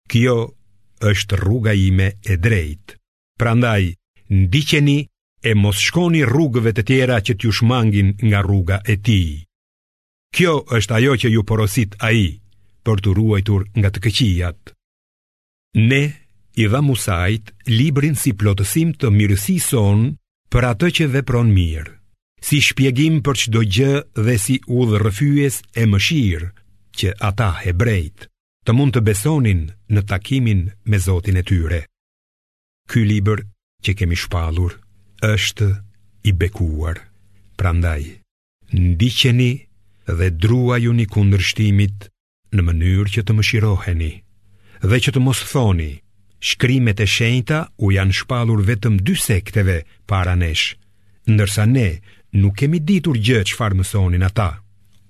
Kjo 0.09 0.37
është 1.11 1.39
rruga 1.43 1.75
ime 1.77 2.13
e 2.23 2.37
drejt, 2.39 2.97
Prandaj, 3.39 3.93
ndiqeni, 4.35 4.99
E 5.47 5.53
mos 5.55 5.79
shkoni 5.79 6.25
rrugëve 6.27 6.73
të 6.75 6.83
tjera 6.89 7.17
që 7.23 7.35
t'ju 7.39 7.51
shmangin 7.55 8.09
nga 8.27 8.41
rruga 8.43 8.81
e 8.91 8.97
tij. 9.07 9.47
Kjo 10.35 10.55
është 10.77 10.95
ajo 10.99 11.15
që 11.23 11.29
ju 11.33 11.43
porosit 11.45 11.97
a 12.05 12.13
i 12.13 12.29
Për 12.87 13.01
të 13.05 13.13
ruajtur 13.19 13.67
nga 13.79 13.91
të 13.93 14.01
këqijat 14.05 14.71
Ne 15.81 16.03
i 16.63 16.67
dha 16.71 16.81
Musajt 16.83 17.53
librin 17.71 18.17
si 18.19 18.33
plotësim 18.33 18.95
të 19.01 19.11
mirësi 19.15 19.59
son 19.65 20.11
Për 20.53 20.69
atë 20.73 20.91
që 20.99 21.09
vepron 21.17 21.51
mirë 21.59 21.95
Si 22.49 22.61
shpjegim 22.63 23.19
për 23.27 23.37
çdo 23.45 23.61
gjë 23.75 23.93
dhe 24.25 24.35
si 24.39 24.59
udhë 24.81 24.99
rëfyjes 25.07 25.57
e 25.83 25.89
mëshirë 25.91 26.51
Që 26.99 27.15
ata 27.29 27.51
hebrejt 27.65 28.29
të 28.67 28.75
mund 28.77 28.93
të 28.93 29.01
besonin 29.09 29.63
në 29.91 30.01
takimin 30.11 30.63
me 30.85 30.99
Zotin 31.01 31.39
e 31.41 31.45
tyre 31.51 31.83
Ky 32.91 33.03
liber 33.09 33.43
që 33.85 33.95
kemi 34.01 34.17
shpalur 34.19 34.77
është 35.33 35.69
i 36.29 36.33
bekuar 36.33 37.01
Prandaj, 37.59 38.03
ndiqeni 38.79 39.53
një 39.55 39.67
dhe 40.15 40.29
drua 40.43 40.79
ju 40.81 40.93
një 40.97 41.07
kundrështimit 41.13 42.09
në 42.57 42.63
mënyrë 42.65 43.11
që 43.15 43.23
të 43.27 43.33
më 43.37 43.43
shiroheni, 43.49 44.13
dhe 44.89 44.97
që 45.05 45.11
të 45.13 45.21
mos 45.21 45.43
thoni, 45.53 45.91
shkrimet 46.49 47.01
e 47.05 47.07
shenjta 47.15 47.59
u 47.85 47.91
janë 47.97 48.17
shpalur 48.23 48.63
vetëm 48.71 48.97
dy 49.05 49.15
sekteve 49.27 49.83
para 50.09 50.35
nesh, 50.43 50.77
ndërsa 51.29 51.65
ne 51.69 51.89
nuk 52.41 52.57
kemi 52.59 52.81
ditur 52.89 53.19
gjë 53.27 53.43
që 53.51 53.57
farë 53.59 53.79
mësonin 53.83 54.25
ata, 54.25 54.49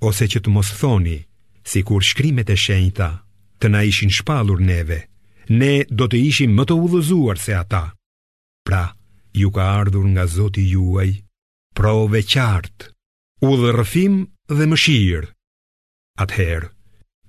ose 0.09 0.27
që 0.27 0.41
të 0.43 0.51
mos 0.57 0.73
thoni, 0.81 1.19
si 1.63 1.83
kur 1.87 2.03
shkrimet 2.03 2.51
e 2.51 2.57
shenjta 2.57 3.11
të 3.61 3.67
na 3.71 3.83
ishin 3.87 4.11
shpalur 4.19 4.61
neve, 4.63 5.01
ne 5.49 5.87
do 5.91 6.09
të 6.09 6.17
ishim 6.31 6.53
më 6.59 6.65
të 6.69 6.75
udhëzuar 6.85 7.39
se 7.39 7.55
ata. 7.55 7.85
Pra, 8.67 8.83
ju 9.33 9.49
ka 9.55 9.65
ardhur 9.81 10.07
nga 10.15 10.25
zoti 10.27 10.65
juaj, 10.73 11.13
prove 11.75 12.21
qartë, 12.35 12.91
u 13.47 13.55
dhe 14.57 14.67
mëshirë. 14.69 15.29
Atëherë, 16.25 16.69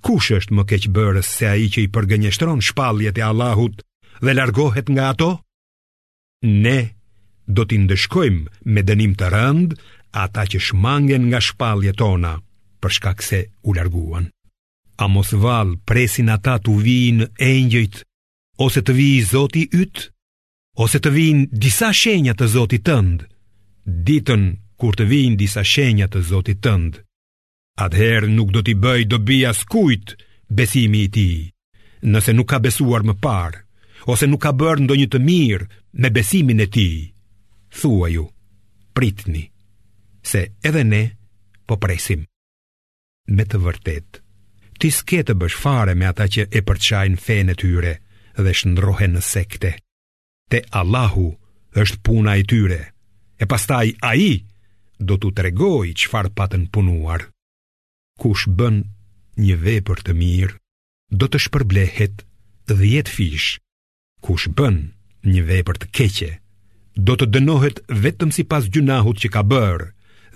kush 0.07 0.30
është 0.38 0.55
më 0.55 0.63
keqëbërës 0.72 1.28
se 1.38 1.45
a 1.51 1.55
i 1.59 1.67
që 1.74 1.80
i 1.86 1.89
përgënjështron 1.93 2.61
shpaljet 2.70 3.20
e 3.20 3.26
Allahut 3.28 3.82
dhe 4.24 4.34
largohet 4.34 4.88
nga 4.91 5.09
ato? 5.13 5.32
Ne 6.63 6.95
do 7.45 7.65
t'i 7.67 7.78
ndëshkojmë 7.84 8.47
me 8.74 8.82
dënim 8.88 9.13
të 9.20 9.28
rënd 9.34 9.72
ata 10.24 10.45
që 10.51 10.59
shmangen 10.67 11.28
nga 11.30 11.39
shpaljet 11.43 11.97
tona 11.99 12.34
përshka 12.82 13.11
këse 13.20 13.39
u 13.67 13.74
larguan. 13.76 14.30
A 15.03 15.07
mos 15.07 15.32
valë 15.43 15.76
presin 15.89 16.30
ata 16.36 16.55
t'u 16.63 16.78
vinë 16.86 17.28
engjëjt 17.51 17.95
ose 18.63 18.82
të 18.84 18.95
vijë 18.99 19.28
zoti 19.36 19.65
ytë? 19.82 20.01
ose 20.80 20.97
të 21.03 21.09
vinë 21.11 21.43
disa 21.51 21.89
shenja 21.91 22.32
të 22.39 22.45
Zotit 22.53 22.86
tënd, 22.88 23.26
ditën 24.07 24.43
kur 24.80 24.95
të 24.95 25.09
vinë 25.11 25.36
disa 25.41 25.59
shenja 25.67 26.07
të 26.07 26.22
Zotit 26.30 26.61
tënd, 26.63 27.01
Atëherë 27.80 28.27
nuk 28.27 28.49
do 28.51 28.61
t'i 28.65 28.73
bëj 28.84 29.05
do 29.11 29.17
bia 29.27 29.53
skujt 29.55 30.09
besimi 30.57 31.05
i 31.07 31.11
tij, 31.15 31.38
nëse 32.11 32.34
nuk 32.36 32.49
ka 32.51 32.57
besuar 32.65 33.05
më 33.07 33.13
parë, 33.23 33.61
ose 34.11 34.27
nuk 34.27 34.41
ka 34.43 34.51
bërë 34.59 34.84
ndonjë 34.84 35.07
të 35.13 35.19
mirë 35.27 35.67
me 36.03 36.11
besimin 36.17 36.63
e 36.65 36.67
tij. 36.75 36.97
Thua 37.80 38.09
ju, 38.11 38.25
pritni, 38.97 39.45
se 40.27 40.41
edhe 40.67 40.84
ne 40.91 41.03
po 41.67 41.80
presim. 41.86 42.25
Me 43.36 43.45
të 43.47 43.61
vërtetë, 43.63 44.19
ti 44.80 44.91
s'ke 44.97 45.21
të 45.30 45.38
bësh 45.39 45.57
fare 45.63 45.95
me 45.95 46.09
ata 46.11 46.27
që 46.34 46.49
e 46.57 46.65
përçajnë 46.67 47.23
fene 47.27 47.55
tyre 47.61 47.93
dhe 48.43 48.53
shndrohen 48.59 49.15
në 49.15 49.23
sekte. 49.32 49.71
Te 50.51 50.65
Allahu 50.82 51.30
është 51.80 52.01
puna 52.07 52.36
e 52.36 52.43
tyre, 52.51 52.82
e 53.39 53.47
pastaj 53.47 53.95
a 54.03 54.17
i 54.27 54.32
do 55.07 55.15
t'u 55.15 55.32
tregoj 55.39 55.95
që 55.99 56.09
farë 56.11 56.36
patën 56.39 56.67
punuar 56.75 57.30
kush 58.22 58.45
bën 58.59 58.82
një 59.45 59.55
vepër 59.65 60.01
të 60.05 60.13
mirë, 60.22 60.57
do 61.20 61.26
të 61.32 61.39
shpërblehet 61.45 62.26
dhjetë 62.70 63.11
fish, 63.15 63.47
kush 64.28 64.49
bën 64.59 64.78
një 65.32 65.41
vepër 65.49 65.78
të 65.82 65.88
keqe, 65.97 66.32
do 67.07 67.13
të 67.15 67.26
dënohet 67.34 67.78
vetëm 68.03 68.34
si 68.36 68.43
pas 68.51 68.67
gjunahut 68.74 69.17
që 69.22 69.32
ka 69.36 69.41
bërë, 69.51 69.88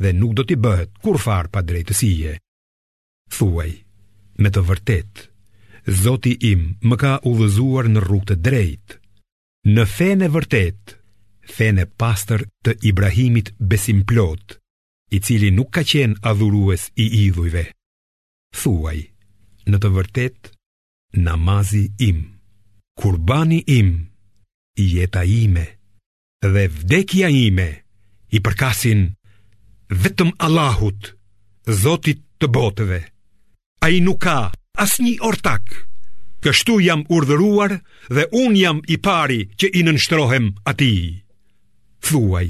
dhe 0.01 0.13
nuk 0.17 0.31
do 0.37 0.45
t'i 0.47 0.57
bëhet 0.63 0.93
kur 1.03 1.19
farë 1.25 1.51
pa 1.53 1.61
drejtësie. 1.67 2.37
Thuaj, 3.35 3.71
me 4.41 4.49
të 4.49 4.61
vërtet, 4.71 5.13
Zoti 5.83 6.31
im 6.49 6.61
më 6.87 6.95
ka 7.01 7.13
udhëzuar 7.27 7.89
në 7.91 8.03
rrugë 8.05 8.27
të 8.29 8.35
drejtë. 8.45 8.95
Në 9.75 9.83
fenë 9.95 10.25
e 10.29 10.33
vërtet, 10.35 10.93
fenë 11.57 11.83
e 11.83 11.89
pastër 11.99 12.45
të 12.63 12.77
Ibrahimit 12.89 13.49
Besimplotë, 13.59 14.62
i 15.15 15.19
cili 15.25 15.49
nuk 15.57 15.69
ka 15.75 15.83
qen 15.89 16.11
adhurues 16.29 16.83
i 16.97 17.05
idhujve. 17.27 17.63
Thuaj, 18.61 18.99
në 19.69 19.77
të 19.81 19.89
vërtet, 19.97 20.39
namazi 21.25 21.83
im, 22.07 22.23
kurbani 22.99 23.59
im, 23.77 23.91
i 24.81 24.85
jeta 24.97 25.21
ime, 25.41 25.65
dhe 26.53 26.65
vdekja 26.79 27.29
ime, 27.45 27.69
i 28.35 28.41
përkasin 28.45 29.05
vetëm 30.03 30.31
Allahut, 30.47 31.13
Zotit 31.83 32.19
të 32.43 32.47
botëve. 32.51 32.97
A 33.87 33.87
i 33.95 34.01
nuk 34.03 34.19
ka 34.25 34.49
as 34.83 34.97
një 34.99 35.13
ortak, 35.23 35.63
kështu 36.43 36.75
jam 36.83 37.05
urdhëruar 37.07 37.77
dhe 38.11 38.25
unë 38.35 38.59
jam 38.63 38.81
i 38.91 38.97
pari 39.05 39.39
që 39.55 39.69
i 39.79 39.85
nënshtrohem 39.87 40.49
ati. 40.71 40.91
Thuaj, 42.03 42.47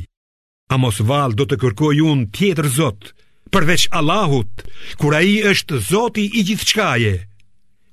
A 0.69 0.77
mos 0.77 0.99
val 1.03 1.33
do 1.39 1.45
të 1.47 1.57
kërkoj 1.63 1.95
unë 2.11 2.29
tjetër 2.35 2.69
zot 2.77 3.11
Përveç 3.53 3.85
Allahut 3.99 4.63
Kura 5.01 5.19
i 5.21 5.35
është 5.51 5.81
zoti 5.89 6.27
i 6.39 6.45
gjithë 6.47 6.69
qkaje 6.71 7.15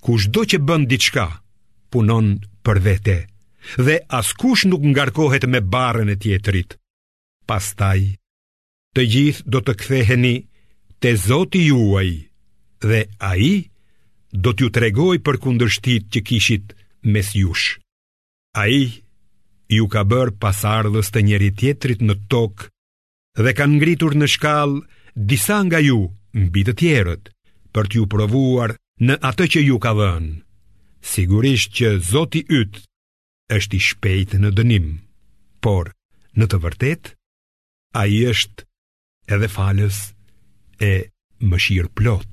Kush 0.07 0.31
do 0.35 0.47
që 0.53 0.61
bëndi 0.69 0.95
diçka 0.95 1.25
Punon 1.93 2.33
për 2.67 2.81
vete 2.87 3.17
Dhe 3.87 3.99
askush 4.21 4.65
nuk 4.71 4.87
ngarkohet 4.93 5.49
me 5.51 5.61
barën 5.75 6.13
e 6.15 6.17
tjetërit 6.23 6.77
Pastaj 7.51 8.05
Të 8.97 9.05
gjithë 9.15 9.51
do 9.55 9.61
të 9.67 9.77
ktheheni 9.83 10.35
Te 11.03 11.15
zoti 11.29 11.67
juaj 11.67 12.09
Dhe 12.87 13.03
a 13.31 13.35
i 13.37 13.53
Do 14.31 14.55
t'ju 14.55 14.71
tregoj 14.71 15.17
për 15.27 15.37
kundërshtit 15.43 16.09
që 16.15 16.25
kishit 16.31 16.75
mes 17.13 17.33
jush 17.35 17.75
A 18.65 18.69
i 18.71 18.83
ju 19.71 19.87
ka 19.93 20.03
bërë 20.07 20.35
pasardhës 20.43 21.13
të 21.15 21.23
njeri 21.27 21.51
tjetrit 21.55 22.01
në 22.03 22.15
tokë 22.33 22.67
dhe 23.45 23.53
kanë 23.57 23.77
ngritur 23.79 24.17
në 24.19 24.27
shkall 24.35 24.73
disa 25.15 25.61
nga 25.67 25.79
ju 25.85 26.01
mbi 26.35 26.65
të 26.67 26.75
tjerët 26.81 27.31
për 27.75 27.91
t'ju 27.91 28.05
provuar 28.11 28.75
në 29.07 29.17
atë 29.29 29.45
që 29.53 29.61
ju 29.69 29.77
ka 29.83 29.93
dhënë. 29.99 30.33
Sigurisht 31.13 31.71
që 31.79 31.95
Zoti 32.11 32.43
yt 32.59 32.83
është 33.57 33.77
i 33.77 33.81
shpejtë 33.89 34.41
në 34.43 34.51
dënim, 34.59 34.89
por 35.65 35.93
në 36.37 36.51
të 36.51 36.59
vërtetë 36.67 37.15
ai 38.03 38.23
është 38.35 38.67
edhe 39.35 39.49
falës 39.55 40.03
e 40.83 40.93
mëshirë 41.51 41.95
plot. 41.99 42.27